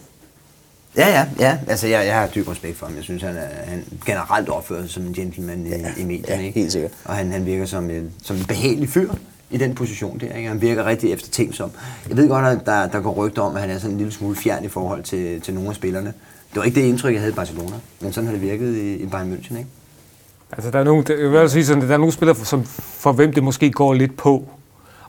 Ja, 0.99 1.09
ja, 1.09 1.27
ja. 1.39 1.59
Altså, 1.67 1.87
jeg, 1.87 2.07
jeg 2.07 2.15
har 2.21 2.27
dyb 2.27 2.49
respekt 2.49 2.79
for 2.79 2.87
ham. 2.87 2.95
Jeg 2.97 3.05
synes, 3.05 3.23
han, 3.23 3.37
er, 3.37 3.47
han 3.65 3.85
generelt 4.07 4.49
opfører 4.49 4.81
sig 4.83 4.91
som 4.91 5.03
en 5.07 5.13
gentleman 5.13 5.67
i, 5.67 5.69
Ja, 5.69 5.77
i 5.97 6.05
medierne. 6.05 6.41
ja, 6.41 6.47
ikke? 6.47 6.61
helt 6.61 6.73
sikkert. 6.73 6.91
Og 7.05 7.15
han, 7.15 7.33
han 7.33 7.47
virker 7.47 7.65
som 7.67 7.91
en, 7.91 8.11
som 8.23 8.37
en 8.37 8.45
behagelig 8.45 8.89
fyr 8.89 9.11
i 9.51 9.57
den 9.57 9.75
position 9.75 10.19
der. 10.21 10.35
Ikke? 10.37 10.49
Han 10.49 10.61
virker 10.61 10.85
rigtig 10.87 11.13
eftertænksom. 11.13 11.71
Jeg 12.09 12.17
ved 12.17 12.29
godt, 12.29 12.47
at 12.47 12.67
der, 12.67 12.89
der 12.89 13.01
går 13.01 13.13
rygter 13.15 13.43
om, 13.43 13.55
at 13.55 13.61
han 13.61 13.71
er 13.71 13.79
sådan 13.79 13.91
en 13.91 13.99
lille 13.99 14.13
smule 14.13 14.37
fjern 14.37 14.65
i 14.65 14.69
forhold 14.69 15.03
til, 15.03 15.41
til 15.41 15.55
nogle 15.55 15.69
af 15.69 15.75
spillerne. 15.75 16.13
Det 16.51 16.57
var 16.57 16.63
ikke 16.63 16.81
det 16.81 16.87
indtryk, 16.87 17.13
jeg 17.13 17.21
havde 17.21 17.33
i 17.33 17.37
Barcelona, 17.37 17.77
men 18.01 18.13
sådan 18.13 18.27
har 18.27 18.33
det 18.35 18.43
virket 18.43 18.77
i, 18.77 18.95
i 18.97 19.07
Bayern 19.07 19.33
München. 19.33 19.59
Ikke? 19.59 19.71
Altså, 20.53 20.71
der 20.71 20.79
er 20.79 20.85
nogle, 20.85 21.05
jeg 21.09 21.31
vil 21.43 21.51
sige 21.51 21.67
sådan, 21.67 21.83
der 21.83 21.95
er 21.95 21.99
nogle 21.99 22.13
spillere, 22.13 22.37
som, 22.37 22.65
for 22.75 23.13
hvem 23.13 23.33
det 23.33 23.43
måske 23.43 23.71
går 23.71 23.95
lidt 23.95 24.17
på. 24.17 24.49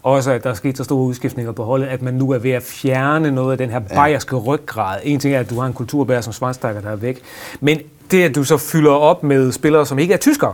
Også 0.04 0.32
at 0.32 0.44
der 0.44 0.50
er 0.50 0.54
sket 0.54 0.78
så 0.78 0.84
store 0.84 1.00
udskiftninger 1.00 1.52
på 1.52 1.64
holdet, 1.64 1.88
at 1.88 2.02
man 2.02 2.14
nu 2.14 2.32
er 2.32 2.38
ved 2.38 2.52
at 2.52 2.64
fjerne 2.64 3.32
noget 3.32 3.52
af 3.52 3.58
den 3.58 3.70
her 3.70 3.80
bayerske 3.80 4.36
ryggrad. 4.36 5.00
En 5.04 5.20
ting 5.20 5.36
er, 5.36 5.40
at 5.40 5.50
du 5.50 5.60
har 5.60 5.68
en 5.68 5.74
kulturbærer 5.74 6.22
som 6.22 6.34
Schweinsteiger, 6.34 6.82
der 6.82 6.90
er 6.92 6.96
væk. 6.96 7.22
Men 7.60 7.80
det, 8.12 8.24
at 8.24 8.36
du 8.36 8.44
så 8.44 8.58
fylder 8.58 8.92
op 8.92 9.24
med 9.24 9.52
spillere, 9.52 9.86
som 9.86 10.00
ikke 10.00 10.14
er 10.14 10.18
tyskere, 10.18 10.54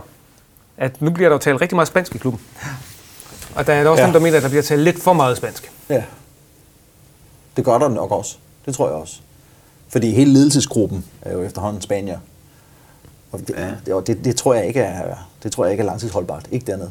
at 0.76 1.02
nu 1.02 1.10
bliver 1.10 1.28
der 1.28 1.34
jo 1.34 1.38
talt 1.38 1.60
rigtig 1.60 1.76
meget 1.76 1.88
spansk 1.88 2.14
i 2.14 2.18
klubben. 2.18 2.40
Og 3.54 3.66
der 3.66 3.72
er 3.72 3.82
der 3.82 3.90
også 3.90 4.00
Ja. 4.02 4.06
nogen, 4.06 4.14
der 4.14 4.20
mener, 4.20 4.36
at 4.36 4.42
der 4.42 4.48
bliver 4.48 4.62
talt 4.62 4.82
lidt 4.82 5.02
for 5.02 5.12
meget 5.12 5.36
spansk. 5.36 5.72
Ja. 5.90 6.02
Det 7.56 7.64
gør 7.64 7.78
der 7.78 7.88
nok 7.88 8.10
også. 8.12 8.36
Det 8.66 8.74
tror 8.74 8.86
jeg 8.88 8.96
også. 8.96 9.20
Fordi 9.88 10.10
hele 10.14 10.32
ledelsesgruppen 10.32 11.04
er 11.22 11.32
jo 11.32 11.42
efterhånden 11.42 11.82
spanier. 11.82 12.18
Og 13.32 13.38
det, 13.40 13.50
ja. 13.86 13.94
det, 13.96 14.06
det, 14.06 14.24
det, 14.24 14.36
tror 14.36 14.54
jeg 14.54 14.66
ikke 14.66 14.80
er, 14.80 15.28
det 15.42 15.52
tror 15.52 15.64
jeg 15.64 15.72
ikke 15.72 15.80
er 15.82 15.86
langtidsholdbart. 15.86 16.46
Ikke 16.50 16.66
dernede. 16.66 16.90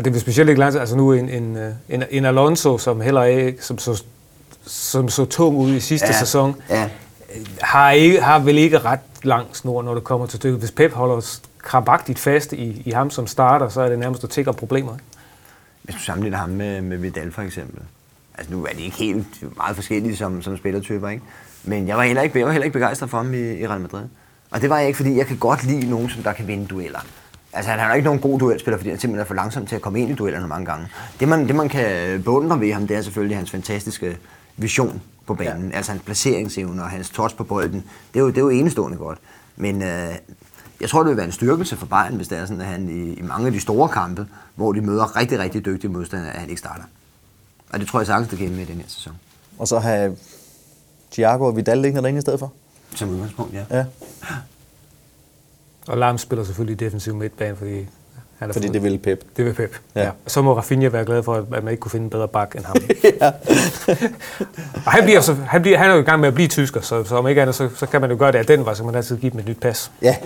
Og 0.00 0.04
det 0.04 0.12
bliver 0.12 0.20
specielt 0.20 0.48
ikke 0.48 0.60
lang 0.60 0.72
tid. 0.72 0.80
Altså 0.80 0.96
nu 0.96 1.12
en, 1.12 1.28
en, 1.28 1.56
øh, 1.56 1.72
en, 1.88 2.04
en 2.10 2.24
Alonso, 2.24 2.78
som 2.78 3.00
heller 3.00 3.22
ikke, 3.24 3.64
som 3.64 3.78
så, 3.78 4.02
som 4.66 5.08
så 5.08 5.24
tung 5.24 5.56
ud 5.56 5.74
i 5.74 5.80
sidste 5.80 6.06
Ja, 6.06 6.18
sæson, 6.18 6.56
ja. 6.70 6.88
har, 7.60 7.90
ikke, 7.90 8.20
har 8.20 8.38
vel 8.38 8.58
ikke 8.58 8.78
ret 8.78 9.00
lang 9.22 9.46
snor, 9.52 9.82
når 9.82 9.94
det 9.94 10.04
kommer 10.04 10.26
til 10.26 10.36
stykket. 10.36 10.58
Hvis 10.58 10.70
Pep 10.70 10.92
holder 10.92 11.38
krampagtigt 11.58 12.18
fast 12.18 12.52
i, 12.52 12.82
i 12.84 12.90
ham 12.90 13.10
som 13.10 13.26
starter, 13.26 13.68
så 13.68 13.80
er 13.80 13.88
det 13.88 13.98
nærmest 13.98 14.24
at 14.24 14.30
tække 14.30 14.52
problemer. 14.52 14.92
Hvis 15.82 15.94
du 15.94 16.00
sammenligner 16.00 16.38
ham 16.38 16.50
med, 16.50 16.80
med 16.80 16.96
Vidal 16.96 17.32
for 17.32 17.42
eksempel. 17.42 17.82
Altså 18.38 18.52
nu 18.52 18.64
er 18.64 18.72
de 18.72 18.82
ikke 18.82 18.96
helt 18.96 19.56
meget 19.56 19.76
forskellige 19.76 20.16
som, 20.16 20.42
som 20.42 20.56
spillertyper, 20.56 21.08
ikke? 21.08 21.22
Men 21.64 21.88
jeg 21.88 21.96
var 21.96 22.02
heller 22.02 22.22
ikke, 22.22 22.38
jeg 22.38 22.46
var 22.46 22.52
heller 22.52 22.64
ikke 22.64 22.78
begejstret 22.78 23.10
for 23.10 23.16
ham 23.16 23.34
i, 23.34 23.52
i 23.52 23.66
Real 23.66 23.80
Madrid. 23.80 24.02
Og 24.50 24.60
det 24.60 24.70
var 24.70 24.78
jeg 24.78 24.86
ikke, 24.86 24.96
fordi 24.96 25.16
jeg 25.16 25.26
kan 25.26 25.36
godt 25.36 25.64
lide 25.64 25.90
nogen, 25.90 26.10
som 26.10 26.22
der 26.22 26.32
kan 26.32 26.46
vinde 26.46 26.66
dueller. 26.66 27.00
Altså 27.52 27.70
han 27.70 27.80
er 27.80 27.86
jo 27.88 27.94
ikke 27.94 28.04
nogen 28.04 28.20
god 28.20 28.38
duelspiller, 28.38 28.78
fordi 28.78 28.90
han 28.90 28.98
simpelthen 28.98 29.20
er 29.20 29.26
for 29.26 29.34
langsom 29.34 29.66
til 29.66 29.76
at 29.76 29.82
komme 29.82 30.00
ind 30.00 30.10
i 30.10 30.14
duellerne 30.14 30.48
mange 30.48 30.66
gange. 30.66 30.88
Det 31.20 31.28
man, 31.28 31.48
det 31.48 31.54
man 31.54 31.68
kan 31.68 32.22
beundre 32.22 32.60
ved 32.60 32.72
ham, 32.72 32.86
det 32.86 32.96
er 32.96 33.02
selvfølgelig 33.02 33.36
hans 33.36 33.50
fantastiske 33.50 34.18
vision 34.56 35.02
på 35.26 35.34
banen. 35.34 35.70
Ja. 35.70 35.76
Altså 35.76 35.92
hans 35.92 36.02
placeringsevne 36.04 36.82
og 36.82 36.90
hans 36.90 37.10
touch 37.10 37.36
på 37.36 37.44
bolden. 37.44 37.84
Det 38.14 38.20
er 38.20 38.24
jo, 38.24 38.28
det 38.28 38.36
er 38.36 38.40
jo 38.40 38.48
enestående 38.48 38.98
godt. 38.98 39.18
Men 39.56 39.82
øh, 39.82 40.14
jeg 40.80 40.88
tror, 40.88 41.02
det 41.02 41.08
vil 41.08 41.16
være 41.16 41.26
en 41.26 41.32
styrkelse 41.32 41.76
for 41.76 41.86
Bayern, 41.86 42.14
hvis 42.14 42.28
det 42.28 42.38
er 42.38 42.46
sådan, 42.46 42.60
at 42.60 42.66
han 42.66 42.88
i, 42.88 43.12
i 43.14 43.22
mange 43.22 43.46
af 43.46 43.52
de 43.52 43.60
store 43.60 43.88
kampe, 43.88 44.26
hvor 44.54 44.72
de 44.72 44.80
møder 44.80 45.16
rigtig, 45.16 45.38
rigtig 45.38 45.64
dygtige 45.64 45.90
modstandere, 45.90 46.32
at 46.32 46.40
han 46.40 46.48
ikke 46.48 46.58
starter. 46.58 46.82
Og 47.72 47.80
det 47.80 47.88
tror 47.88 48.00
jeg 48.00 48.06
sagtens, 48.06 48.28
det 48.28 48.38
kan 48.38 48.50
med 48.50 48.62
i 48.62 48.64
den 48.64 48.76
her 48.76 48.88
sæson. 48.88 49.12
Og 49.58 49.68
så 49.68 49.78
have 49.78 50.16
Thiago 51.12 51.44
og 51.44 51.56
Vidal 51.56 51.78
liggende 51.78 52.02
derinde 52.02 52.18
i 52.18 52.20
stedet 52.20 52.38
for. 52.38 52.52
Som 52.94 53.08
udgangspunkt, 53.08 53.54
ja. 53.54 53.64
Ja. 53.70 53.84
Og 55.88 55.98
Lam 55.98 56.18
spiller 56.18 56.44
selvfølgelig 56.44 56.80
defensiv 56.80 57.14
midtbane, 57.14 57.56
fordi 57.56 57.74
han 58.38 58.48
er 58.48 58.52
Fordi 58.52 58.66
fået- 58.66 58.74
det 58.74 58.82
vil 58.82 58.98
Pep. 58.98 59.24
Det 59.36 59.44
vil 59.44 59.52
Pep. 59.52 59.76
Ja. 59.94 60.02
Ja. 60.04 60.10
Så 60.26 60.42
må 60.42 60.56
Rafinha 60.56 60.88
være 60.88 61.04
glad 61.04 61.22
for, 61.22 61.34
at 61.34 61.64
man 61.64 61.68
ikke 61.68 61.80
kunne 61.80 61.90
finde 61.90 62.04
en 62.04 62.10
bedre 62.10 62.28
bak 62.28 62.54
end 62.56 62.64
ham. 62.64 62.76
ja. 63.20 63.26
Og 64.86 64.92
han, 64.92 65.04
bliver 65.04 65.20
så, 65.20 65.34
han, 65.34 65.62
bliver, 65.62 65.78
han 65.78 65.90
er 65.90 65.94
jo 65.94 66.00
i 66.00 66.04
gang 66.04 66.20
med 66.20 66.28
at 66.28 66.34
blive 66.34 66.48
tysker, 66.48 66.80
så, 66.80 67.04
så 67.04 67.16
om 67.16 67.28
ikke 67.28 67.42
andet, 67.42 67.54
så, 67.54 67.68
så 67.76 67.86
kan 67.86 68.00
man 68.00 68.10
jo 68.10 68.16
gøre 68.18 68.32
det 68.32 68.38
af 68.38 68.46
den 68.46 68.64
vej, 68.64 68.74
så 68.74 68.84
man 68.84 68.94
altid 68.94 69.16
give 69.18 69.30
dem 69.32 69.38
et 69.40 69.46
nyt 69.48 69.60
pas. 69.60 69.90
ja. 70.02 70.16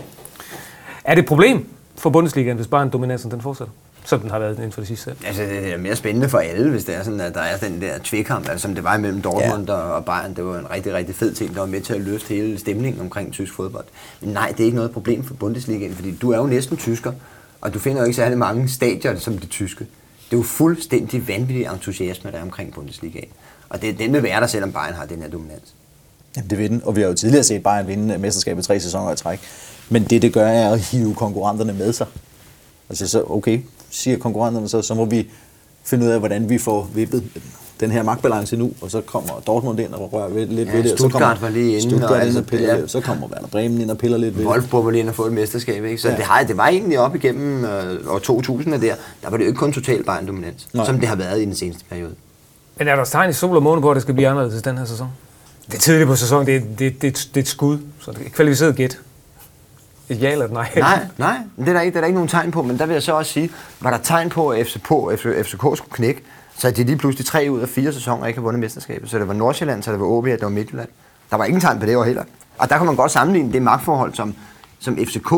Er 1.05 1.15
det 1.15 1.23
et 1.23 1.29
problem 1.29 1.69
for 1.97 2.11
Bundesligaen, 2.11 2.57
hvis 2.57 2.67
bare 2.67 2.83
en 2.83 2.89
dominansen 2.91 3.31
den 3.31 3.41
fortsætter? 3.41 3.73
Som 4.07 4.21
den 4.21 4.31
har 4.31 4.39
været 4.39 4.57
inden 4.57 4.73
for 4.73 4.81
det 4.81 4.89
sidste. 4.89 5.15
Altså, 5.27 5.43
det 5.43 5.73
er 5.73 5.77
mere 5.77 5.97
spændende 5.97 6.29
for 6.29 6.39
alle, 6.39 6.71
hvis 6.71 6.85
det 6.85 6.95
er 6.95 7.03
sådan, 7.03 7.21
at 7.21 7.35
der 7.35 7.41
er 7.41 7.57
den 7.57 7.81
der 7.81 7.99
tvekamp, 8.05 8.49
altså, 8.49 8.63
som 8.63 8.75
det 8.75 8.85
var 8.85 8.97
imellem 8.97 9.23
Dortmund 9.23 9.69
ja. 9.69 9.75
og 9.75 10.05
Bayern. 10.05 10.35
Det 10.35 10.45
var 10.45 10.59
en 10.59 10.71
rigtig, 10.71 10.95
rigtig 10.95 11.15
fed 11.15 11.35
ting, 11.35 11.55
der 11.55 11.61
var 11.61 11.67
med 11.67 11.81
til 11.81 11.95
at 11.95 12.01
løfte 12.01 12.29
hele 12.29 12.59
stemningen 12.59 13.01
omkring 13.01 13.33
tysk 13.33 13.53
fodbold. 13.55 13.85
Men 14.21 14.31
nej, 14.31 14.49
det 14.49 14.61
er 14.61 14.65
ikke 14.65 14.77
noget 14.77 14.91
problem 14.91 15.25
for 15.25 15.35
Bundesligaen, 15.35 15.95
fordi 15.95 16.17
du 16.17 16.33
er 16.33 16.39
jo 16.39 16.47
næsten 16.47 16.77
tysker, 16.77 17.13
og 17.61 17.75
du 17.75 17.79
finder 17.79 18.01
jo 18.01 18.05
ikke 18.05 18.17
særlig 18.17 18.39
mange 18.39 18.69
stadier 18.69 19.19
som 19.19 19.39
de 19.39 19.47
tyske. 19.47 19.87
Det 20.31 20.33
er 20.33 20.37
jo 20.37 20.43
fuldstændig 20.43 21.29
vanvittig 21.29 21.67
entusiasme, 21.67 22.31
der 22.31 22.39
er 22.39 22.43
omkring 22.43 22.75
Bundesligaen. 22.75 23.29
Og 23.69 23.83
det, 23.83 23.99
den 23.99 24.13
vil 24.13 24.23
være 24.23 24.41
der, 24.41 24.47
selvom 24.47 24.73
Bayern 24.73 24.95
har 24.95 25.07
den 25.07 25.23
her 25.23 25.29
dominans. 25.29 25.75
Jamen, 26.37 26.51
det 26.51 26.59
vil 26.59 26.71
den. 26.71 26.83
Og 26.85 26.97
vi 26.97 27.01
har 27.01 27.09
jo 27.09 27.15
tidligere 27.15 27.45
set 27.45 27.63
Bayern 27.63 27.87
vinde 27.87 28.19
mesterskabet 28.19 28.65
tre 28.65 28.81
sæsoner 28.81 29.13
i 29.13 29.17
træk. 29.17 29.41
Men 29.89 30.05
det, 30.05 30.23
det 30.23 30.33
gør, 30.33 30.47
er 30.47 30.73
at 30.73 30.81
hive 30.81 31.15
konkurrenterne 31.15 31.73
med 31.73 31.93
sig. 31.93 32.07
Altså 32.89 33.09
så, 33.09 33.25
okay, 33.27 33.61
siger 33.95 34.19
konkurrenterne, 34.19 34.69
så, 34.69 34.83
så 34.83 34.95
må 34.95 35.05
vi 35.05 35.29
finde 35.85 36.07
ud 36.07 36.11
af, 36.11 36.19
hvordan 36.19 36.49
vi 36.51 36.59
får 36.59 36.89
vippet 36.95 37.25
den 37.81 37.91
her 37.91 38.03
magtbalance 38.03 38.57
nu, 38.57 38.73
og 38.81 38.91
så 38.91 39.01
kommer 39.01 39.31
Dortmund 39.47 39.81
ind 39.81 39.93
og 39.95 40.13
rører 40.13 40.29
ved, 40.29 40.47
lidt 40.47 40.69
Ja, 40.69 40.75
ved 40.77 40.83
det. 40.83 40.93
og 40.93 40.99
så 40.99 41.03
Stuttgart 41.03 41.39
kommer 41.39 41.41
var 41.41 41.49
lige 41.49 41.71
inde, 41.71 41.81
Stuttgart 41.83 42.11
og 42.11 42.17
ind 42.17 42.25
altså, 42.25 42.39
og 42.39 42.47
piller 42.47 42.69
ja. 42.75 42.81
lidt, 42.81 42.91
så 42.91 43.01
kommer 43.01 43.29
Werder 43.29 43.47
Bremen 43.47 43.81
ind 43.81 43.91
og 43.91 43.99
piller 43.99 44.19
lidt 44.19 44.35
ved 44.37 44.43
det. 44.43 44.51
Wolfsburg 44.51 44.85
var 44.85 44.91
lige 44.91 45.01
inde 45.01 45.11
og 45.11 45.15
få 45.15 45.27
et 45.27 45.33
mesterskab, 45.33 45.85
ikke? 45.85 45.99
Så 46.03 46.09
Ja. 46.09 46.17
det, 46.17 46.25
har, 46.25 46.43
det 46.45 46.57
var 46.57 46.69
egentlig 46.69 46.99
op 46.99 47.15
igennem 47.15 47.65
øh, 47.65 48.15
år 48.15 48.19
2000 48.19 48.73
der, 48.73 48.79
der 49.23 49.31
var 49.31 49.37
det 49.37 49.45
jo 49.45 49.49
ikke 49.49 49.59
kun 49.59 49.73
total 49.73 50.05
Bayern 50.05 50.27
dominans, 50.27 50.69
Nej. 50.73 50.87
som 50.87 50.99
det 51.01 51.09
har 51.09 51.17
været 51.17 51.43
i 51.43 51.45
den 51.45 51.55
seneste 51.55 51.85
periode. 51.91 52.15
Men 52.79 52.89
er 52.89 52.97
der 52.97 53.05
tegn 53.05 53.31
i 53.31 53.33
sol 53.33 53.57
og 53.57 53.63
måne 53.63 53.81
på, 53.81 53.91
at 53.91 53.95
det 53.95 54.03
skal 54.03 54.15
blive 54.15 54.29
anderledes 54.29 54.63
den 54.63 54.79
her 54.79 54.85
sæson? 54.85 55.09
Det 55.67 55.75
er 55.75 55.79
tidligt 55.79 56.07
på 56.09 56.17
sæsonen, 56.17 56.47
det 56.47 56.57
er, 56.57 56.61
det, 56.61 56.79
det, 56.79 57.03
det 57.03 57.37
er 57.37 57.41
et 57.41 57.49
skud, 57.49 57.79
så 58.01 58.11
det 58.11 58.21
er 58.23 58.27
et 58.27 58.33
kvalificeret 58.33 58.77
gæt. 58.77 58.99
Et 60.09 60.23
ja 60.23 60.33
eller 60.33 60.45
et 60.45 60.53
nej? 60.53 60.71
Nej, 60.77 61.07
nej, 61.19 61.37
det 61.59 61.69
er, 61.69 61.73
der 61.73 61.81
ikke, 61.81 61.93
det 61.93 61.97
er 61.97 62.01
der 62.01 62.07
ikke 62.07 62.15
nogen 62.15 62.29
tegn 62.29 62.51
på, 62.51 62.63
men 62.63 62.79
der 62.79 62.87
vil 62.87 62.93
jeg 62.93 63.03
så 63.03 63.13
også 63.13 63.33
sige, 63.33 63.51
var 63.81 63.91
der 63.91 63.99
tegn 63.99 64.31
på, 64.31 64.49
at 64.49 64.67
FCK, 64.67 64.93
FCK 65.19 65.61
skulle 65.61 65.91
knække, 65.91 66.23
så 66.59 66.71
de 66.71 66.85
lige 66.85 66.97
pludselig 66.97 67.27
tre 67.27 67.47
ud 67.51 67.61
af 67.61 67.69
fire 67.69 67.93
sæsoner 67.93 68.27
ikke 68.27 68.39
har 68.39 68.43
vundet 68.43 68.61
mesterskabet. 68.61 69.11
Så 69.11 69.19
det 69.19 69.29
var 69.29 69.35
Nordsjælland, 69.35 69.83
så 69.83 69.93
det 69.93 70.01
var 70.01 70.07
OB, 70.07 70.25
og 70.25 70.31
det 70.31 70.43
var 70.43 70.49
Midtjylland. 70.49 70.89
Der 71.31 71.37
var 71.37 71.45
ingen 71.45 71.61
tegn 71.61 71.81
på 71.81 71.87
det 71.87 71.97
år 71.97 72.05
heller. 72.05 72.25
Og 72.59 72.71
der 72.71 72.77
kan 72.77 72.87
man 72.87 72.97
godt 72.97 73.13
sammenligne 73.13 73.53
det 73.53 73.63
magtforhold, 73.63 74.15
som, 74.15 74.35
som 74.81 74.97
FCK 74.97 75.33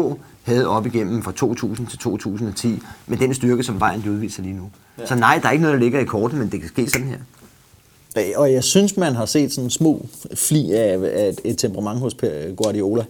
havde 0.45 0.69
op 0.69 0.87
igennem 0.87 1.23
fra 1.23 1.33
2000 1.33 1.87
til 1.87 1.99
2010, 1.99 2.83
med 3.07 3.17
den 3.19 3.35
styrke, 3.35 3.63
som 3.63 3.81
vejen 3.81 4.03
de 4.03 4.11
udviser 4.11 4.43
lige 4.43 4.55
nu. 4.55 4.71
Ja. 4.99 5.07
Så 5.07 5.15
nej, 5.15 5.39
der 5.43 5.49
er 5.49 5.53
ikke 5.53 5.63
noget, 5.63 5.75
der 5.75 5.81
ligger 5.81 6.01
i 6.01 6.05
kortet, 6.05 6.39
men 6.39 6.53
det 6.53 6.61
kan 6.61 6.69
ske 6.69 6.91
sådan 6.91 7.07
her. 7.07 7.19
Og 8.37 8.53
jeg 8.53 8.65
synes, 8.65 8.97
man 8.97 9.15
har 9.15 9.27
set 9.27 9.53
sådan 9.53 9.71
små 9.71 10.07
fli 10.35 10.73
af, 10.73 10.99
af 11.15 11.35
et 11.45 11.59
temperament 11.59 12.01
hos 12.01 12.17
Guardiola. 12.57 13.05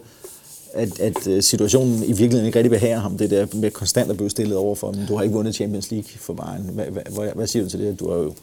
At, 0.77 0.99
at 0.99 1.27
øh, 1.27 1.43
situationen 1.43 2.03
i 2.03 2.07
virkeligheden 2.07 2.45
ikke 2.45 2.59
rigtig 2.59 2.71
behager 2.71 2.99
ham. 2.99 3.17
Det 3.17 3.29
der 3.29 3.45
med 3.53 3.71
konstant 3.71 4.09
at 4.11 4.17
blive 4.17 4.29
stillet 4.29 4.57
over 4.57 4.75
for, 4.75 4.91
men 4.91 5.05
du 5.07 5.15
har 5.15 5.23
ikke 5.23 5.35
vundet 5.35 5.55
Champions 5.55 5.91
League 5.91 6.09
for 6.19 6.33
Bayern. 6.33 6.61
Hvad, 6.73 6.85
hvad, 6.85 7.27
hvad, 7.35 7.47
siger 7.47 7.63
du 7.63 7.69
til 7.69 7.79
det? 7.79 7.99
Du 7.99 8.09
har 8.11 8.17
jo 8.17 8.33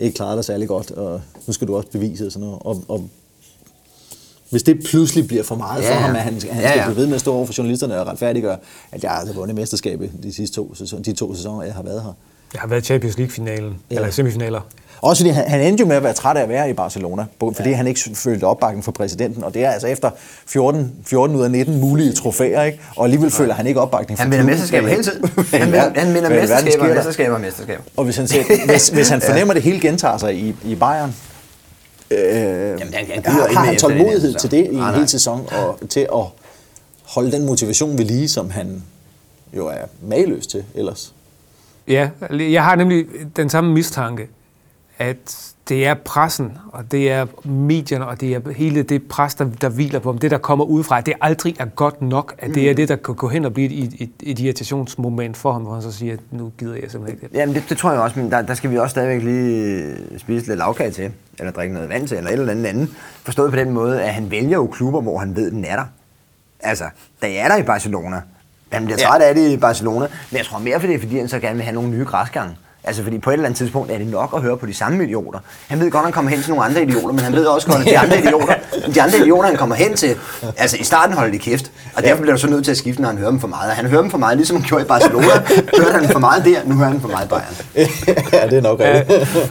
ikke 0.00 0.14
klaret 0.14 0.36
dig 0.36 0.44
særlig 0.44 0.68
godt, 0.68 0.90
og 0.90 1.20
nu 1.46 1.52
skal 1.52 1.68
du 1.68 1.76
også 1.76 1.88
bevise 1.88 2.26
og 2.26 2.32
sådan 2.32 2.46
noget. 2.46 2.62
Og, 2.62 2.84
og 2.88 3.08
hvis 4.50 4.62
det 4.62 4.84
pludselig 4.84 5.26
bliver 5.26 5.42
for 5.42 5.54
meget 5.54 5.82
Ja, 5.82 5.90
for 5.90 5.94
ham, 5.94 6.16
at 6.16 6.22
han, 6.22 6.32
han 6.32 6.40
skal 6.40 6.54
Ja, 6.56 6.78
ja. 6.78 6.84
blive 6.84 6.96
ved 6.96 7.06
med 7.06 7.14
at 7.14 7.20
stå 7.20 7.34
over 7.34 7.46
for 7.46 7.54
journalisterne 7.58 8.00
og 8.00 8.06
retfærdiggøre, 8.06 8.58
at 8.92 9.02
jeg 9.02 9.10
har 9.10 9.18
altså 9.18 9.34
vundet 9.34 9.54
mesterskabet 9.54 10.10
de 10.22 10.32
sidste 10.32 10.56
to, 10.56 10.74
sæsoner, 10.74 11.02
de 11.02 11.12
to 11.12 11.34
sæsoner, 11.34 11.62
jeg 11.62 11.74
har 11.74 11.82
været 11.82 12.02
her. 12.02 12.12
Jeg 12.56 12.60
har 12.60 12.68
været 12.68 12.82
i 12.82 12.84
Champions 12.84 13.16
League-finalen, 13.18 13.74
Ja. 13.90 13.96
eller 13.96 14.10
semifinaler. 14.10 14.60
Også 15.00 15.22
fordi 15.22 15.30
han, 15.30 15.48
han 15.50 15.60
endte 15.60 15.80
jo 15.82 15.86
med 15.88 15.96
at 15.96 16.02
være 16.02 16.12
træt 16.12 16.36
af 16.36 16.42
at 16.42 16.48
være 16.48 16.70
i 16.70 16.72
Barcelona, 16.72 17.24
fordi 17.40 17.68
ja. 17.70 17.76
han 17.76 17.86
ikke 17.86 18.00
følte 18.14 18.44
opbakning 18.44 18.84
fra 18.84 18.92
præsidenten, 18.92 19.44
og 19.44 19.54
det 19.54 19.64
er 19.64 19.70
altså 19.70 19.86
efter 19.86 20.10
14, 20.46 20.92
14 21.04 21.36
ud 21.36 21.42
af 21.44 21.50
19 21.50 21.80
mulige 21.80 22.12
trofæer, 22.12 22.62
ikke? 22.62 22.80
og 22.96 23.04
alligevel 23.04 23.30
føler 23.30 23.54
han 23.54 23.66
ikke 23.66 23.80
opbakning 23.80 24.18
fra 24.18 24.22
Han 24.24 24.32
vinder 24.32 24.44
mesterskaber 24.46 24.88
hele 24.88 25.02
tiden. 25.02 25.28
Han 25.52 25.66
vinder, 25.72 25.90
han 26.00 26.14
vinder 26.14 26.28
mesterskaber, 26.30 26.94
mesterskaber 26.94 27.34
og 27.34 27.40
mesterskaber. 27.40 27.82
Og 27.96 28.04
hvis 28.04 28.16
han, 28.16 28.28
ser, 28.28 28.42
hvis, 28.66 28.88
hvis 28.88 29.08
han 29.08 29.20
fornemmer, 29.28 29.52
at 29.52 29.56
det 29.56 29.62
hele 29.62 29.80
gentager 29.80 30.18
sig 30.18 30.34
i, 30.34 30.54
i 30.64 30.74
Bayern, 30.74 31.14
øh, 32.10 32.18
han- 32.80 32.94
han 32.94 33.06
gider 33.06 33.52
har, 33.54 33.64
han 33.64 33.76
tålmodighed 33.76 34.34
til 34.34 34.50
det 34.50 34.64
i 34.72 34.76
en 34.76 34.94
hel 34.94 35.08
sæson, 35.08 35.48
og 35.58 35.88
til 35.88 36.00
at 36.00 36.24
holde 37.04 37.32
den 37.32 37.44
motivation 37.46 37.98
ved 37.98 38.04
lige, 38.04 38.28
som 38.28 38.50
han 38.50 38.82
jo 39.56 39.66
er 39.66 39.84
mageløs 40.02 40.46
til 40.46 40.64
ellers. 40.74 41.12
Ja, 41.88 42.08
jeg 42.30 42.64
har 42.64 42.76
nemlig 42.76 43.06
den 43.36 43.48
samme 43.48 43.72
mistanke, 43.72 44.28
at 44.98 45.52
det 45.68 45.86
er 45.86 45.94
pressen, 45.94 46.58
og 46.72 46.92
det 46.92 47.10
er 47.12 47.26
medierne, 47.48 48.06
og 48.06 48.20
det 48.20 48.34
er 48.34 48.52
hele 48.52 48.82
det 48.82 49.02
pres, 49.08 49.34
der, 49.34 49.44
der 49.60 49.68
hviler 49.68 49.98
på 49.98 50.12
dem, 50.12 50.18
det 50.18 50.30
der 50.30 50.38
kommer 50.38 50.64
udefra, 50.64 50.98
at 50.98 51.06
det 51.06 51.14
aldrig 51.20 51.56
er 51.58 51.64
godt 51.64 52.02
nok, 52.02 52.34
at 52.38 52.54
det 52.54 52.66
er 52.68 52.72
Mm. 52.72 52.76
det, 52.76 52.88
der 52.88 52.96
kan 52.96 53.14
gå 53.14 53.28
hen 53.28 53.44
og 53.44 53.54
blive 53.54 53.70
et, 53.70 53.94
et, 53.98 54.10
et 54.22 54.38
irritationsmoment 54.38 55.36
for 55.36 55.52
ham, 55.52 55.62
hvor 55.62 55.72
han 55.72 55.82
så 55.82 55.92
siger, 55.92 56.12
at 56.12 56.18
nu 56.30 56.52
gider 56.58 56.74
jeg 56.74 56.90
simpelthen 56.90 57.18
ikke 57.22 57.28
det. 57.34 57.38
Jamen, 57.40 57.54
det, 57.54 57.64
det 57.68 57.78
tror 57.78 57.92
jeg 57.92 58.00
også, 58.00 58.18
men 58.20 58.30
der, 58.30 58.42
der 58.42 58.54
skal 58.54 58.70
vi 58.70 58.78
også 58.78 58.90
stadigvæk 58.90 59.22
lige 59.22 59.96
spise 60.18 60.46
lidt 60.46 60.58
lavkage 60.58 60.90
til, 60.90 61.10
eller 61.38 61.52
drikke 61.52 61.74
noget 61.74 61.88
vand 61.88 62.08
til, 62.08 62.16
eller 62.16 62.30
et 62.30 62.38
eller 62.38 62.52
andet 62.52 62.66
andet. 62.66 62.88
Forstået 63.22 63.50
på 63.50 63.56
den 63.56 63.70
måde, 63.70 64.02
at 64.02 64.14
han 64.14 64.30
vælger 64.30 64.56
jo 64.56 64.66
klubber, 64.66 65.00
hvor 65.00 65.18
han 65.18 65.36
ved, 65.36 65.50
den 65.50 65.64
er 65.64 65.76
der. 65.76 65.84
Altså, 66.60 66.84
da 67.22 67.26
jeg 67.26 67.36
er 67.36 67.48
der 67.48 67.56
i 67.56 67.62
Barcelona, 67.62 68.20
han 68.72 68.84
bliver 68.84 68.98
træt 68.98 69.22
af 69.22 69.34
det 69.34 69.50
i 69.50 69.56
Barcelona, 69.56 70.06
men 70.30 70.38
jeg 70.38 70.46
tror 70.46 70.58
mere, 70.58 70.80
for 70.80 70.86
det 70.86 70.96
er, 70.96 71.00
fordi 71.00 71.18
han 71.18 71.28
så 71.28 71.38
gerne 71.38 71.54
vil 71.54 71.64
have 71.64 71.74
nogle 71.74 71.90
nye 71.90 72.04
græsgange. 72.04 72.56
Altså, 72.84 73.02
fordi 73.02 73.18
på 73.18 73.30
et 73.30 73.34
eller 73.34 73.46
andet 73.46 73.58
tidspunkt 73.58 73.90
er 73.90 73.98
det 73.98 74.06
nok 74.06 74.32
at 74.36 74.42
høre 74.42 74.56
på 74.56 74.66
de 74.66 74.74
samme 74.74 75.04
idioter. 75.04 75.38
Han 75.68 75.80
ved 75.80 75.90
godt, 75.90 76.00
at 76.00 76.04
han 76.04 76.12
kommer 76.12 76.30
hen 76.30 76.42
til 76.42 76.50
nogle 76.50 76.64
andre 76.64 76.82
idioter, 76.82 77.12
men 77.12 77.18
han 77.18 77.32
ved 77.32 77.44
også 77.44 77.66
godt, 77.66 77.80
at 77.80 77.86
de 77.86 77.98
andre 77.98 78.18
idioter, 78.18 78.54
de 78.94 79.02
andre 79.02 79.18
idioter, 79.18 79.48
han 79.48 79.56
kommer 79.56 79.74
hen 79.74 79.96
til, 79.96 80.16
altså 80.56 80.76
i 80.76 80.84
starten 80.84 81.14
holder 81.16 81.32
de 81.32 81.38
kæft. 81.38 81.70
Og 81.94 82.02
derfor 82.02 82.20
bliver 82.22 82.34
du 82.34 82.40
så 82.40 82.50
nødt 82.50 82.64
til 82.64 82.70
at 82.70 82.76
skifte, 82.76 83.02
når 83.02 83.08
han 83.08 83.18
hører 83.18 83.30
dem 83.30 83.40
for 83.40 83.48
meget. 83.48 83.70
Og 83.70 83.76
han 83.76 83.86
hører 83.86 84.00
dem 84.02 84.10
for 84.10 84.18
meget, 84.18 84.36
ligesom 84.36 84.56
han 84.56 84.66
gjorde 84.66 84.84
i 84.84 84.86
Barcelona. 84.86 85.26
Hørte 85.78 85.92
han 85.92 86.08
for 86.08 86.18
meget 86.18 86.44
der, 86.44 86.60
nu 86.64 86.74
hører 86.74 86.88
han 86.88 87.00
for 87.00 87.08
meget 87.08 87.26
i 87.26 87.28
Bayern. 87.28 87.54
ja, 88.32 88.46
det 88.46 88.58
er 88.58 88.62
nok 88.62 88.80
rigtigt. 88.80 89.46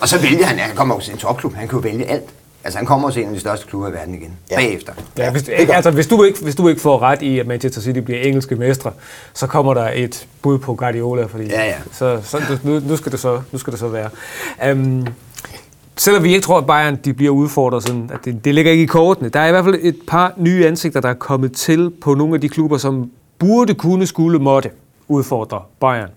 Og 0.00 0.08
så 0.08 0.18
vælger 0.18 0.46
han, 0.46 0.58
han 0.58 0.76
kommer 0.76 0.94
jo 0.94 1.00
til 1.00 1.12
en 1.12 1.18
topklub, 1.18 1.54
han 1.54 1.68
kan 1.68 1.78
jo 1.78 1.82
vælge 1.82 2.10
alt. 2.10 2.24
Altså, 2.66 2.78
han 2.78 2.86
kommer 2.86 3.08
også 3.08 3.20
en 3.20 3.26
af 3.26 3.34
de 3.34 3.40
største 3.40 3.66
klubber 3.66 3.88
i 3.88 3.92
verden 3.92 4.14
igen. 4.14 4.38
Ja. 4.50 4.56
Bagefter. 4.56 4.92
Ja, 5.18 5.30
hvis, 5.30 5.48
altså, 5.48 5.90
hvis, 5.90 6.06
du 6.06 6.22
ikke, 6.22 6.42
hvis 6.42 6.54
du 6.54 6.68
ikke 6.68 6.80
får 6.80 7.02
ret 7.02 7.22
i, 7.22 7.38
at 7.38 7.46
Manchester 7.46 7.80
City 7.80 7.98
bliver 7.98 8.20
engelske 8.20 8.56
mestre, 8.56 8.92
så 9.34 9.46
kommer 9.46 9.74
der 9.74 9.90
et 9.94 10.26
bud 10.42 10.58
på 10.58 10.74
Guardiola, 10.74 11.24
fordi 11.24 11.44
Ja, 11.44 11.64
ja. 11.64 11.74
Så, 11.92 12.20
så, 12.22 12.58
nu, 12.64 12.80
nu, 12.80 12.96
skal 12.96 13.12
det 13.12 13.20
så, 13.20 13.40
nu 13.52 13.58
skal 13.58 13.70
det 13.70 13.80
så 13.80 13.88
være. 13.88 14.10
Um, 14.72 15.06
selvom 15.96 16.24
vi 16.24 16.28
ikke 16.28 16.40
tror, 16.40 16.58
at 16.58 16.66
Bayern 16.66 16.96
de 17.04 17.14
bliver 17.14 17.32
udfordret, 17.32 17.82
sådan, 17.82 18.10
at 18.12 18.24
det, 18.24 18.44
det 18.44 18.54
ligger 18.54 18.72
ikke 18.72 18.84
i 18.84 18.86
kortene. 18.86 19.28
Der 19.28 19.40
er 19.40 19.48
i 19.48 19.50
hvert 19.50 19.64
fald 19.64 19.78
et 19.82 19.96
par 20.08 20.32
nye 20.36 20.66
ansigter, 20.66 21.00
der 21.00 21.08
er 21.08 21.14
kommet 21.14 21.52
til 21.52 21.90
på 21.90 22.14
nogle 22.14 22.34
af 22.34 22.40
de 22.40 22.48
klubber, 22.48 22.78
som 22.78 23.10
burde 23.38 23.74
kunne, 23.74 24.06
skulle, 24.06 24.38
måtte 24.38 24.70
udfordre 25.08 25.62
Bayern. 25.80 26.10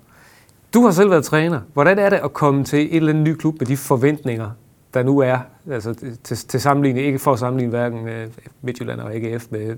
Du 0.74 0.86
har 0.86 0.92
selv 0.92 1.10
været 1.10 1.26
træner. 1.26 1.60
Hvordan 1.74 2.00
er 2.00 2.10
det 2.10 2.18
at 2.24 2.34
komme 2.34 2.64
til 2.64 2.80
en 2.80 2.96
eller 2.96 3.10
anden 3.10 3.24
ny 3.24 3.34
klub 3.34 3.56
med 3.60 3.68
de 3.68 3.78
forventninger, 3.78 4.50
der 4.94 5.04
nu 5.04 5.20
er, 5.20 5.38
altså 5.72 5.94
til, 6.24 6.38
til 6.38 6.62
sammenligning, 6.62 7.06
ikke 7.06 7.20
for 7.20 7.34
at 7.34 7.40
sammenligne 7.40 7.70
hverken 7.70 8.08
øh, 8.08 8.28
Midtjylland 8.62 9.00
og 9.00 9.14
AGF 9.14 9.46
med 9.50 9.78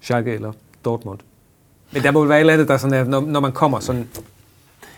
Schalke 0.00 0.34
eller 0.34 0.52
Dortmund. 0.84 1.18
Men 1.92 2.02
der 2.02 2.10
må 2.10 2.20
vel 2.20 2.28
være 2.28 2.38
et 2.38 2.40
eller 2.40 2.52
andet, 2.52 2.68
der 2.68 2.76
sådan 2.76 2.98
er, 2.98 3.04
når, 3.04 3.20
når 3.20 3.40
man 3.40 3.52
kommer 3.52 3.80
sådan... 3.80 4.08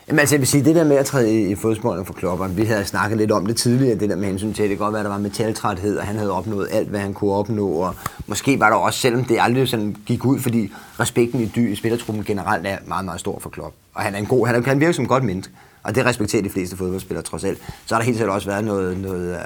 Jamen 0.09 0.19
altså, 0.19 0.35
jeg 0.35 0.41
vil 0.41 0.49
sige, 0.49 0.65
det 0.65 0.75
der 0.75 0.85
med 0.85 0.97
at 0.97 1.07
træde 1.07 1.35
i, 1.35 1.51
i 1.51 1.55
fodsporene 1.55 2.05
for 2.05 2.13
klopperen, 2.13 2.57
vi 2.57 2.65
havde 2.65 2.85
snakket 2.85 3.19
lidt 3.19 3.33
om 3.33 3.47
det 3.47 3.57
tidligere, 3.57 3.99
det 3.99 4.11
der 4.11 4.17
med 4.17 4.29
hensyn 4.29 4.53
til, 4.53 4.63
at 4.63 4.71
det 4.71 4.79
godt 4.79 4.93
være, 4.93 5.01
at 5.01 5.05
der 5.05 5.11
var 5.11 5.19
metaltræthed, 5.19 5.99
og 5.99 6.05
han 6.05 6.17
havde 6.17 6.33
opnået 6.33 6.69
alt, 6.71 6.89
hvad 6.89 7.01
han 7.01 7.15
kunne 7.15 7.33
opnå, 7.33 7.69
og 7.69 7.95
måske 8.27 8.61
var 8.61 8.69
der 8.69 8.77
også, 8.77 9.01
selvom 9.01 9.25
det 9.25 9.39
aldrig 9.41 9.69
sådan 9.69 9.97
gik 10.07 10.25
ud, 10.25 10.39
fordi 10.39 10.73
respekten 11.01 11.41
i, 11.41 11.47
dy, 11.47 11.73
i 11.73 11.75
spillertruppen 11.75 12.25
generelt 12.25 12.67
er 12.67 12.79
meget, 12.87 13.05
meget 13.05 13.21
stor 13.21 13.39
for 13.39 13.51
Klopp. 13.51 13.75
Og 13.95 14.03
han 14.03 14.15
er 14.15 14.19
en 14.19 14.27
god, 14.27 14.47
han, 14.47 14.57
er, 14.57 14.63
han 14.63 14.81
virker 14.81 14.93
som 14.93 15.05
et 15.05 15.09
godt 15.09 15.25
menneske, 15.25 15.53
og 15.85 15.95
det 15.95 16.05
respekterer 16.05 16.43
de 16.43 16.51
fleste 16.51 16.77
fodboldspillere 16.77 17.25
trods 17.25 17.45
alt. 17.45 17.59
Så 17.87 17.95
har 17.95 18.01
der 18.01 18.05
helt 18.05 18.17
sikkert 18.17 18.35
også 18.35 18.49
været 18.49 18.65
noget, 18.65 18.99
noget, 18.99 19.37
uh, 19.37 19.41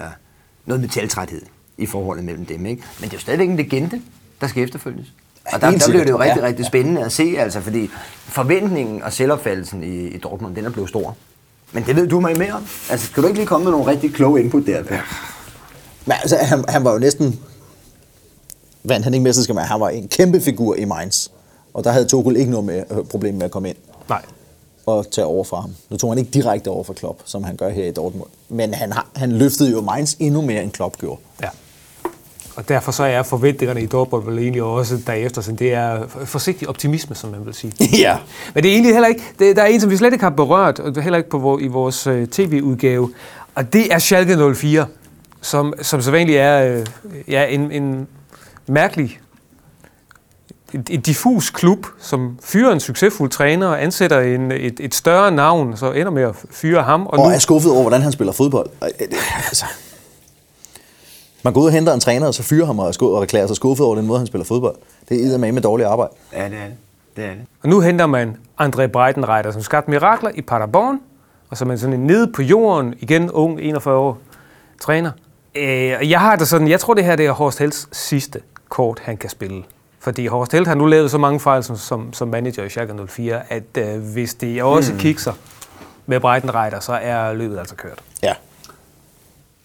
noget 0.66 0.80
metaltræthed 0.80 1.42
i 1.78 1.86
forholdet 1.86 2.24
mellem 2.24 2.46
dem, 2.46 2.66
ikke? 2.66 2.82
Men 3.00 3.04
det 3.04 3.14
er 3.14 3.16
jo 3.16 3.20
stadigvæk 3.20 3.48
en 3.48 3.56
legende, 3.56 4.02
der 4.40 4.46
skal 4.46 4.62
efterfølges. 4.62 5.06
Og 5.52 5.60
der, 5.60 5.70
der 5.70 5.90
blev 5.90 6.00
det 6.00 6.10
jo 6.10 6.20
rigtig, 6.20 6.40
ja. 6.40 6.46
rigtig 6.46 6.66
spændende 6.66 7.04
at 7.04 7.12
se, 7.12 7.34
altså, 7.38 7.60
fordi 7.60 7.90
forventningen 8.26 9.02
og 9.02 9.12
selvopfattelsen 9.12 9.82
i, 9.82 10.06
i 10.06 10.18
Dortmund, 10.18 10.56
den 10.56 10.64
er 10.64 10.70
blevet 10.70 10.88
stor. 10.88 11.16
Men 11.72 11.86
det 11.86 11.96
ved 11.96 12.06
du 12.06 12.20
mig 12.20 12.38
mere 12.38 12.52
om. 12.52 12.66
Altså, 12.90 13.06
skal 13.06 13.22
du 13.22 13.28
ikke 13.28 13.38
lige 13.38 13.46
komme 13.46 13.64
med 13.64 13.72
nogle 13.72 13.86
rigtig 13.86 14.14
kloge 14.14 14.40
input 14.40 14.66
der? 14.66 14.82
Ja. 14.90 15.00
Men 16.04 16.16
altså, 16.22 16.36
han, 16.36 16.64
han 16.68 16.84
var 16.84 16.92
jo 16.92 16.98
næsten... 16.98 17.40
Vandt 18.84 19.04
han 19.04 19.14
ikke 19.14 19.24
mesterskab, 19.24 19.56
han 19.56 19.80
var 19.80 19.88
en 19.88 20.08
kæmpe 20.08 20.40
figur 20.40 20.74
i 20.74 20.84
Mainz. 20.84 21.28
Og 21.74 21.84
der 21.84 21.90
havde 21.90 22.04
Tuchel 22.04 22.36
ikke 22.36 22.50
noget 22.50 22.66
med, 22.66 22.84
øh, 22.90 23.04
problem 23.04 23.34
med 23.34 23.42
at 23.42 23.50
komme 23.50 23.68
ind 23.68 23.76
Nej. 24.08 24.22
Og 24.88 25.10
tage 25.10 25.24
over 25.24 25.44
fra 25.44 25.60
ham. 25.60 25.70
Nu 25.90 25.96
tog 25.96 26.10
han 26.10 26.18
ikke 26.18 26.30
direkte 26.30 26.68
over 26.68 26.84
for 26.84 26.92
Klopp, 26.92 27.20
som 27.24 27.44
han 27.44 27.56
gør 27.56 27.68
her 27.68 27.84
i 27.84 27.90
Dortmund. 27.90 28.30
Men 28.48 28.74
han, 28.74 28.92
har, 28.92 29.06
han 29.16 29.32
løftede 29.32 29.70
jo 29.70 29.80
Mainz 29.80 30.16
endnu 30.18 30.40
mere, 30.40 30.62
end 30.62 30.70
Klopp 30.70 30.98
gjorde. 30.98 31.20
Ja. 31.42 31.48
Og 32.56 32.68
derfor 32.68 32.92
så 32.92 33.04
er 33.04 33.22
forventningerne 33.22 33.82
i 33.82 33.86
Dortmund 33.86 34.24
vel 34.24 34.38
egentlig 34.38 34.62
også 34.62 35.00
derefter, 35.06 35.42
sådan 35.42 35.58
det 35.58 35.72
er 35.72 36.06
forsigtig 36.08 36.68
optimisme, 36.68 37.14
som 37.14 37.30
man 37.30 37.46
vil 37.46 37.54
sige. 37.54 37.72
ja. 38.04 38.16
Men 38.54 38.62
det 38.62 38.70
er 38.70 38.74
egentlig 38.74 38.92
heller 38.92 39.08
ikke, 39.08 39.22
det, 39.38 39.56
der 39.56 39.62
er 39.62 39.66
en, 39.66 39.80
som 39.80 39.90
vi 39.90 39.96
slet 39.96 40.12
ikke 40.12 40.24
har 40.24 40.30
berørt, 40.30 40.78
og 40.78 41.02
heller 41.02 41.16
ikke 41.16 41.30
på, 41.30 41.58
i 41.58 41.66
vores 41.66 42.06
øh, 42.06 42.28
tv-udgave, 42.28 43.10
og 43.54 43.72
det 43.72 43.92
er 43.92 43.98
Schalke 43.98 44.54
04, 44.54 44.86
som, 45.40 45.74
som 45.82 46.02
så 46.02 46.10
vanligt 46.10 46.38
er 46.38 46.78
øh, 46.78 46.86
ja, 47.28 47.46
en, 47.46 47.72
en 47.72 48.08
mærkelig, 48.66 49.20
en, 50.74 51.00
diffus 51.00 51.50
klub, 51.50 51.86
som 52.00 52.38
fyrer 52.42 52.72
en 52.72 52.80
succesfuld 52.80 53.30
træner 53.30 53.66
og 53.66 53.82
ansætter 53.82 54.20
en, 54.20 54.52
et, 54.52 54.80
et 54.80 54.94
større 54.94 55.30
navn, 55.30 55.76
så 55.76 55.92
ender 55.92 56.10
med 56.10 56.22
at 56.22 56.34
fyre 56.50 56.82
ham. 56.82 57.06
Og, 57.06 57.18
nu, 57.18 57.24
og 57.24 57.32
er 57.32 57.38
skuffet 57.38 57.72
over, 57.72 57.82
hvordan 57.82 58.02
han 58.02 58.12
spiller 58.12 58.32
fodbold. 58.32 58.70
Altså, 59.48 59.64
man 61.42 61.52
går 61.52 61.60
ud 61.60 61.66
og 61.66 61.72
henter 61.72 61.92
en 61.92 62.00
træner, 62.00 62.26
og 62.26 62.34
så 62.34 62.42
fyrer 62.42 62.66
ham 62.66 62.78
og, 62.78 62.88
er 62.88 63.02
og 63.02 63.22
erklærer 63.22 63.46
sig 63.46 63.56
skuffet 63.56 63.86
over 63.86 63.96
den 63.96 64.06
måde, 64.06 64.18
han 64.18 64.26
spiller 64.26 64.44
fodbold. 64.44 64.76
Det 65.08 65.34
er 65.34 65.38
med 65.38 65.52
med 65.52 65.62
dårligt 65.62 65.88
arbejde. 65.88 66.12
Ja, 66.32 66.44
det 66.44 66.44
er 66.44 66.64
det. 66.64 66.74
Det 67.16 67.24
er 67.24 67.30
det. 67.30 67.40
Og 67.62 67.68
nu 67.68 67.80
henter 67.80 68.06
man 68.06 68.36
André 68.60 68.86
Breitenreiter, 68.86 69.50
som 69.50 69.62
skabte 69.62 69.90
mirakler 69.90 70.30
i 70.34 70.42
Paderborn, 70.42 71.00
og 71.50 71.56
som 71.56 71.70
er 71.70 71.76
sådan 71.76 71.94
en 72.00 72.06
nede 72.06 72.32
på 72.32 72.42
jorden, 72.42 72.94
igen 72.98 73.30
ung, 73.30 73.60
41 73.60 73.96
år, 73.96 74.18
træner. 74.80 75.10
Øh, 75.54 75.94
og 75.98 76.10
jeg 76.10 76.20
har 76.20 76.36
det 76.36 76.48
sådan, 76.48 76.68
jeg 76.68 76.80
tror 76.80 76.94
det 76.94 77.04
her 77.04 77.16
det 77.16 77.26
er 77.26 77.32
Horst 77.32 77.58
Helds 77.58 77.88
sidste 77.92 78.40
kort, 78.68 78.98
han 79.04 79.16
kan 79.16 79.30
spille. 79.30 79.62
Fordi 80.08 80.26
Horst 80.26 80.52
Held 80.52 80.66
har 80.66 80.74
nu 80.74 80.86
lavet 80.86 81.10
så 81.10 81.18
mange 81.18 81.40
fejl 81.40 81.64
som, 81.64 81.76
som, 81.76 82.12
som 82.12 82.28
manager 82.28 82.64
i 82.64 82.68
Schalke 82.68 83.06
04, 83.08 83.52
at 83.52 83.62
øh, 83.78 84.12
hvis 84.12 84.34
det 84.34 84.62
også 84.62 84.92
mm. 84.92 84.98
kikser 84.98 85.32
med 86.06 86.20
Breitenreiter, 86.20 86.80
så 86.80 86.92
er 86.92 87.32
løbet 87.32 87.58
altså 87.58 87.74
kørt. 87.74 87.98
Ja. 88.22 88.32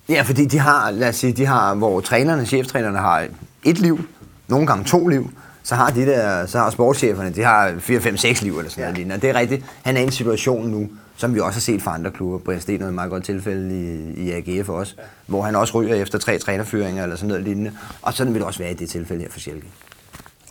Ja, 0.10 0.22
fordi 0.22 0.46
de 0.46 0.60
har, 0.60 0.92
lad 0.92 1.10
os 1.10 1.16
sige, 1.16 1.34
de 1.34 1.46
har, 1.46 1.76
hvor 1.76 2.02
trænerne, 2.02 2.46
cheftrænerne 2.46 2.98
har 2.98 3.28
et 3.64 3.80
liv, 3.80 4.00
nogle 4.48 4.68
gange 4.68 4.84
to 4.84 5.08
liv, 5.08 5.32
så 5.64 5.76
har 5.76 5.90
de 5.90 6.06
der, 6.06 6.46
så 6.46 6.60
har 6.60 6.70
sportscheferne, 6.70 7.30
de 7.30 7.44
har 7.44 7.76
4, 7.80 8.02
5, 8.02 8.18
6 8.18 8.42
liv 8.42 8.58
eller 8.58 8.72
sådan 8.72 8.82
noget 8.82 8.96
lignende. 8.98 9.16
Og 9.16 9.22
det 9.22 9.30
er 9.30 9.34
rigtigt. 9.40 9.66
Han 9.84 9.98
er 9.98 10.02
i 10.02 10.04
en 10.04 10.12
situation 10.12 10.68
nu, 10.68 10.90
som 11.18 11.36
vi 11.36 11.40
også 11.40 11.56
har 11.56 11.62
set 11.62 11.82
fra 11.82 11.94
andre 11.94 12.12
klubber. 12.12 12.38
Brian 12.38 12.62
Sten 12.62 12.82
er 12.82 12.88
et 12.88 12.94
meget 12.94 13.10
godt 13.10 13.24
tilfælde 13.24 13.76
i, 14.16 14.24
i 14.28 14.32
AGF 14.32 14.70
også, 14.70 14.96
hvor 15.26 15.42
han 15.42 15.56
også 15.56 15.82
ryger 15.82 15.96
efter 15.96 16.18
tre 16.18 16.40
trænerføringer 16.40 17.04
eller 17.04 17.16
sådan 17.16 17.28
noget 17.28 17.44
lignende. 17.44 17.72
Og 18.02 18.14
sådan 18.14 18.34
vil 18.34 18.40
det 18.40 18.48
også 18.48 18.60
være 18.60 18.72
i 18.72 18.76
det 18.76 18.90
tilfælde 18.90 19.22
her 19.22 19.30
for 19.32 19.40
Schalke. 19.40 19.68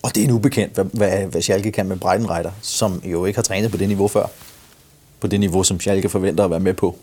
Og 0.02 0.14
det 0.14 0.20
er 0.20 0.24
en 0.24 0.30
ubekendt, 0.30 0.74
hvad, 0.74 0.84
hvad, 0.84 1.26
hvad 1.26 1.42
Schalke 1.42 1.72
kan 1.72 1.88
med 1.88 1.96
Breitenreiter, 1.96 2.50
som 2.60 3.02
jo 3.04 3.24
ikke 3.24 3.36
har 3.36 3.42
trænet 3.42 3.70
på 3.70 3.76
det 3.76 3.88
niveau 3.88 4.08
før. 4.08 4.26
På 5.20 5.26
det 5.26 5.40
niveau, 5.40 5.62
som 5.62 5.80
Schalke 5.80 6.08
forventer 6.08 6.44
at 6.44 6.50
være 6.50 6.60
med 6.60 6.74
på. 6.74 6.96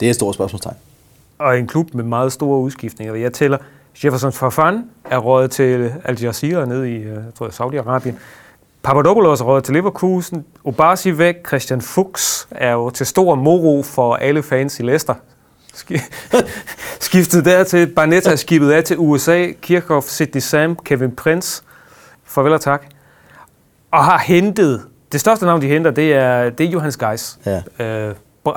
Det 0.00 0.06
er 0.06 0.10
et 0.10 0.16
stort 0.16 0.34
spørgsmålstegn. 0.34 0.76
og 1.38 1.58
en 1.58 1.66
klub 1.66 1.94
med 1.94 2.04
meget 2.04 2.32
store 2.32 2.58
udskiftninger. 2.60 3.14
Jeg 3.14 3.32
tæller 3.32 3.58
Jefferson 4.04 4.32
Farfan 4.32 4.84
er 5.04 5.18
rådet 5.18 5.50
til 5.50 5.92
Al 6.04 6.20
Jazeera 6.22 6.64
nede 6.64 6.90
i 6.90 6.94
øh, 6.94 7.04
jeg 7.04 7.22
tror, 7.38 7.48
Saudi-Arabien. 7.48 8.14
Papadopoulos 8.82 9.40
er 9.40 9.44
rådet 9.44 9.64
til 9.64 9.74
Leverkusen. 9.74 10.44
Obasi 10.64 11.18
væk. 11.18 11.46
Christian 11.46 11.80
Fuchs 11.80 12.48
er 12.50 12.72
jo 12.72 12.90
til 12.90 13.06
stor 13.06 13.34
moro 13.34 13.82
for 13.82 14.14
alle 14.14 14.42
fans 14.42 14.80
i 14.80 14.82
Leicester. 14.82 15.14
Skiftet 17.00 17.44
dertil. 17.44 17.86
Barnetta 17.86 18.30
er 18.30 18.36
skibet 18.36 18.70
af 18.70 18.84
til 18.84 18.98
USA. 18.98 19.46
Kirchhoff, 19.62 20.06
Sidney 20.06 20.40
Sam, 20.40 20.76
Kevin 20.76 21.16
Prince. 21.16 21.62
Farvel 22.28 22.52
og 22.52 22.60
tak. 22.60 22.82
Og 23.90 24.04
har 24.04 24.18
hentet, 24.18 24.82
det 25.12 25.20
største 25.20 25.46
navn, 25.46 25.62
de 25.62 25.66
henter, 25.66 25.90
det 25.90 26.12
er, 26.12 26.50
det 26.50 26.66
er 26.66 26.70
Johannes 26.70 26.96
Geis. 26.96 27.38
Ja. 27.46 27.62
Øh, 27.78 28.14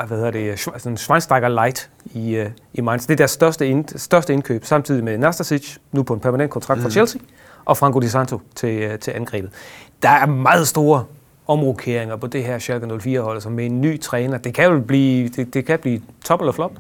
hvad 0.08 0.18
hedder 0.18 0.32
det, 0.32 0.60
sådan 0.60 0.98
Schweinsteiger 0.98 1.50
Light 1.50 1.90
i, 2.14 2.36
øh, 2.36 2.50
i 2.74 2.82
Mainz. 2.82 3.02
Det 3.02 3.12
er 3.12 3.16
deres 3.16 3.32
største, 3.32 3.68
ind, 3.68 3.86
største 3.96 4.34
indkøb, 4.34 4.66
samtidig 4.66 5.04
med 5.04 5.18
Nastasic, 5.18 5.78
nu 5.92 6.04
på 6.04 6.14
en 6.14 6.20
permanent 6.20 6.52
kontrakt 6.52 6.84
mm. 6.84 6.92
Chelsea, 6.92 7.22
og 7.66 7.78
Franco 7.78 8.00
Di 8.00 8.08
Santo 8.08 8.42
til, 8.56 8.70
øh, 8.70 9.00
til 9.00 9.12
angrebet. 9.12 9.50
Der 10.02 10.10
er 10.10 10.26
meget 10.26 10.68
store 10.68 11.06
omrokeringer 11.48 12.16
på 12.16 12.28
det 12.28 12.44
her 12.44 12.60
Schalke 12.60 12.86
04-hold, 12.86 13.36
altså 13.36 13.50
med 13.50 13.66
en 13.66 13.82
ny 13.82 14.02
træner. 14.02 14.38
Det 14.38 14.54
kan 14.54 14.72
jo 14.72 14.80
blive, 14.80 15.30
det, 15.30 15.54
det 15.54 15.66
kan 15.66 15.80
blive 15.80 16.02
top 16.26 16.40
eller 16.40 16.52
flop. 16.52 16.72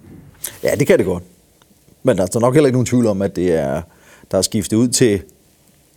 Ja, 0.63 0.75
det 0.75 0.87
kan 0.87 0.97
det 0.97 1.05
godt. 1.05 1.23
Men 2.03 2.17
der 2.17 2.23
er 2.23 2.39
nok 2.39 2.53
heller 2.53 2.67
ikke 2.67 2.75
nogen 2.75 2.85
tvivl 2.85 3.07
om, 3.07 3.21
at 3.21 3.35
det 3.35 3.51
er, 3.51 3.81
der 4.31 4.37
er 4.37 4.41
skiftet 4.41 4.77
ud 4.77 4.87
til 4.87 5.21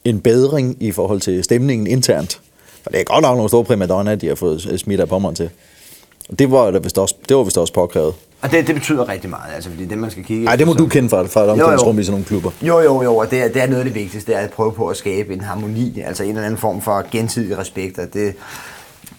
en 0.04 0.20
bedring 0.20 0.76
i 0.80 0.92
forhold 0.92 1.20
til 1.20 1.44
stemningen 1.44 1.86
internt. 1.86 2.40
For 2.82 2.90
det 2.90 3.00
er 3.00 3.04
godt 3.04 3.22
nok 3.22 3.36
nogle 3.36 3.48
store 3.48 3.64
primadonna, 3.64 4.14
de 4.14 4.28
har 4.28 4.34
fået 4.34 4.74
smidt 4.80 5.00
af 5.00 5.08
pommeren 5.08 5.34
til. 5.34 5.50
Det 6.38 6.50
var, 6.50 6.70
da 6.70 6.78
vist 6.78 6.98
også, 6.98 7.14
det 7.28 7.36
var 7.36 7.42
vist 7.42 7.58
også 7.58 7.72
påkrævet. 7.72 8.14
Og 8.42 8.50
det, 8.50 8.66
det 8.66 8.74
betyder 8.74 9.08
rigtig 9.08 9.30
meget, 9.30 9.54
altså, 9.54 9.70
fordi 9.70 9.84
det, 9.84 9.98
man 9.98 10.10
skal 10.10 10.24
kigge 10.24 10.44
Nej, 10.44 10.56
det 10.56 10.66
må 10.66 10.72
efter, 10.72 10.84
du 10.84 10.88
kende 10.88 11.08
fra, 11.08 11.22
fra 11.22 11.44
et 11.44 11.50
omklædningsrum 11.50 11.98
i 11.98 12.02
sådan 12.04 12.12
nogle 12.12 12.24
klubber. 12.24 12.50
Jo, 12.62 12.80
jo, 12.80 13.02
jo, 13.02 13.16
og 13.16 13.30
det 13.30 13.42
er, 13.42 13.48
det 13.48 13.62
er 13.62 13.66
noget 13.66 13.78
af 13.78 13.84
det 13.84 13.94
vigtigste, 13.94 14.32
det 14.32 14.40
er 14.40 14.44
at 14.44 14.50
prøve 14.50 14.72
på 14.72 14.86
at 14.88 14.96
skabe 14.96 15.32
en 15.34 15.40
harmoni, 15.40 16.00
altså 16.06 16.22
en 16.22 16.28
eller 16.30 16.42
anden 16.42 16.58
form 16.58 16.80
for 16.82 17.04
gensidig 17.10 17.58
respekt, 17.58 17.98
og 17.98 18.04
det, 18.14 18.34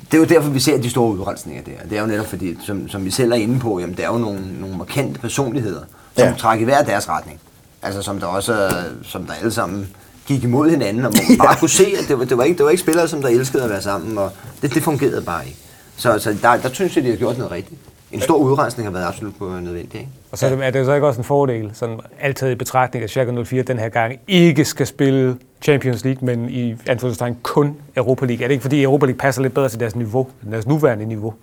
det 0.06 0.14
er 0.14 0.18
jo 0.18 0.24
derfor, 0.24 0.50
vi 0.50 0.60
ser 0.60 0.78
de 0.78 0.90
store 0.90 1.12
udrensninger 1.12 1.64
der. 1.64 1.72
Det 1.90 1.98
er 1.98 2.02
jo 2.02 2.08
netop 2.08 2.26
fordi, 2.28 2.58
som, 2.66 2.90
som 2.90 3.06
vi 3.06 3.12
selv 3.12 3.32
er 3.32 3.36
inde 3.36 3.60
på, 3.60 3.80
jamen, 3.80 3.96
det 3.96 4.06
er 4.06 4.10
jo 4.10 4.18
nogle, 4.18 4.40
nogle 4.60 4.78
markante 4.78 5.20
personligheder, 5.20 5.82
som 6.18 6.28
Ja. 6.28 6.34
trækker 6.38 6.62
i 6.62 6.66
hver 6.66 6.84
deres 6.84 7.10
retning. 7.10 7.40
Altså 7.82 8.02
som 8.02 8.20
der 8.20 8.28
også, 8.28 8.70
som 9.04 9.26
der 9.26 9.34
alle 9.34 9.52
sammen 9.52 9.88
gik 10.28 10.44
imod 10.44 10.70
hinanden, 10.70 11.06
og 11.06 11.14
man 11.14 11.38
bare 11.48 11.56
kunne 11.60 11.70
se, 11.70 11.86
at 12.02 12.08
det 12.08 12.20
var, 12.20 12.26
det 12.26 12.38
var, 12.38 12.44
ikke, 12.44 12.58
det 12.58 12.64
var 12.66 12.72
ikke 12.72 12.82
spillere, 12.82 13.08
som 13.08 13.22
der 13.22 13.30
elskede 13.30 13.64
at 13.64 13.70
være 13.70 13.82
sammen, 13.82 14.18
og 14.18 14.32
det, 14.62 14.74
det 14.74 14.84
fungerede 14.84 15.22
bare 15.22 15.46
ikke. 15.46 15.58
Så, 15.98 16.20
så 16.20 16.36
der, 16.42 16.58
der 16.58 16.70
synes 16.74 16.96
jeg, 16.96 17.04
de 17.04 17.10
har 17.10 17.18
gjort 17.18 17.38
noget 17.38 17.52
rigtigt. 17.52 17.82
En 18.12 18.22
stor 18.22 18.38
udrensning 18.38 18.88
har 18.88 18.94
været 18.94 19.06
absolut 19.06 19.42
nødvendig, 19.42 20.00
ikke? 20.00 20.10
Og 20.32 20.38
så 20.38 20.46
er 20.46 20.50
det, 20.50 20.66
er 20.66 20.70
det 20.70 20.80
jo 20.80 20.86
så 20.86 20.94
ikke 20.94 21.08
også 21.08 21.20
en 21.20 21.24
fordel, 21.24 21.72
sådan 21.74 22.00
altid 22.20 22.50
i 22.50 22.56
betragtning, 22.56 23.04
at 23.04 23.10
Schalke 23.10 23.46
04 23.46 23.64
den 23.64 23.80
her 23.80 23.90
gang 23.90 24.16
ikke 24.28 24.66
skal 24.66 24.88
spille 24.88 25.38
Champions 25.62 26.04
League, 26.04 26.26
men 26.26 26.50
i 26.50 26.76
anførselstegn 26.88 27.38
kun 27.44 27.76
Europa 27.98 28.26
League. 28.26 28.44
Er 28.44 28.48
det 28.48 28.54
ikke 28.54 28.62
fordi 28.62 28.84
Europa 28.84 29.06
League 29.06 29.18
passer 29.18 29.42
lidt 29.42 29.54
bedre 29.54 29.70
til 29.70 29.80
deres 29.80 29.96
niveau, 29.96 30.28
deres 30.52 30.68
nuværende 30.68 31.06
niveau? 31.06 31.34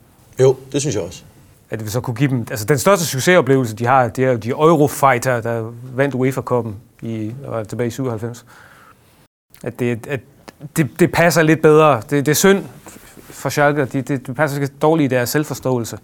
Jo, 0.41 0.57
det 0.73 0.81
synes 0.81 0.97
jeg 0.97 1.05
også. 1.05 1.23
at 1.71 1.81
vil 1.81 1.91
så 1.91 2.01
kunne 2.01 2.15
give 2.15 2.31
dem... 2.31 2.47
Altså, 2.51 2.65
den 2.65 2.79
største 2.79 3.07
succesoplevelse, 3.07 3.77
de 3.77 3.87
har, 3.87 4.09
det 4.09 4.25
er 4.25 4.33
jo 4.33 4.37
de 4.37 4.49
Eurofighter, 4.51 5.41
der 5.41 5.73
vandt 5.95 6.15
UEFA-koppen 6.15 6.77
i, 7.03 7.33
tilbage 7.69 7.87
i 7.87 7.91
97. 7.91 8.45
At 9.63 9.79
det, 9.79 10.07
at 10.07 10.21
det, 10.77 10.91
det 10.99 11.13
passer 11.13 11.43
lidt 11.43 11.63
bedre. 11.63 12.03
Det, 12.11 12.27
det 12.27 12.29
er 12.29 12.35
synd 12.35 12.65
for 13.31 13.49
Schalke. 13.49 13.85
Det, 13.85 14.09
det, 14.09 14.27
det 14.27 14.37
passer 14.37 14.67
dårligt 14.83 15.13
i 15.13 15.15
deres 15.15 15.31
selvforståelse. 15.31 15.99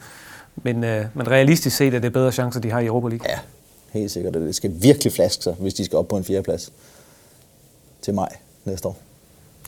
Men, 0.57 0.85
øh, 0.85 1.07
men 1.15 1.29
realistisk 1.29 1.77
set 1.77 1.95
er 1.95 1.99
det 1.99 2.13
bedre 2.13 2.33
chancer, 2.33 2.61
de 2.61 2.71
har 2.71 2.81
i 2.81 2.87
Europa 2.87 3.09
League. 3.09 3.31
Ja, 3.31 3.39
helt 3.91 4.11
sikkert. 4.11 4.35
Det 4.35 4.55
skal 4.55 4.73
virkelig 4.75 5.13
flaske 5.13 5.43
sig, 5.43 5.53
hvis 5.53 5.75
de 5.75 5.85
skal 5.85 5.99
op 5.99 6.09
på 6.09 6.17
en 6.17 6.25
fjerdeplads 6.25 6.73
til 8.03 8.15
maj 8.15 8.37
næste 8.65 8.89
år. 8.89 8.97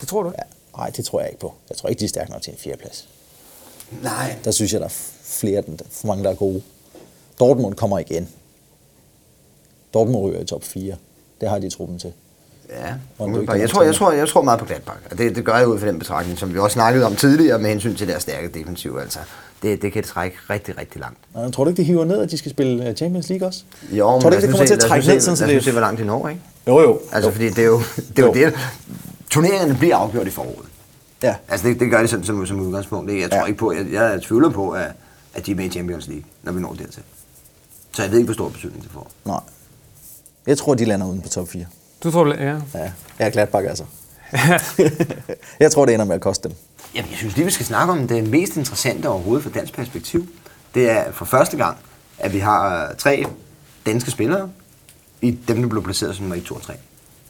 Det 0.00 0.08
tror 0.08 0.22
du? 0.22 0.32
Ja. 0.38 0.42
Nej, 0.76 0.90
det 0.90 1.04
tror 1.04 1.20
jeg 1.20 1.28
ikke 1.28 1.40
på. 1.40 1.54
Jeg 1.70 1.76
tror 1.76 1.88
ikke, 1.88 2.00
de 2.00 2.04
er 2.04 2.08
stærke 2.08 2.30
nok 2.30 2.42
til 2.42 2.52
en 2.52 2.58
fjerdeplads. 2.58 3.08
Nej. 4.02 4.36
Der 4.44 4.50
synes 4.50 4.72
jeg, 4.72 4.80
der 4.80 4.86
er 4.86 4.94
flere, 5.22 5.62
for 5.90 6.06
mange, 6.06 6.24
der 6.24 6.30
er 6.30 6.34
gode. 6.34 6.62
Dortmund 7.40 7.74
kommer 7.74 7.98
igen. 7.98 8.28
Dortmund 9.94 10.26
ryger 10.26 10.40
i 10.40 10.44
top 10.44 10.64
4. 10.64 10.96
Det 11.40 11.48
har 11.48 11.58
de 11.58 11.70
truppen 11.70 11.98
til. 11.98 12.12
Ja, 12.70 12.94
umiddelbart. 13.24 13.58
jeg 13.60 13.70
tror, 13.70 13.82
jeg, 13.82 13.94
tror, 13.94 14.12
jeg 14.12 14.28
tror 14.28 14.42
meget 14.42 14.58
på 14.60 14.64
Gladbach. 14.66 14.98
Og 15.10 15.18
det, 15.18 15.36
det 15.36 15.44
gør 15.44 15.56
jeg 15.56 15.68
ud 15.68 15.78
fra 15.78 15.86
den 15.86 15.98
betragtning, 15.98 16.38
som 16.38 16.54
vi 16.54 16.58
også 16.58 16.74
snakkede 16.74 17.06
om 17.06 17.16
tidligere 17.16 17.58
med 17.58 17.70
hensyn 17.70 17.94
til 17.96 18.08
deres 18.08 18.22
stærke 18.22 18.48
defensiv. 18.48 18.98
Altså, 19.02 19.18
det, 19.62 19.82
det 19.82 19.92
kan 19.92 20.02
trække 20.04 20.36
rigtig, 20.50 20.78
rigtig 20.78 21.00
langt. 21.00 21.18
Og 21.34 21.52
tror 21.52 21.64
du 21.64 21.70
ikke, 21.70 21.82
de 21.82 21.86
hiver 21.86 22.04
ned, 22.04 22.20
at 22.22 22.30
de 22.30 22.38
skal 22.38 22.50
spille 22.50 22.88
øh, 22.88 22.94
Champions 22.94 23.28
League 23.28 23.48
også? 23.48 23.62
Jo, 23.90 24.04
tror 24.04 24.18
du 24.20 24.36
ikke, 24.36 24.42
det 24.46 24.50
kommer 24.50 24.66
til 24.66 24.74
at 24.74 24.80
trække 24.80 25.08
ned, 25.08 25.20
sådan 25.20 25.36
så 25.36 25.46
det... 25.46 25.64
se, 25.64 25.72
hvor 25.72 25.80
langt 25.80 26.00
de 26.00 26.04
når, 26.06 26.28
ikke? 26.28 26.40
Jo, 26.66 26.80
jo. 26.80 27.00
Altså, 27.12 27.28
jo. 27.28 27.32
fordi 27.32 27.48
det 27.48 27.58
er 27.58 27.66
jo 27.66 27.80
det. 28.16 28.18
Er 28.18 28.26
jo 28.26 28.32
det. 28.32 28.54
Turneringerne 29.30 29.74
bliver 29.78 29.96
afgjort 29.96 30.26
i 30.26 30.30
foråret. 30.30 30.66
Ja. 31.22 31.34
Altså, 31.48 31.68
det, 31.68 31.80
det 31.80 31.90
gør 31.90 32.00
det 32.00 32.10
sådan 32.10 32.24
som, 32.24 32.46
som 32.46 32.60
udgangspunkt. 32.60 33.12
Jeg 33.12 33.30
tror 33.30 33.38
Ja. 33.38 33.44
ikke 33.46 33.58
på, 33.58 33.72
jeg, 33.72 33.86
jeg 33.92 34.20
tvivler 34.22 34.50
på, 34.50 34.70
at, 34.70 34.86
at 35.34 35.46
de 35.46 35.50
er 35.50 35.54
med 35.54 35.64
i 35.64 35.68
Champions 35.70 36.06
League, 36.08 36.24
når 36.42 36.52
vi 36.52 36.60
når 36.60 36.72
dertil. 36.72 37.02
Så 37.92 38.02
jeg 38.02 38.10
ved 38.10 38.18
ikke, 38.18 38.26
hvor 38.26 38.34
stor 38.34 38.48
betydning 38.48 38.82
det 38.82 38.90
får. 38.92 39.10
Nej. 39.24 39.40
Jeg 40.46 40.58
tror, 40.58 40.74
de 40.74 40.84
lander 40.84 41.06
uden 41.06 41.20
på 41.20 41.28
top 41.28 41.48
4. 41.48 41.64
Du 42.04 42.10
tror, 42.10 42.24
det- 42.24 42.38
ja. 42.40 42.54
Ja, 42.74 42.92
jeg 43.18 43.26
er 43.26 43.30
Gladbach 43.30 43.68
altså. 43.68 43.84
jeg 45.60 45.72
tror, 45.72 45.86
det 45.86 45.94
ender 45.94 46.06
med 46.06 46.14
at 46.14 46.20
koste 46.20 46.48
dem. 46.48 46.56
Jamen, 46.94 47.10
jeg 47.10 47.18
synes 47.18 47.36
lige, 47.36 47.44
vi 47.44 47.50
skal 47.50 47.66
snakke 47.66 47.92
om 47.92 48.08
det 48.08 48.28
mest 48.28 48.56
interessante 48.56 49.06
overhovedet 49.08 49.44
fra 49.44 49.50
dansk 49.58 49.72
perspektiv. 49.74 50.28
Det 50.74 50.90
er 50.90 51.12
for 51.12 51.24
første 51.24 51.56
gang, 51.56 51.76
at 52.18 52.32
vi 52.32 52.38
har 52.38 52.92
tre 52.98 53.24
danske 53.86 54.10
spillere 54.10 54.50
i 55.20 55.30
dem, 55.48 55.60
der 55.62 55.68
blev 55.68 55.82
placeret 55.84 56.16
som 56.16 56.22
nummer 56.22 56.36
1, 56.36 56.42
2 56.44 56.54
og 56.54 56.62
3. 56.62 56.72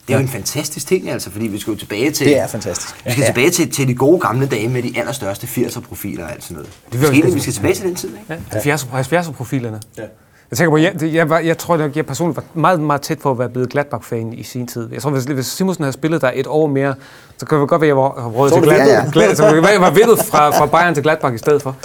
Det 0.08 0.14
er 0.14 0.18
jo 0.18 0.22
en 0.22 0.28
fantastisk 0.28 0.86
ting, 0.86 1.10
altså, 1.10 1.30
fordi 1.30 1.46
vi 1.46 1.58
skal 1.58 1.70
jo 1.70 1.78
tilbage 1.78 2.10
til... 2.10 2.26
Det 2.26 2.38
er 2.38 2.46
fantastisk. 2.46 2.94
Vi 3.04 3.10
skal 3.10 3.20
Ja. 3.22 3.26
tilbage 3.26 3.50
til, 3.50 3.70
til 3.70 3.88
de 3.88 3.94
gode 3.94 4.20
gamle 4.20 4.46
dage 4.46 4.68
med 4.68 4.82
de 4.82 4.92
allerstørste 4.98 5.46
80'er-profiler 5.46 6.24
og 6.24 6.32
alt 6.32 6.42
sådan 6.44 6.54
noget. 6.54 6.70
Det 6.92 7.00
vil- 7.00 7.26
vi, 7.26 7.30
vi 7.34 7.40
skal 7.40 7.52
tilbage 7.52 7.74
til 7.74 7.84
den 7.84 7.94
tid, 7.94 8.08
ikke? 8.08 8.24
Ja, 8.28 8.38
70, 8.50 8.82
70 8.92 9.28
profilerne. 9.28 9.80
Ja. 9.98 10.02
Jeg 10.50 10.56
tænker 10.58 10.70
på, 10.70 10.76
jeg, 10.76 11.14
jeg, 11.14 11.30
var, 11.30 11.38
jeg 11.38 11.58
tror, 11.58 11.74
at 11.74 11.96
jeg 11.96 12.06
personligt 12.06 12.36
var 12.36 12.44
meget, 12.54 12.80
meget 12.80 13.00
tæt 13.02 13.18
på 13.18 13.30
at 13.30 13.38
være 13.38 13.48
blevet 13.48 13.70
Gladbach-fan 13.70 14.32
i 14.32 14.42
sin 14.42 14.66
tid. 14.66 14.88
Jeg 14.92 15.02
tror, 15.02 15.10
hvis, 15.10 15.24
hvis 15.24 15.46
Simonsen 15.46 15.84
havde 15.84 15.92
spillet 15.92 16.22
der 16.22 16.30
et 16.34 16.46
år 16.46 16.66
mere, 16.66 16.94
så 17.38 17.46
kan 17.46 17.60
det 17.60 17.68
godt 17.68 17.80
være, 17.80 17.86
at 17.90 17.96
jeg 17.96 17.96
var 17.96 18.28
råd 18.28 18.50
til 18.50 18.62
Gladbach. 18.62 18.96
vippet. 18.96 19.12
Glad, 19.12 19.36
så 19.36 19.42
være, 19.42 19.66
jeg 19.66 19.80
var 19.80 19.90
vippet 19.90 20.18
fra, 20.18 20.50
fra 20.50 20.66
Bayern 20.66 20.94
til 20.94 21.02
Gladbach 21.02 21.34
i 21.34 21.38
stedet 21.38 21.62
for. 21.62 21.76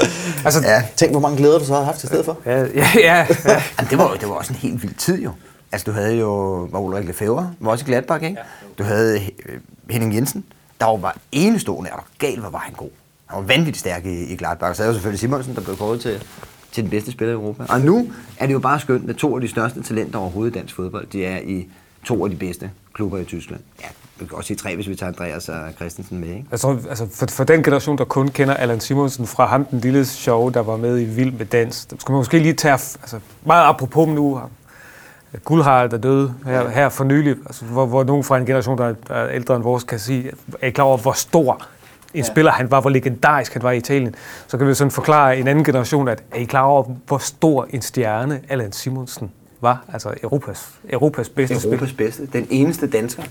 Altså, 0.46 0.62
Ja. 0.64 0.84
Tænk, 0.96 1.12
hvor 1.12 1.20
mange 1.20 1.38
glæder 1.38 1.60
du 1.60 1.66
så 1.66 1.74
har 1.74 1.84
haft 1.84 2.04
i 2.04 2.08
stedet 2.08 2.26
for. 2.26 2.38
ja, 2.46 2.60
ja, 2.62 2.68
ja, 2.76 2.88
ja. 2.96 3.26
Jamen, 3.80 3.90
det, 3.90 3.98
var, 3.98 4.14
det 4.20 4.30
var 4.30 4.36
også 4.36 4.54
en 4.54 4.60
helt 4.60 4.84
vild 4.84 4.94
tid 4.96 5.22
jo. 5.22 5.32
Altså, 5.72 5.86
du 5.86 5.92
havde 5.92 6.16
jo, 6.16 6.30
var 6.72 6.80
Ulrik 6.80 7.06
Lefebvre, 7.08 7.52
var 7.60 7.72
også 7.72 7.86
i 7.86 7.88
Gladbach, 7.88 8.24
ikke? 8.24 8.38
Du 8.78 8.84
havde 8.84 9.20
øh, 9.20 9.56
Henning 9.90 10.16
Jensen, 10.16 10.44
der 10.80 10.98
var 10.98 11.18
enestående, 11.32 11.90
og 11.94 12.04
galt, 12.20 12.40
hvor 12.40 12.50
var 12.50 12.60
han 12.60 12.74
god. 12.74 12.90
Han 13.26 13.38
var 13.38 13.44
vanvittigt 13.44 13.78
stærk 13.78 14.06
i, 14.06 14.24
i 14.24 14.36
Gladbach. 14.36 14.78
Så 14.78 14.84
er 14.84 14.88
jo 14.88 14.94
selvfølgelig 14.94 15.20
Simonsen, 15.20 15.56
der 15.56 15.62
blev 15.62 15.78
kåret 15.78 16.02
til, 16.02 16.24
til 16.76 16.84
den 16.84 16.92
bedste 16.92 17.12
spiller 17.12 17.34
i 17.34 17.36
Europa. 17.36 17.64
Og 17.70 17.82
nu 17.82 18.08
er 18.40 18.46
det 18.48 18.54
jo 18.54 18.60
bare 18.60 18.80
skønt, 18.80 19.10
at 19.10 19.16
to 19.16 19.36
af 19.36 19.42
de 19.42 19.48
største 19.48 19.84
talenter 19.84 20.20
overhovedet 20.20 20.56
i 20.56 20.60
dansk 20.60 20.76
fodbold, 20.76 21.08
de 21.08 21.26
er 21.26 21.40
i 21.44 21.68
to 22.06 22.24
af 22.24 22.30
de 22.30 22.36
bedste 22.36 22.72
klubber 22.94 23.18
i 23.18 23.24
Tyskland. 23.24 23.62
Ja, 23.82 23.88
vi 24.20 24.26
kan 24.26 24.38
også 24.38 24.48
sige 24.48 24.58
tre, 24.58 24.76
hvis 24.76 24.90
vi 24.90 24.96
tager 24.96 25.12
Andreas 25.12 25.50
og 25.50 25.72
Christensen 25.76 26.20
med, 26.20 26.28
ikke? 26.28 26.58
Tror, 26.58 26.80
altså 26.90 27.08
for, 27.14 27.26
for 27.30 27.44
den 27.44 27.64
generation, 27.64 27.98
der 27.98 28.06
kun 28.06 28.28
kender 28.28 28.54
Allan 28.54 28.80
Simonsen 28.80 29.28
fra 29.28 29.46
ham, 29.46 29.66
den 29.66 29.80
lille 29.80 30.06
show, 30.06 30.50
der 30.50 30.60
var 30.60 30.78
med 30.78 31.00
i 31.02 31.04
Vild 31.06 31.32
med 31.32 31.46
Dans, 31.46 31.86
der 31.86 31.96
skal 32.00 32.12
man 32.12 32.20
måske 32.20 32.40
lige 32.40 32.54
tage, 32.54 32.74
altså 32.74 33.20
meget 33.46 33.70
apropos 33.70 34.08
nu, 34.08 34.40
Guldharald 35.44 35.94
er 35.94 35.98
døde 35.98 36.34
her, 36.46 36.70
her 36.70 36.90
for 36.90 37.04
nylig, 37.04 37.36
altså, 37.46 37.66
hvor, 37.66 37.86
hvor 37.86 38.04
nogen 38.04 38.24
fra 38.24 38.38
en 38.38 38.46
generation, 38.46 38.78
der 38.78 38.94
er 39.10 39.30
ældre 39.30 39.56
end 39.56 39.64
vores, 39.64 39.84
kan 39.84 40.00
sige, 40.00 40.32
er 40.62 40.68
I 40.68 40.72
klar 40.72 40.86
over, 40.86 40.98
hvor 40.98 41.12
stor 41.12 41.68
en 42.16 42.24
ja. 42.24 42.32
spiller 42.32 42.52
han 42.52 42.72
var, 42.72 42.82
hvor 42.82 42.90
legendarisk 42.90 43.54
han 43.54 43.64
var 43.64 43.72
i 43.72 43.78
Italien. 43.78 44.16
Så 44.48 44.58
kan 44.58 44.68
vi 44.68 44.74
sådan 44.74 44.92
forklare 44.92 45.38
en 45.38 45.48
anden 45.48 45.64
generation, 45.64 46.08
at 46.08 46.24
er 46.32 46.40
I 46.40 46.44
klar 46.44 46.62
over, 46.62 46.84
hvor 47.08 47.18
stor 47.18 47.68
en 47.70 47.82
stjerne 47.82 48.42
Allan 48.50 48.72
Simonsen 48.72 49.32
var? 49.62 49.86
Altså 49.94 50.14
Europas, 50.24 50.70
Europas 50.90 51.30
bedste 51.30 51.60
spiller. 51.60 51.78
Europas 51.78 51.94
bedste. 51.94 52.26
Den 52.26 52.48
eneste 52.50 52.88
dansker, 52.88 53.24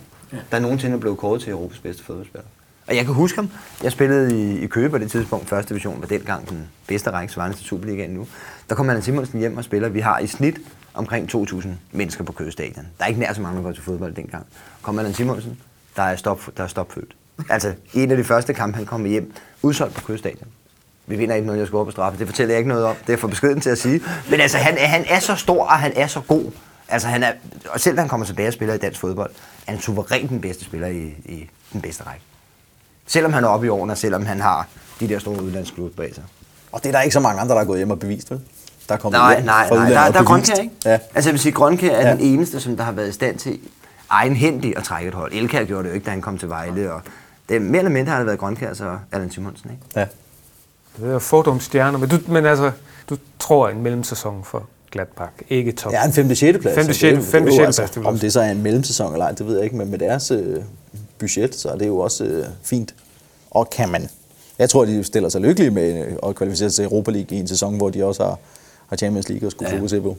der 0.50 0.58
nogensinde 0.58 0.96
er 0.96 1.00
blevet 1.00 1.18
kåret 1.18 1.42
til 1.42 1.52
Europas 1.52 1.78
bedste 1.78 2.04
fodboldspiller. 2.04 2.46
Og 2.86 2.96
jeg 2.96 3.04
kan 3.04 3.14
huske 3.14 3.38
ham. 3.38 3.50
Jeg 3.82 3.92
spillede 3.92 4.54
i, 4.54 4.58
i 4.58 4.66
Køge 4.66 4.90
på 4.90 4.98
det 4.98 5.10
tidspunkt. 5.10 5.48
Første 5.48 5.68
division 5.68 6.00
var 6.00 6.06
dengang 6.06 6.48
den 6.48 6.68
bedste 6.86 7.10
række, 7.10 7.32
svarende 7.32 7.56
til 7.56 7.66
Superligaen 7.66 8.10
nu. 8.10 8.26
Der 8.68 8.74
kom 8.74 8.88
Allan 8.90 9.02
Simonsen 9.02 9.40
hjem 9.40 9.56
og 9.56 9.64
spiller. 9.64 9.88
Vi 9.88 10.00
har 10.00 10.18
i 10.18 10.26
snit 10.26 10.58
omkring 10.94 11.34
2.000 11.34 11.68
mennesker 11.92 12.24
på 12.24 12.32
Køge 12.32 12.52
Stadion. 12.52 12.86
Der 12.98 13.04
er 13.04 13.08
ikke 13.08 13.20
nær 13.20 13.32
så 13.32 13.40
mange, 13.40 13.56
der 13.56 13.62
går 13.62 13.72
til 13.72 13.82
fodbold 13.82 14.14
dengang. 14.14 14.46
Kom 14.82 14.98
Allan 14.98 15.14
Simonsen, 15.14 15.60
der 15.96 16.02
er, 16.02 16.16
stop, 16.16 16.40
der 16.56 16.64
er 16.64 16.68
stopfødt. 16.68 17.16
Altså, 17.50 17.72
i 17.92 18.02
en 18.02 18.10
af 18.10 18.16
de 18.16 18.24
første 18.24 18.54
kampe, 18.54 18.76
han 18.76 18.86
kom 18.86 19.04
hjem, 19.04 19.32
udsolgt 19.62 19.94
på 19.94 20.00
Køge 20.06 20.18
Stadion. 20.18 20.48
Vi 21.06 21.16
vinder 21.16 21.34
ikke 21.34 21.46
noget, 21.46 21.58
jeg 21.60 21.66
scorer 21.66 21.84
på 21.84 21.90
straffe. 21.90 22.18
Det 22.18 22.26
fortæller 22.28 22.54
jeg 22.54 22.58
ikke 22.58 22.68
noget 22.68 22.84
om. 22.84 22.96
Det 23.06 23.12
er 23.12 23.16
for 23.16 23.28
beskeden 23.28 23.60
til 23.60 23.70
at 23.70 23.78
sige. 23.78 24.00
Men 24.30 24.40
altså, 24.40 24.58
han, 24.58 24.78
er- 24.78 24.86
han 24.86 25.04
er 25.08 25.18
så 25.20 25.34
stor, 25.36 25.64
og 25.64 25.72
han 25.78 25.92
er 25.96 26.06
så 26.06 26.20
god. 26.20 26.50
Altså, 26.88 27.08
han 27.08 27.22
er, 27.22 27.32
og 27.70 27.80
selv 27.80 27.98
han 27.98 28.08
kommer 28.08 28.26
tilbage 28.26 28.48
og 28.48 28.52
spiller 28.52 28.74
i 28.74 28.78
dansk 28.78 29.00
fodbold, 29.00 29.30
er 29.66 29.70
han 29.72 29.80
suverænt 29.80 30.30
den 30.30 30.40
bedste 30.40 30.64
spiller 30.64 30.86
i, 30.88 31.14
i 31.24 31.50
den 31.72 31.80
bedste 31.80 32.02
række. 32.06 32.22
Selvom 33.06 33.32
han 33.32 33.44
er 33.44 33.48
oppe 33.48 33.66
i 33.66 33.68
årene, 33.68 33.92
og 33.92 33.98
selvom 33.98 34.26
han 34.26 34.40
har 34.40 34.66
de 35.00 35.08
der 35.08 35.18
store 35.18 35.42
udlandsklubber 35.42 35.96
bag 36.02 36.14
sig. 36.14 36.24
Og 36.72 36.82
det 36.82 36.88
er 36.88 36.92
der 36.92 37.00
ikke 37.00 37.12
så 37.14 37.20
mange 37.20 37.40
andre, 37.40 37.54
der 37.54 37.60
er 37.60 37.64
gået 37.64 37.78
hjem 37.78 37.90
og 37.90 37.98
bevist, 37.98 38.30
vel? 38.30 38.40
Der 38.88 38.94
er 38.94 38.98
kommet 38.98 39.18
Nej, 39.18 39.34
hjem 39.34 39.44
nej, 39.44 39.68
fra 39.68 39.74
nej. 39.74 39.88
Der, 39.90 40.00
og 40.00 40.14
der 40.14 40.20
er. 40.20 40.24
Grønkær, 40.24 40.54
ikke? 40.54 40.74
Ja. 40.84 40.98
Altså, 41.14 41.30
jeg 41.30 41.32
vil 41.32 41.40
sige, 41.40 41.52
Grønkær 41.52 41.90
er 41.96 42.06
Ja. 42.08 42.12
den 42.12 42.20
eneste, 42.20 42.60
som 42.60 42.76
der 42.76 42.84
har 42.84 42.92
været 42.92 43.08
i 43.08 43.12
stand 43.12 43.38
til 43.38 43.58
egenhændigt 44.10 44.78
at 44.78 44.84
trække 44.84 45.08
et 45.08 45.14
hold. 45.14 45.32
Elkær 45.32 45.64
gjorde 45.64 45.82
det 45.84 45.88
jo 45.88 45.94
ikke, 45.94 46.04
da 46.04 46.10
han 46.10 46.20
kom 46.20 46.38
til 46.38 46.48
Vejle, 46.48 46.92
og 46.92 47.02
det, 47.48 47.62
mere 47.62 47.78
eller 47.78 47.90
mindre 47.90 48.10
har 48.10 48.18
det 48.18 48.26
været 48.26 48.38
Grønkær 48.38 48.70
og 48.84 48.98
Allan 49.12 49.30
Simonsen, 49.30 49.70
ikke? 49.70 49.82
ja. 49.96 50.06
Det 50.96 51.14
er 51.14 51.18
fordomsstjerner, 51.18 51.98
men, 51.98 52.08
du, 52.08 52.18
men 52.28 52.46
altså, 52.46 52.70
du 53.10 53.16
tror 53.38 53.68
en 53.68 53.82
mellemsæson 53.82 54.44
for 54.44 54.66
Gladbach, 54.90 55.32
ikke 55.48 55.72
top. 55.72 55.92
Ja, 55.92 56.04
en 56.06 56.12
5. 56.12 56.34
6. 56.34 56.58
plads. 56.60 56.74
Femte, 56.74 56.94
Så 56.94 57.06
det 57.06 57.12
er 57.12 57.16
jo- 57.16 57.22
sjette- 57.22 57.30
femte, 57.30 57.50
det 57.50 57.58
er 57.60 57.66
jo 57.66 57.72
sjette 57.72 57.80
plads, 57.82 57.90
det 57.90 58.00
vil 58.00 58.06
Om 58.06 58.18
det 58.18 58.32
så 58.32 58.40
er 58.40 58.50
en 58.50 58.62
mellemsæson 58.62 59.12
eller 59.12 59.26
ej, 59.26 59.32
det 59.32 59.46
ved 59.46 59.54
jeg 59.54 59.64
ikke, 59.64 59.76
men 59.76 59.90
med 59.90 59.98
deres 59.98 60.30
øh, 60.30 60.62
budget, 61.18 61.54
så 61.54 61.68
er 61.68 61.76
det 61.76 61.86
jo 61.86 61.98
også 61.98 62.24
øh, 62.24 62.44
fint. 62.62 62.94
Og 63.50 63.70
kan 63.70 63.88
man... 63.88 64.08
Jeg 64.58 64.70
tror, 64.70 64.84
de 64.84 65.04
stiller 65.04 65.28
sig 65.28 65.40
lykkelige 65.40 65.70
med 65.70 66.06
øh, 66.06 66.12
at 66.28 66.34
kvalificere 66.34 66.70
sig 66.70 66.76
til 66.76 66.84
Europa 66.84 67.10
League 67.10 67.36
i 67.36 67.40
en 67.40 67.48
sæson, 67.48 67.76
hvor 67.76 67.90
de 67.90 68.04
også 68.04 68.24
har, 68.24 68.38
har 68.88 68.96
Champions 68.96 69.28
League 69.28 69.48
og 69.48 69.52
skulle 69.52 69.70
ja. 69.70 69.76
fokusere 69.76 70.00
på. 70.00 70.16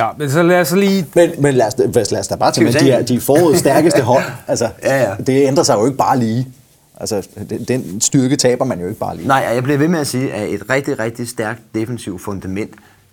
Ja, 0.00 0.08
men 0.18 0.30
så 0.30 0.42
lad 0.42 0.60
os 0.60 0.68
så 0.68 0.76
lige... 0.76 1.06
Men, 1.14 1.30
men 1.38 1.54
lad, 1.54 1.66
os, 1.66 2.10
lad, 2.10 2.20
os, 2.20 2.28
da 2.28 2.36
bare 2.36 2.52
tage 2.52 2.64
med, 2.64 2.72
de 2.72 2.90
er 2.90 3.02
de 3.02 3.14
er 3.14 3.20
forårets 3.20 3.58
stærkeste 3.58 4.02
hold. 4.02 4.24
Altså, 4.48 4.68
Ja, 4.82 5.02
ja. 5.02 5.14
Det 5.26 5.46
ændrer 5.46 5.64
sig 5.64 5.74
jo 5.74 5.86
ikke 5.86 5.98
bare 5.98 6.18
lige. 6.18 6.48
Altså, 7.00 7.28
den, 7.68 8.00
styrke 8.00 8.36
taber 8.36 8.64
man 8.64 8.80
jo 8.80 8.86
ikke 8.86 8.98
bare 8.98 9.16
lige. 9.16 9.28
Nej, 9.28 9.50
jeg 9.54 9.62
bliver 9.62 9.78
ved 9.78 9.88
med 9.88 10.00
at 10.00 10.06
sige, 10.06 10.32
at 10.32 10.50
et 10.50 10.70
rigtig, 10.70 10.98
rigtig 10.98 11.28
stærkt 11.28 11.60
defensivt 11.74 12.20
fundament, 12.20 12.70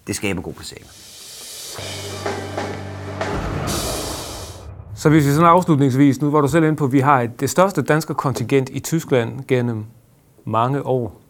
det 0.08 0.16
skaber 0.16 0.42
god 0.42 0.54
placering. 0.54 0.86
Så 4.96 5.10
hvis 5.10 5.26
vi 5.26 5.32
sådan 5.32 5.46
afslutningsvis, 5.46 6.22
nu 6.22 6.32
var 6.32 6.42
du 6.42 6.48
selv 6.48 6.64
inde 6.64 6.76
på, 6.76 6.86
at 6.86 6.92
vi 6.92 7.00
har 7.00 7.22
et, 7.22 7.40
det 7.40 7.50
største 7.50 7.82
danske 7.82 8.14
kontingent 8.14 8.70
i 8.70 8.80
Tyskland 8.80 9.32
gennem 9.48 9.86
mange 10.46 10.86
år. 10.86 11.22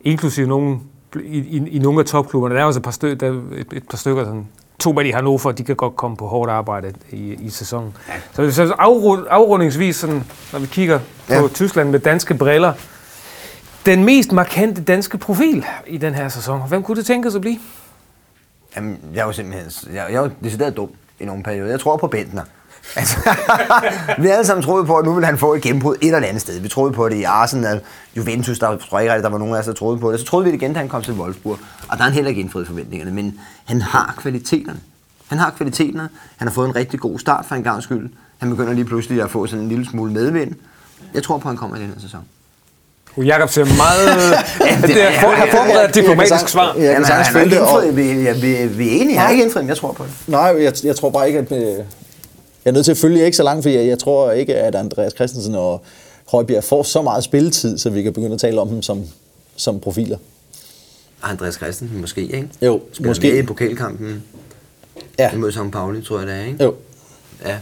Inklusive 0.00 0.46
nogle, 0.46 0.78
i, 1.24 1.38
i, 1.38 1.68
i 1.68 1.78
nogle 1.78 2.00
af 2.00 2.06
topklubberne. 2.06 2.54
Der 2.54 2.60
er 2.60 2.64
også 2.64 2.78
et 2.78 2.84
par, 2.84 2.90
stø, 2.90 3.14
der 3.14 3.26
er 3.26 3.32
et, 3.32 3.66
et 3.72 3.88
par 3.90 3.96
stykker, 3.96 4.24
sådan, 4.24 4.46
to 4.78 4.92
med 4.92 5.04
i 5.04 5.10
Hannover, 5.10 5.52
de 5.52 5.64
kan 5.64 5.76
godt 5.76 5.96
komme 5.96 6.16
på 6.16 6.26
hårdt 6.26 6.50
arbejde 6.50 6.92
i, 7.10 7.32
i 7.34 7.50
sæsonen. 7.50 7.96
Ja. 8.36 8.50
Så, 8.50 8.66
så 8.66 8.74
afrund, 8.78 9.26
afrundingsvis, 9.30 9.96
sådan, 9.96 10.24
når 10.52 10.58
vi 10.58 10.66
kigger 10.66 10.98
på 11.28 11.34
Ja. 11.34 11.48
Tyskland 11.48 11.90
med 11.90 11.98
danske 12.00 12.34
briller, 12.34 12.72
den 13.86 14.04
mest 14.04 14.32
markante 14.32 14.82
danske 14.82 15.18
profil 15.18 15.64
i 15.86 15.96
den 15.96 16.14
her 16.14 16.28
sæson, 16.28 16.68
hvem 16.68 16.82
kunne 16.82 16.96
det 16.96 17.06
tænkes 17.06 17.34
at 17.34 17.40
blive? 17.40 17.58
Jamen, 18.76 18.98
jeg 19.14 19.20
er 19.20 19.26
jo 19.26 19.32
simpelthen... 19.32 19.94
Jeg, 19.94 20.06
jeg 20.10 20.16
er 20.16 20.22
jo 20.22 20.30
decideret 20.44 20.76
dum 20.76 20.90
i 21.20 21.24
nogle 21.24 21.42
perioder. 21.42 21.70
Jeg 21.70 21.80
tror 21.80 21.96
på 21.96 22.06
Bentner. 22.06 22.42
Altså, 22.96 23.16
vi 24.22 24.28
alle 24.28 24.46
sammen 24.46 24.64
troede 24.64 24.84
på, 24.84 24.96
at 24.96 25.04
nu 25.04 25.12
ville 25.12 25.26
han 25.26 25.38
få 25.38 25.54
et 25.54 25.62
gennembrud 25.62 25.94
et 26.00 26.14
eller 26.14 26.28
andet 26.28 26.42
sted. 26.42 26.60
Vi 26.60 26.68
troede 26.68 26.92
på 26.92 27.08
det 27.08 27.16
i 27.16 27.22
Arsenal, 27.22 27.80
Juventus, 28.16 28.58
der 28.58 28.76
tror 28.76 28.98
jeg 28.98 29.14
ikke 29.14 29.22
der 29.22 29.28
var 29.28 29.38
nogen 29.38 29.54
af 29.54 29.58
os, 29.58 29.66
der 29.66 29.72
troede 29.72 29.98
på 29.98 30.12
det. 30.12 30.20
Så 30.20 30.26
troede 30.26 30.44
vi 30.44 30.50
det 30.50 30.62
igen, 30.62 30.72
da 30.72 30.78
han 30.78 30.88
kom 30.88 31.02
til 31.02 31.14
Wolfsburg. 31.14 31.58
Og 31.88 31.96
der 31.96 31.96
har 31.96 32.04
han 32.04 32.12
heller 32.12 32.28
ikke 32.28 32.40
indfriet 32.40 32.66
forventningerne. 32.66 33.12
Men 33.12 33.40
han 33.64 33.82
har 33.82 34.14
kvaliteterne. 34.18 34.80
Han 35.28 35.38
har 35.38 35.50
kvaliteterne. 35.50 36.08
Han 36.36 36.48
har 36.48 36.54
fået 36.54 36.68
en 36.68 36.76
rigtig 36.76 37.00
god 37.00 37.18
start 37.18 37.44
for 37.48 37.54
en 37.54 37.62
gang 37.62 37.82
skyld. 37.82 38.10
Han 38.38 38.50
begynder 38.50 38.72
lige 38.72 38.84
pludselig 38.84 39.22
at 39.22 39.30
få 39.30 39.46
sådan 39.46 39.62
en 39.62 39.68
lille 39.68 39.86
smule 39.86 40.12
medvind. 40.12 40.52
Jeg 41.14 41.22
tror 41.22 41.38
på, 41.38 41.48
at 41.48 41.50
han 41.50 41.56
kommer 41.56 41.76
i 41.76 41.80
den 41.80 41.88
her 41.88 42.00
sæson. 42.00 42.20
Jakob 43.16 43.50
ser 43.50 43.64
meget... 43.64 44.32
ja, 44.70 44.86
det 44.86 45.02
er 45.02 45.20
for, 45.20 45.28
har 45.28 45.46
forberedt 45.46 45.88
et 45.88 45.94
diplomatisk 45.94 46.48
svar. 46.48 46.74
Jeg 46.74 46.94
kan 46.94 47.04
sagtens 47.04 47.28
følge 47.28 47.56
ikke 47.56 47.86
det. 47.86 47.96
Vi, 47.96 48.40
vi, 48.40 48.66
vi 48.66 48.88
er 48.88 49.02
enige. 49.02 49.18
Han 49.18 49.26
har 49.26 49.30
ikke 49.30 49.44
indfriet, 49.44 49.64
men 49.64 49.68
jeg 49.68 49.76
tror 49.76 49.92
på 49.92 50.04
det. 50.04 50.12
nej, 50.26 50.40
jeg, 50.40 50.72
jeg 50.84 50.96
tror 50.96 51.10
bare 51.10 51.26
ikke, 51.26 51.38
at... 51.38 51.86
Jeg 52.66 52.70
er 52.72 52.74
nødt 52.74 52.84
til 52.84 52.92
at 52.92 52.98
følge 52.98 53.24
ikke 53.24 53.36
så 53.36 53.42
langt, 53.42 53.62
fordi 53.64 53.74
jeg, 53.74 53.86
jeg 53.86 53.98
tror 53.98 54.30
ikke, 54.32 54.54
at 54.54 54.74
Andreas 54.74 55.12
Christensen 55.12 55.54
og 55.54 55.82
Højbjerg 56.28 56.64
får 56.64 56.82
så 56.82 57.02
meget 57.02 57.24
spilletid, 57.24 57.78
så 57.78 57.90
vi 57.90 58.02
kan 58.02 58.12
begynde 58.12 58.34
at 58.34 58.40
tale 58.40 58.60
om 58.60 58.68
dem 58.68 58.82
som, 58.82 59.02
som 59.56 59.80
profiler. 59.80 60.18
Andreas 61.22 61.54
Christensen 61.54 62.00
måske, 62.00 62.20
ikke? 62.22 62.48
Jo, 62.62 62.80
Spiller 62.92 63.10
måske. 63.10 63.30
med 63.32 63.38
i 63.38 63.42
pokalkampen 63.42 64.22
Ja, 65.18 65.32
imod 65.34 65.52
St. 65.52 65.58
Pauli, 65.72 66.02
tror 66.02 66.18
jeg 66.18 66.26
det 66.26 66.34
er, 66.36 66.44
ikke? 66.44 66.64
jo. 66.64 66.74
Ja. 67.44 67.56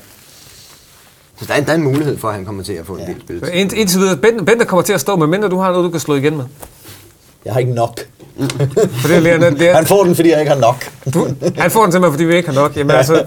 Så 1.41 1.45
der 1.49 1.55
er, 1.55 1.61
der 1.65 1.71
er 1.73 1.77
en 1.77 1.83
mulighed 1.83 2.17
for, 2.17 2.29
at 2.29 2.35
han 2.35 2.45
kommer 2.45 2.63
til 2.63 2.73
at 2.73 2.87
få 2.87 2.97
en 2.97 3.07
del 3.07 3.21
spil. 3.21 3.43
Ind, 3.53 3.73
indtil 3.73 4.01
videre, 4.01 4.17
Bente, 4.17 4.45
Bente 4.45 4.65
kommer 4.65 4.83
til 4.83 4.93
at 4.93 5.01
stå, 5.01 5.17
med 5.17 5.27
mindre 5.27 5.49
du 5.49 5.59
har 5.59 5.71
noget, 5.71 5.85
du 5.85 5.91
kan 5.91 6.01
slå 6.01 6.15
igen 6.15 6.37
med. 6.37 6.45
Jeg 7.45 7.53
har 7.53 7.61
ikke 7.61 7.73
nok. 7.73 8.01
For 9.01 9.09
det 9.09 9.27
er, 9.33 9.51
det 9.51 9.71
er, 9.71 9.75
Han 9.75 9.87
får 9.87 10.05
den, 10.05 10.15
fordi 10.15 10.31
jeg 10.31 10.41
ikke 10.41 10.53
har 10.53 10.61
nok. 10.61 10.85
Du, 11.15 11.27
han 11.59 11.71
får 11.71 11.83
den 11.83 11.93
simpelthen, 11.93 12.13
fordi 12.13 12.25
vi 12.25 12.37
ikke 12.37 12.49
har 12.49 12.55
nok. 12.61 12.77
Jamen, 12.77 12.97
altså, 12.97 13.25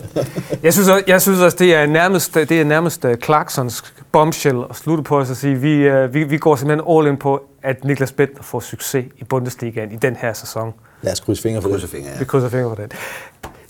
jeg, 0.63 0.73
synes, 0.73 0.87
også- 0.89 1.03
jeg 1.07 1.21
synes 1.21 1.39
også, 1.39 1.57
det 1.59 1.75
er 1.75 1.85
nærmest, 1.85 2.33
det 2.33 2.51
er 2.51 2.63
nærmest 2.65 3.05
uh, 3.05 3.11
Clarksons 3.23 3.93
bombshell 4.11 4.57
at 4.69 4.75
slutte 4.75 5.03
på 5.03 5.17
os 5.19 5.29
og 5.29 5.35
sige, 5.35 5.55
vi, 5.55 5.89
uh, 5.91 6.13
vi, 6.13 6.23
vi 6.23 6.37
går 6.37 6.55
simpelthen 6.55 6.97
all 6.97 7.07
in 7.07 7.17
på, 7.17 7.41
at 7.63 7.83
Niklas 7.83 8.11
Bentner 8.11 8.43
får 8.43 8.59
succes 8.59 9.05
i 9.17 9.23
Bundesligaen 9.23 9.91
i 9.91 9.95
den 9.95 10.15
her 10.15 10.33
sæson. 10.33 10.73
Lad 11.01 11.13
os 11.13 11.19
krydse 11.19 11.41
fingre 11.41 11.61
for 11.61 11.69
Krydser 11.69 11.87
det. 11.87 11.95
fingre, 11.95 12.09
ja. 12.13 12.19
Vi 12.19 12.25
krydser 12.25 12.49
fingre 12.49 12.69
for 12.69 12.75
det. 12.75 12.91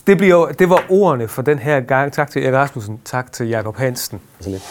Det, 0.08 0.18
bliver, 0.18 0.48
det 0.48 0.70
var 0.70 0.84
ordene 0.90 1.28
for 1.28 1.42
den 1.42 1.60
her 1.60 1.80
gang. 1.80 2.14
Tak 2.14 2.32
til 2.32 2.44
Erik 2.44 2.54
Rasmussen. 2.56 3.00
Tak 3.06 3.32
til 3.32 3.48
Jakob 3.50 3.78
Hansen. 3.78 4.20
Så 4.42 4.50
lidt. 4.50 4.64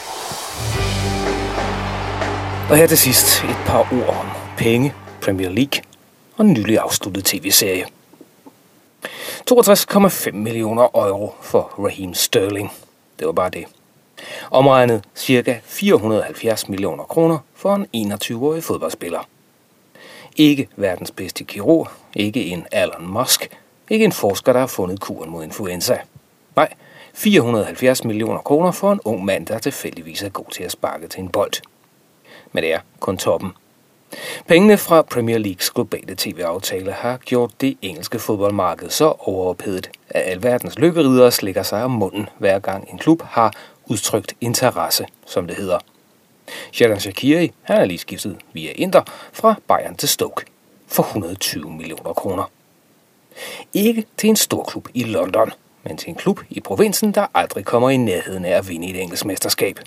Og 2.71 2.77
her 2.77 2.87
til 2.87 2.99
sidst 2.99 3.45
et 3.45 3.57
par 3.67 3.79
ord 3.79 4.09
om 4.21 4.27
penge, 4.59 4.95
Premier 5.23 5.49
League 5.51 5.81
og 6.37 6.45
en 6.45 6.53
nylig 6.53 6.79
afsluttet 6.79 7.25
tv-serie. 7.25 7.87
62,5 9.51 10.31
millioner 10.33 10.89
euro 10.95 11.35
for 11.43 11.75
Raheem 11.79 12.15
Sterling. 12.15 12.73
Det 13.19 13.27
var 13.27 13.33
bare 13.33 13.51
det. 13.51 13.65
Omregnet 14.51 15.03
ca. 15.19 15.61
470 15.65 16.69
millioner 16.69 17.05
kroner 17.05 17.39
for 17.55 17.75
en 17.75 18.13
21-årig 18.13 18.65
fodboldspiller. 18.65 19.29
Ikke 20.37 20.69
verdens 20.77 21.11
bedste 21.11 21.45
kirurg, 21.45 21.89
ikke 22.15 22.45
en 22.45 22.67
Elon 22.73 23.07
Musk, 23.07 23.51
ikke 23.91 24.05
en 24.05 24.13
forsker, 24.13 24.53
der 24.53 24.61
har 24.61 24.67
fundet 24.67 25.01
kuren 25.01 25.31
mod 25.31 25.45
influenza. 25.45 25.99
Nej, 26.57 26.73
470 27.15 28.05
millioner 28.05 28.41
kroner 28.41 28.73
for 28.73 28.93
en 28.93 29.01
ung 29.05 29.25
mand, 29.25 29.47
der 29.47 29.59
tilfældigvis 29.59 30.23
er 30.23 30.29
god 30.29 30.51
til 30.53 30.63
at 30.65 30.73
sparke 30.73 31.09
til 31.09 31.21
en 31.21 31.29
bold. 31.29 31.53
Men 32.53 32.63
det 32.63 32.73
er 32.73 32.81
kun 33.01 33.19
toppen. 33.19 33.53
Pengene 34.47 34.79
fra 34.79 35.03
Premier 35.03 35.39
Leagues 35.39 35.71
globale 35.71 36.15
tv-aftale 36.17 36.93
har 36.93 37.17
gjort 37.17 37.61
det 37.61 37.77
engelske 37.83 38.19
fodboldmarked 38.19 38.91
så 38.91 39.15
overophedet, 39.19 39.91
at 40.11 40.23
alverdens 40.23 40.79
lykkeridere 40.79 41.33
slikker 41.33 41.63
sig 41.63 41.85
om 41.85 41.91
munden, 41.91 42.29
hver 42.39 42.59
gang 42.59 42.89
en 42.93 42.99
klub 42.99 43.23
har 43.23 43.53
udtrykt 43.87 44.35
interesse, 44.41 45.07
som 45.27 45.47
det 45.47 45.57
hedder. 45.57 45.79
Xherdan 46.73 47.01
Shakiri 47.01 47.53
han 47.63 47.77
er 47.77 47.85
lige 47.85 47.99
skiftet 47.99 48.37
via 48.53 48.73
Inter 48.75 49.03
fra 49.33 49.55
Bayern 49.69 49.97
til 49.97 50.09
Stoke 50.09 50.45
for 50.87 51.03
120 51.03 51.73
millioner 51.73 52.13
kroner. 52.13 52.51
Ikke 53.75 54.05
til 54.17 54.31
en 54.31 54.37
stor 54.37 54.65
klub 54.65 54.89
i 54.95 55.03
London, 55.03 55.53
men 55.85 55.97
til 55.97 56.09
en 56.09 56.15
klub 56.15 56.41
i 56.51 56.61
provinsen, 56.61 57.13
der 57.13 57.27
aldrig 57.35 57.65
kommer 57.65 57.91
i 57.91 57.97
nærheden 57.97 58.45
af 58.45 58.59
at 58.59 58.69
vinde 58.69 58.89
et 58.89 59.03
engelsk 59.03 59.25
mesterskab. 59.25 59.79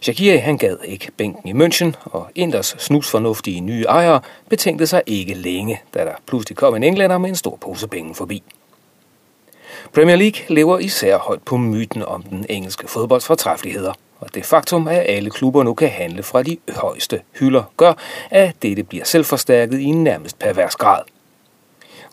Shaqiri 0.00 0.36
han 0.36 0.58
gad 0.58 0.76
ikke 0.84 1.12
bænken 1.16 1.48
i 1.48 1.64
München, 1.64 1.92
og 2.04 2.30
Inders 2.34 2.76
snusfornuftige 2.78 3.60
nye 3.60 3.84
ejere 3.88 4.20
betænkte 4.48 4.86
sig 4.86 5.02
ikke 5.06 5.34
længe, 5.34 5.80
da 5.94 6.04
der 6.04 6.12
pludselig 6.26 6.56
kom 6.56 6.74
en 6.74 6.82
englænder 6.82 7.18
med 7.18 7.28
en 7.28 7.36
stor 7.36 7.56
pose 7.56 7.88
penge 7.88 8.14
forbi. 8.14 8.42
Premier 9.94 10.16
League 10.16 10.40
lever 10.48 10.78
især 10.78 11.18
højt 11.18 11.42
på 11.42 11.56
myten 11.56 12.02
om 12.02 12.22
den 12.22 12.46
engelske 12.48 12.88
fodbolds 12.88 13.26
fortræffeligheder, 13.26 13.92
og 14.20 14.34
det 14.34 14.44
faktum, 14.44 14.88
at 14.88 15.04
alle 15.08 15.30
klubber 15.30 15.62
nu 15.62 15.74
kan 15.74 15.88
handle 15.88 16.22
fra 16.22 16.42
de 16.42 16.56
højeste 16.68 17.20
hylder, 17.38 17.62
gør, 17.76 17.92
at 18.30 18.62
dette 18.62 18.82
bliver 18.82 19.04
selvforstærket 19.04 19.80
i 19.80 19.84
en 19.84 20.04
nærmest 20.04 20.38
pervers 20.38 20.76
grad. 20.76 21.02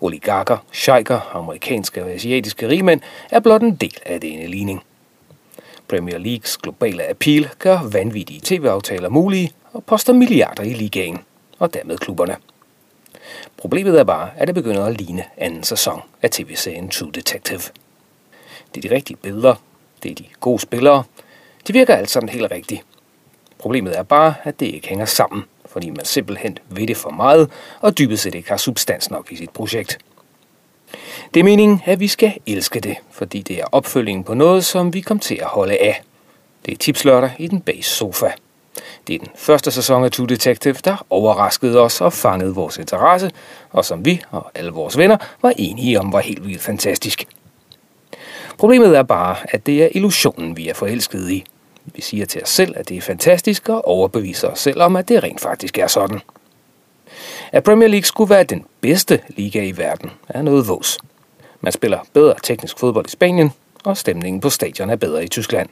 Oligarker, 0.01 0.57
sheiker, 0.71 1.35
amerikanske 1.35 2.03
og 2.03 2.09
asiatiske 2.09 2.67
rigmænd 2.67 3.01
er 3.29 3.39
blot 3.39 3.61
en 3.61 3.75
del 3.75 3.97
af 4.05 4.21
denne 4.21 4.47
ligning. 4.47 4.83
Premier 5.87 6.17
Leagues 6.17 6.57
globale 6.57 7.09
appeal 7.09 7.49
gør 7.59 7.79
vanvittige 7.91 8.41
tv-aftaler 8.43 9.09
mulige 9.09 9.51
og 9.73 9.83
poster 9.83 10.13
milliarder 10.13 10.63
i 10.63 10.73
ligaen, 10.73 11.19
og 11.59 11.73
dermed 11.73 11.97
klubberne. 11.97 12.35
Problemet 13.57 13.99
er 13.99 14.03
bare, 14.03 14.29
at 14.37 14.47
det 14.47 14.55
begynder 14.55 14.85
at 14.85 14.97
ligne 14.97 15.25
anden 15.37 15.63
sæson 15.63 16.01
af 16.21 16.29
tv-serien 16.29 16.89
True 16.89 17.11
Detective. 17.11 17.61
Det 18.75 18.85
er 18.85 18.89
de 18.89 18.95
rigtige 18.95 19.17
billeder, 19.17 19.55
det 20.03 20.11
er 20.11 20.15
de 20.15 20.25
gode 20.39 20.59
spillere, 20.59 21.03
de 21.67 21.73
virker 21.73 21.95
alt 21.95 22.09
sammen 22.09 22.29
helt 22.29 22.51
rigtigt. 22.51 22.81
Problemet 23.57 23.97
er 23.97 24.03
bare, 24.03 24.33
at 24.43 24.59
det 24.59 24.65
ikke 24.65 24.87
hænger 24.87 25.05
sammen, 25.05 25.43
fordi 25.65 25.89
man 25.89 26.05
simpelthen 26.05 26.57
ved 26.69 26.87
det 26.87 26.97
for 26.97 27.09
meget, 27.09 27.51
og 27.79 27.97
dybest 27.97 28.23
set 28.23 28.35
ikke 28.35 28.49
har 28.49 28.57
substans 28.57 29.11
nok 29.11 29.31
i 29.31 29.35
sit 29.35 29.49
projekt. 29.49 29.99
Det 31.33 31.39
er 31.39 31.43
meningen, 31.43 31.81
at 31.85 31.99
vi 31.99 32.07
skal 32.07 32.33
elske 32.47 32.79
det, 32.79 32.95
fordi 33.11 33.41
det 33.41 33.59
er 33.59 33.65
opfølgingen 33.71 34.23
på 34.23 34.33
noget, 34.33 34.65
som 34.65 34.93
vi 34.93 35.01
kom 35.01 35.19
til 35.19 35.35
at 35.35 35.47
holde 35.47 35.77
af. 35.77 36.01
Det 36.65 36.73
er 36.73 36.77
tipslørdag 36.77 37.31
i 37.37 37.47
den 37.47 37.61
base 37.61 37.89
sofa. 37.89 38.31
Det 39.07 39.15
er 39.15 39.19
den 39.19 39.27
første 39.35 39.71
sæson 39.71 40.03
af 40.03 40.11
True 40.11 40.27
Detective, 40.27 40.75
der 40.85 41.05
overraskede 41.09 41.79
os 41.79 42.01
og 42.01 42.13
fangede 42.13 42.55
vores 42.55 42.77
interesse, 42.77 43.31
og 43.69 43.85
som 43.85 44.05
vi 44.05 44.21
og 44.31 44.51
alle 44.55 44.71
vores 44.71 44.97
venner 44.97 45.17
var 45.41 45.53
enige 45.57 45.99
om 45.99 46.13
var 46.13 46.19
helt 46.19 46.47
vildt 46.47 46.61
fantastisk. 46.61 47.27
Problemet 48.57 48.97
er 48.97 49.03
bare, 49.03 49.35
at 49.49 49.65
det 49.65 49.83
er 49.83 49.89
illusionen, 49.91 50.57
vi 50.57 50.69
er 50.69 50.73
forelskede 50.73 51.35
i. 51.35 51.43
Vi 51.85 52.01
siger 52.01 52.25
til 52.25 52.43
os 52.43 52.49
selv, 52.49 52.73
at 52.77 52.89
det 52.89 52.97
er 52.97 53.01
fantastisk, 53.01 53.69
og 53.69 53.87
overbeviser 53.87 54.47
os 54.47 54.59
selv 54.59 54.81
om, 54.81 54.95
at 54.95 55.07
det 55.07 55.23
rent 55.23 55.41
faktisk 55.41 55.77
er 55.77 55.87
sådan. 55.87 56.21
At 57.51 57.63
Premier 57.63 57.87
League 57.87 58.05
skulle 58.05 58.29
være 58.29 58.43
den 58.43 58.65
bedste 58.81 59.21
liga 59.29 59.63
i 59.63 59.77
verden, 59.77 60.11
er 60.29 60.41
noget 60.41 60.67
vås. 60.67 60.97
Man 61.61 61.71
spiller 61.71 61.99
bedre 62.13 62.35
teknisk 62.43 62.79
fodbold 62.79 63.05
i 63.05 63.09
Spanien, 63.09 63.51
og 63.83 63.97
stemningen 63.97 64.41
på 64.41 64.49
stadion 64.49 64.89
er 64.89 64.95
bedre 64.95 65.23
i 65.23 65.27
Tyskland. 65.27 65.69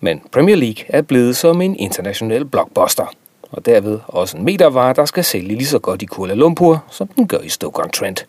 Men 0.00 0.22
Premier 0.32 0.56
League 0.56 0.84
er 0.88 1.02
blevet 1.02 1.36
som 1.36 1.62
en 1.62 1.76
international 1.76 2.44
blockbuster, 2.44 3.06
og 3.52 3.66
derved 3.66 3.98
også 4.06 4.36
en 4.36 4.44
metervare, 4.44 4.92
der 4.92 5.04
skal 5.04 5.24
sælge 5.24 5.48
lige 5.48 5.66
så 5.66 5.78
godt 5.78 6.02
i 6.02 6.06
Kuala 6.06 6.34
Lumpur, 6.34 6.84
som 6.90 7.08
den 7.08 7.28
gør 7.28 7.38
i 7.38 7.48
Stoke-on-Trent. 7.48 8.26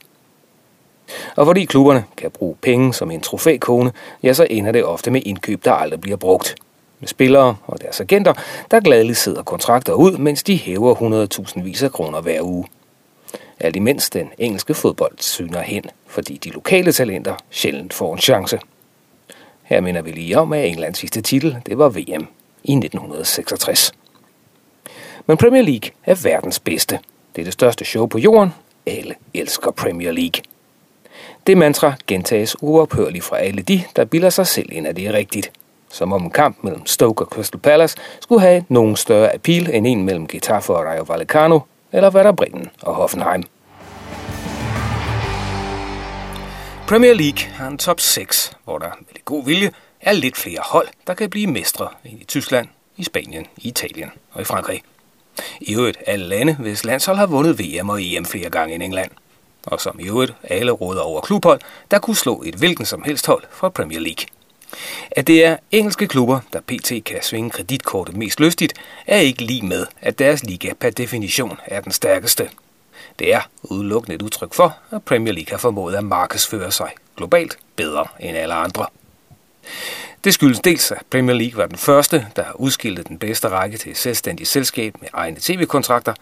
Og 1.35 1.45
fordi 1.45 1.65
klubberne 1.65 2.03
kan 2.17 2.31
bruge 2.31 2.55
penge 2.61 2.93
som 2.93 3.11
en 3.11 3.21
trofækone, 3.21 3.91
ja, 4.23 4.33
så 4.33 4.47
ender 4.49 4.71
det 4.71 4.85
ofte 4.85 5.11
med 5.11 5.21
indkøb, 5.25 5.65
der 5.65 5.71
aldrig 5.71 6.01
bliver 6.01 6.17
brugt. 6.17 6.55
Med 7.01 7.07
spillere 7.07 7.55
og 7.65 7.81
deres 7.81 8.01
agenter, 8.01 8.33
der 8.71 8.79
gladeligt 8.79 9.17
sidder 9.17 9.43
kontrakter 9.43 9.93
ud, 9.93 10.17
mens 10.17 10.43
de 10.43 10.57
hæver 10.57 10.95
100.000 11.55 11.61
vis 11.61 11.83
af 11.83 11.91
kroner 11.91 12.21
hver 12.21 12.41
uge. 12.41 12.67
Alt 13.59 13.75
imens 13.75 14.09
den 14.09 14.29
engelske 14.37 14.73
fodbold 14.73 15.15
syner 15.19 15.61
hen, 15.61 15.83
fordi 16.07 16.37
de 16.37 16.49
lokale 16.49 16.91
talenter 16.91 17.35
sjældent 17.49 17.93
får 17.93 18.13
en 18.13 18.19
chance. 18.19 18.59
Her 19.63 19.81
minder 19.81 20.01
vi 20.01 20.11
lige 20.11 20.37
om, 20.37 20.53
at 20.53 20.65
Englands 20.65 20.97
sidste 20.97 21.21
titel, 21.21 21.57
det 21.65 21.77
var 21.77 21.89
VM 21.89 22.27
i 22.63 22.71
1966. 22.71 23.91
Men 25.25 25.37
Premier 25.37 25.61
League 25.61 25.91
er 26.03 26.15
verdens 26.15 26.59
bedste. 26.59 26.99
Det 27.35 27.41
er 27.41 27.45
det 27.45 27.53
største 27.53 27.85
show 27.85 28.05
på 28.05 28.17
jorden. 28.17 28.53
Alle 28.85 29.15
elsker 29.33 29.71
Premier 29.71 30.11
League. 30.11 30.41
Det 31.47 31.57
mantra 31.57 31.93
gentages 32.07 32.55
uophørligt 32.61 33.23
fra 33.23 33.37
alle 33.37 33.61
de, 33.61 33.83
der 33.95 34.05
bilder 34.05 34.29
sig 34.29 34.47
selv 34.47 34.71
ind, 34.71 34.87
at 34.87 34.95
det 34.95 35.07
er 35.07 35.13
rigtigt. 35.13 35.51
Som 35.91 36.13
om 36.13 36.23
en 36.23 36.31
kamp 36.31 36.63
mellem 36.63 36.85
Stoke 36.85 37.23
og 37.23 37.27
Crystal 37.27 37.59
Palace 37.59 37.97
skulle 38.21 38.41
have 38.41 38.65
nogen 38.69 38.95
større 38.95 39.33
appeal 39.33 39.69
end 39.73 39.87
en 39.87 40.03
mellem 40.03 40.27
Getafe 40.27 40.73
og 40.73 40.85
Rayo 40.85 41.03
Vallecano, 41.03 41.59
eller 41.91 42.15
Werder 42.15 42.31
Bremen 42.31 42.69
og 42.81 42.95
Hoffenheim. 42.95 43.43
Premier 46.87 47.13
League 47.13 47.39
har 47.53 47.67
en 47.67 47.77
top 47.77 47.99
6, 47.99 48.53
hvor 48.63 48.77
der 48.77 48.87
med 48.99 49.07
lidt 49.13 49.25
god 49.25 49.45
vilje 49.45 49.71
er 50.01 50.13
lidt 50.13 50.37
flere 50.37 50.59
hold, 50.63 50.87
der 51.07 51.13
kan 51.13 51.29
blive 51.29 51.47
mestre 51.47 51.87
end 52.05 52.21
i 52.21 52.23
Tyskland, 52.23 52.67
i 52.97 53.03
Spanien, 53.03 53.47
i 53.57 53.67
Italien 53.67 54.09
og 54.31 54.41
i 54.41 54.43
Frankrig. 54.43 54.81
I 55.61 55.75
øvrigt 55.75 55.97
alle 56.07 56.25
lande, 56.25 56.53
hvis 56.53 56.85
landshold 56.85 57.17
har 57.17 57.25
vundet 57.25 57.59
VM 57.59 57.89
og 57.89 58.03
EM 58.03 58.25
flere 58.25 58.49
gange 58.49 58.75
end 58.75 58.83
England. 58.83 59.11
Og 59.67 59.81
som 59.81 59.99
i 59.99 60.07
øvrigt 60.07 60.33
alle 60.43 60.71
råder 60.71 61.01
over 61.01 61.21
klubhold, 61.21 61.59
der 61.91 61.99
kunne 61.99 62.15
slå 62.15 62.43
et 62.45 62.55
hvilken 62.55 62.85
som 62.85 63.03
helst 63.03 63.27
hold 63.27 63.43
fra 63.51 63.69
Premier 63.69 63.99
League. 63.99 64.25
At 65.11 65.27
det 65.27 65.45
er 65.45 65.57
engelske 65.71 66.07
klubber, 66.07 66.39
der 66.53 66.59
pt. 66.67 66.91
kan 67.05 67.19
svinge 67.21 67.49
kreditkortet 67.49 68.17
mest 68.17 68.39
lystigt, 68.39 68.73
er 69.07 69.17
ikke 69.17 69.43
lige 69.43 69.65
med, 69.65 69.85
at 70.01 70.19
deres 70.19 70.43
liga 70.43 70.73
per 70.79 70.89
definition 70.89 71.59
er 71.65 71.81
den 71.81 71.91
stærkeste. 71.91 72.49
Det 73.19 73.33
er 73.33 73.41
udelukkende 73.63 74.15
et 74.15 74.21
udtryk 74.21 74.53
for, 74.53 74.77
at 74.91 75.03
Premier 75.03 75.33
League 75.33 75.51
har 75.51 75.57
formået 75.57 75.95
at 75.95 76.03
markedsføre 76.03 76.71
sig 76.71 76.89
globalt 77.17 77.57
bedre 77.75 78.07
end 78.19 78.37
alle 78.37 78.53
andre. 78.53 78.85
Det 80.23 80.33
skyldes 80.33 80.59
dels, 80.59 80.91
at 80.91 81.01
Premier 81.09 81.35
League 81.35 81.57
var 81.57 81.65
den 81.65 81.77
første, 81.77 82.27
der 82.35 82.45
udskilte 82.55 83.03
den 83.03 83.19
bedste 83.19 83.47
række 83.47 83.77
til 83.77 83.91
et 83.91 83.97
selvstændigt 83.97 84.49
selskab 84.49 85.01
med 85.01 85.09
egne 85.13 85.37
tv-kontrakter, 85.39 86.13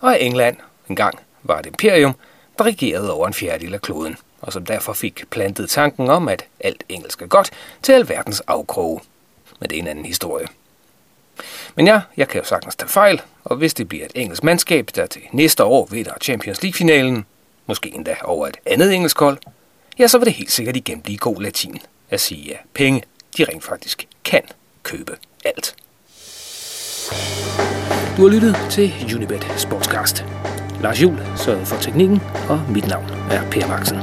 og 0.00 0.14
at 0.14 0.26
England 0.26 0.56
engang 0.88 1.18
var 1.42 1.58
et 1.58 1.66
imperium, 1.66 2.14
der 2.58 2.64
regerede 2.64 3.12
over 3.12 3.26
en 3.26 3.34
fjerdedel 3.34 3.74
af 3.74 3.82
kloden, 3.82 4.16
og 4.40 4.52
som 4.52 4.66
derfor 4.66 4.92
fik 4.92 5.24
plantet 5.30 5.70
tanken 5.70 6.10
om, 6.10 6.28
at 6.28 6.44
alt 6.60 6.84
engelsk 6.88 7.22
er 7.22 7.26
godt 7.26 7.50
til 7.82 7.92
alverdens 7.92 8.40
afkroge. 8.40 9.00
Men 9.60 9.70
det 9.70 9.76
er 9.76 9.82
en 9.82 9.88
anden 9.88 10.04
historie. 10.04 10.46
Men 11.74 11.86
ja, 11.86 12.00
jeg 12.16 12.28
kan 12.28 12.40
jo 12.40 12.46
sagtens 12.46 12.76
tage 12.76 12.88
fejl, 12.88 13.22
og 13.44 13.56
hvis 13.56 13.74
det 13.74 13.88
bliver 13.88 14.04
et 14.04 14.12
engelsk 14.14 14.44
mandskab, 14.44 14.90
der 14.94 15.06
til 15.06 15.22
næste 15.32 15.64
år 15.64 15.86
vinder 15.90 16.12
Champions 16.22 16.62
League-finalen, 16.62 17.26
måske 17.66 17.94
endda 17.94 18.16
over 18.24 18.46
et 18.46 18.56
andet 18.66 18.94
engelsk 18.94 19.18
hold, 19.18 19.38
ja, 19.98 20.06
så 20.06 20.18
vil 20.18 20.26
det 20.26 20.34
helt 20.34 20.52
sikkert 20.52 20.76
igen 20.76 21.00
blive 21.00 21.18
god 21.18 21.42
latin 21.42 21.78
at 22.10 22.20
sige, 22.20 22.54
at 22.54 22.60
penge, 22.74 23.02
de 23.36 23.44
rent 23.44 23.64
faktisk 23.64 24.08
kan 24.24 24.42
købe 24.82 25.16
alt. 25.44 25.74
Du 28.16 28.22
har 28.22 28.28
lyttet 28.28 28.56
til 28.70 28.92
Unibet 29.16 29.46
Sportscast. 29.56 30.24
Lars 30.82 31.02
Jul 31.02 31.18
sørgede 31.36 31.66
for 31.66 31.76
teknikken, 31.76 32.22
og 32.48 32.60
mit 32.68 32.88
navn 32.88 33.10
er 33.30 33.42
Per 33.50 33.66
Maxen. 33.68 33.98